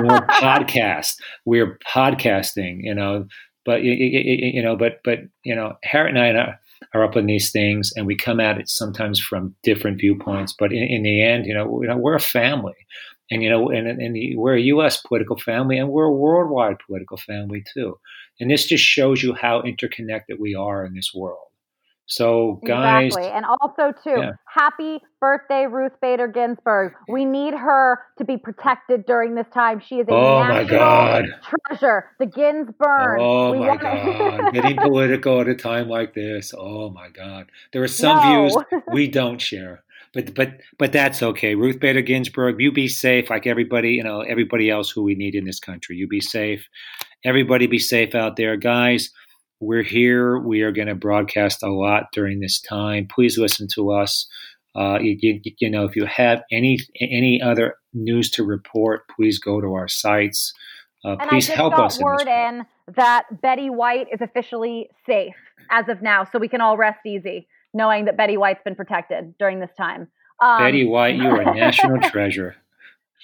more 0.00 0.26
podcasts. 0.30 1.16
We're 1.44 1.78
podcasting. 1.86 2.78
You 2.80 2.94
know, 2.94 3.26
but 3.66 3.82
you 3.82 4.62
know, 4.62 4.74
but 4.74 5.00
but 5.04 5.18
you 5.42 5.54
know, 5.54 5.74
Harriet 5.82 6.16
and 6.16 6.18
I 6.18 6.30
are, 6.30 6.58
are 6.94 7.04
up 7.04 7.14
on 7.14 7.26
these 7.26 7.52
things, 7.52 7.92
and 7.94 8.06
we 8.06 8.16
come 8.16 8.40
at 8.40 8.56
it 8.56 8.70
sometimes 8.70 9.20
from 9.20 9.54
different 9.62 10.00
viewpoints. 10.00 10.54
But 10.58 10.72
in, 10.72 10.82
in 10.84 11.02
the 11.02 11.22
end, 11.22 11.44
you 11.44 11.52
know, 11.52 11.82
you 11.82 11.88
know, 11.88 11.98
we're 11.98 12.14
a 12.14 12.20
family, 12.20 12.86
and 13.30 13.42
you 13.42 13.50
know, 13.50 13.68
and, 13.68 13.86
and 13.86 14.16
we're 14.38 14.56
a 14.56 14.62
U.S. 14.62 15.02
political 15.02 15.36
family, 15.36 15.76
and 15.76 15.90
we're 15.90 16.04
a 16.04 16.10
worldwide 16.10 16.78
political 16.86 17.18
family 17.18 17.62
too. 17.74 17.98
And 18.40 18.50
this 18.50 18.64
just 18.64 18.82
shows 18.82 19.22
you 19.22 19.34
how 19.34 19.60
interconnected 19.60 20.38
we 20.40 20.54
are 20.54 20.86
in 20.86 20.94
this 20.94 21.12
world. 21.14 21.48
So, 22.06 22.60
guys, 22.66 23.06
exactly, 23.06 23.30
and 23.30 23.46
also 23.46 23.92
too, 24.02 24.20
yeah. 24.20 24.32
happy 24.46 25.00
birthday, 25.20 25.66
Ruth 25.66 25.92
Bader 26.02 26.28
Ginsburg. 26.28 26.92
We 27.08 27.24
need 27.24 27.54
her 27.54 27.98
to 28.18 28.24
be 28.24 28.36
protected 28.36 29.06
during 29.06 29.34
this 29.34 29.46
time. 29.54 29.80
She 29.80 29.96
is 29.96 30.08
a 30.08 30.12
oh 30.12 30.42
national 30.42 30.64
my 30.64 30.64
God. 30.64 31.24
treasure. 31.66 32.10
The 32.18 32.26
Ginsburg. 32.26 33.18
Oh 33.20 33.52
we 33.52 33.60
my 33.60 33.76
God, 33.78 34.50
getting 34.52 34.76
political 34.76 35.40
at 35.40 35.48
a 35.48 35.54
time 35.54 35.88
like 35.88 36.12
this. 36.12 36.52
Oh 36.56 36.90
my 36.90 37.08
God, 37.08 37.50
there 37.72 37.82
are 37.82 37.88
some 37.88 38.18
no. 38.18 38.48
views 38.48 38.82
we 38.92 39.08
don't 39.08 39.40
share. 39.40 39.82
But 40.12 40.34
but 40.34 40.60
but 40.78 40.92
that's 40.92 41.22
okay. 41.22 41.54
Ruth 41.54 41.80
Bader 41.80 42.02
Ginsburg, 42.02 42.60
you 42.60 42.70
be 42.70 42.86
safe, 42.86 43.30
like 43.30 43.46
everybody, 43.46 43.92
you 43.92 44.04
know, 44.04 44.20
everybody 44.20 44.68
else 44.68 44.90
who 44.90 45.02
we 45.02 45.14
need 45.14 45.34
in 45.34 45.44
this 45.44 45.58
country. 45.58 45.96
You 45.96 46.06
be 46.06 46.20
safe. 46.20 46.68
Everybody 47.24 47.66
be 47.66 47.78
safe 47.78 48.14
out 48.14 48.36
there, 48.36 48.58
guys 48.58 49.10
we're 49.64 49.82
here. 49.82 50.38
We 50.38 50.62
are 50.62 50.72
going 50.72 50.88
to 50.88 50.94
broadcast 50.94 51.62
a 51.62 51.70
lot 51.70 52.06
during 52.12 52.40
this 52.40 52.60
time. 52.60 53.06
Please 53.06 53.38
listen 53.38 53.66
to 53.74 53.92
us. 53.92 54.28
Uh, 54.76 54.98
you, 55.00 55.16
you, 55.20 55.40
you, 55.58 55.70
know, 55.70 55.84
if 55.84 55.94
you 55.94 56.04
have 56.04 56.42
any 56.50 56.78
any 57.00 57.40
other 57.40 57.76
news 57.92 58.30
to 58.32 58.44
report, 58.44 59.02
please 59.08 59.38
go 59.38 59.60
to 59.60 59.74
our 59.74 59.88
sites. 59.88 60.52
Uh, 61.04 61.16
please 61.28 61.46
help 61.46 61.78
us. 61.78 62.00
word 62.00 62.22
in, 62.22 62.28
in 62.28 62.66
that 62.96 63.24
Betty 63.40 63.70
White 63.70 64.08
is 64.12 64.20
officially 64.20 64.88
safe 65.06 65.36
as 65.70 65.88
of 65.88 66.02
now, 66.02 66.24
so 66.24 66.38
we 66.38 66.48
can 66.48 66.60
all 66.60 66.76
rest 66.76 67.00
easy 67.06 67.46
knowing 67.72 68.04
that 68.06 68.16
Betty 68.16 68.36
White's 68.36 68.62
been 68.64 68.76
protected 68.76 69.36
during 69.38 69.60
this 69.60 69.70
time. 69.76 70.08
Um, 70.40 70.58
Betty 70.58 70.86
White, 70.86 71.16
you 71.16 71.28
are 71.28 71.40
a 71.40 71.54
national 71.54 72.00
treasure 72.10 72.56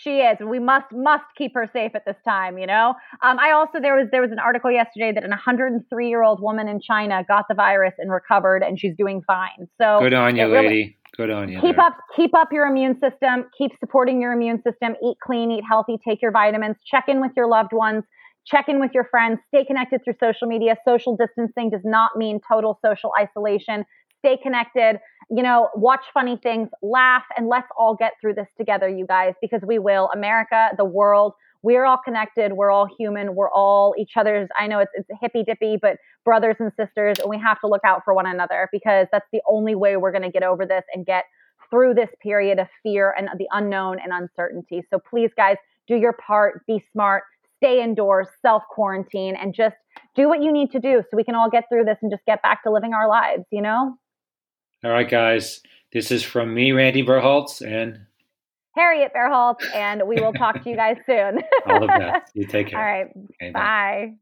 she 0.02 0.18
is 0.18 0.38
we 0.40 0.58
must 0.58 0.86
must 0.92 1.24
keep 1.36 1.52
her 1.54 1.68
safe 1.72 1.92
at 1.94 2.04
this 2.06 2.16
time 2.24 2.58
you 2.58 2.66
know? 2.66 2.94
Um, 3.22 3.38
i 3.38 3.50
also 3.52 3.80
there 3.80 3.96
was 3.96 4.08
there 4.10 4.22
was 4.22 4.32
an 4.32 4.38
article 4.38 4.70
yesterday 4.70 5.12
that 5.12 5.24
an 5.24 5.30
103 5.30 6.08
year 6.08 6.22
old 6.22 6.40
woman 6.40 6.68
in 6.68 6.80
china 6.80 7.24
got 7.26 7.46
the 7.48 7.54
virus 7.54 7.94
and 7.98 8.10
recovered 8.10 8.62
and 8.62 8.78
she's 8.78 8.94
doing 8.96 9.22
fine. 9.26 9.68
So 9.80 9.98
good 10.00 10.14
on 10.14 10.36
you 10.36 10.50
really, 10.50 10.68
lady. 10.68 10.96
Good 11.16 11.30
on 11.30 11.48
you 11.48 11.60
keep 11.60 11.76
there. 11.76 11.86
up 11.86 11.96
keep 12.16 12.34
up 12.34 12.52
your 12.52 12.66
immune 12.66 12.98
system. 13.00 13.46
Keep 13.56 13.72
supporting 13.80 14.20
your 14.20 14.32
immune 14.32 14.62
system. 14.62 14.94
Eat 15.04 15.16
clean 15.22 15.50
eat 15.50 15.64
healthy. 15.68 15.98
Take 16.06 16.22
your 16.22 16.30
vitamins. 16.30 16.76
Check 16.86 17.04
in 17.08 17.20
with 17.20 17.32
your 17.36 17.48
loved 17.48 17.72
ones. 17.72 18.04
Check 18.46 18.68
in 18.68 18.80
with 18.80 18.92
your 18.94 19.04
friends. 19.04 19.38
Stay 19.48 19.64
connected 19.64 20.00
through 20.02 20.14
social 20.18 20.48
media. 20.48 20.76
Social 20.86 21.16
distancing 21.16 21.70
does 21.70 21.82
not 21.84 22.12
mean 22.16 22.40
total 22.50 22.78
social 22.84 23.12
isolation 23.20 23.84
stay 24.20 24.38
connected, 24.42 25.00
you 25.30 25.42
know, 25.42 25.68
watch 25.74 26.04
funny 26.14 26.38
things, 26.42 26.68
laugh, 26.82 27.24
and 27.36 27.48
let's 27.48 27.68
all 27.76 27.94
get 27.94 28.12
through 28.20 28.34
this 28.34 28.48
together, 28.56 28.88
you 28.88 29.06
guys, 29.06 29.34
because 29.40 29.60
we 29.66 29.78
will. 29.78 30.08
America, 30.14 30.70
the 30.76 30.84
world, 30.84 31.34
we're 31.62 31.84
all 31.84 31.98
connected. 32.02 32.54
We're 32.54 32.70
all 32.70 32.88
human. 32.98 33.34
We're 33.34 33.50
all 33.50 33.94
each 33.98 34.12
other's. 34.16 34.48
I 34.58 34.66
know 34.66 34.78
it's, 34.78 34.90
it's 34.94 35.08
hippy 35.20 35.44
dippy, 35.44 35.76
but 35.80 35.96
brothers 36.24 36.56
and 36.58 36.72
sisters, 36.78 37.18
and 37.18 37.28
we 37.28 37.38
have 37.38 37.60
to 37.60 37.66
look 37.66 37.82
out 37.84 38.02
for 38.04 38.14
one 38.14 38.26
another 38.26 38.68
because 38.72 39.06
that's 39.12 39.26
the 39.32 39.42
only 39.48 39.74
way 39.74 39.96
we're 39.96 40.12
going 40.12 40.22
to 40.22 40.30
get 40.30 40.42
over 40.42 40.64
this 40.64 40.84
and 40.94 41.04
get 41.04 41.24
through 41.68 41.94
this 41.94 42.08
period 42.22 42.58
of 42.58 42.66
fear 42.82 43.14
and 43.16 43.28
the 43.38 43.46
unknown 43.52 43.98
and 44.02 44.12
uncertainty. 44.12 44.82
So 44.90 44.98
please, 44.98 45.30
guys, 45.36 45.56
do 45.86 45.96
your 45.96 46.14
part, 46.14 46.66
be 46.66 46.82
smart, 46.92 47.24
stay 47.58 47.82
indoors, 47.82 48.28
self 48.40 48.62
quarantine, 48.70 49.36
and 49.36 49.54
just 49.54 49.76
do 50.16 50.28
what 50.28 50.42
you 50.42 50.50
need 50.50 50.70
to 50.72 50.80
do 50.80 51.02
so 51.02 51.16
we 51.16 51.24
can 51.24 51.34
all 51.34 51.50
get 51.50 51.64
through 51.70 51.84
this 51.84 51.98
and 52.00 52.10
just 52.10 52.24
get 52.26 52.42
back 52.42 52.62
to 52.64 52.70
living 52.70 52.94
our 52.94 53.08
lives, 53.08 53.44
you 53.50 53.60
know? 53.60 53.96
All 54.82 54.90
right, 54.90 55.08
guys. 55.08 55.62
This 55.92 56.10
is 56.10 56.22
from 56.22 56.54
me, 56.54 56.72
Randy 56.72 57.02
Verholtz, 57.02 57.60
and 57.66 58.00
Harriet 58.76 59.12
Verholtz, 59.14 59.62
and 59.74 60.06
we 60.06 60.16
will 60.16 60.32
talk 60.32 60.62
to 60.62 60.70
you 60.70 60.76
guys 60.76 60.96
soon. 61.04 61.40
All 61.66 61.80
the 61.80 61.86
best. 61.86 62.32
You 62.34 62.46
take 62.46 62.68
care. 62.68 62.78
All 62.78 62.84
right. 62.84 63.06
Okay, 63.34 63.50
bye. 63.50 63.60
bye. 63.60 64.14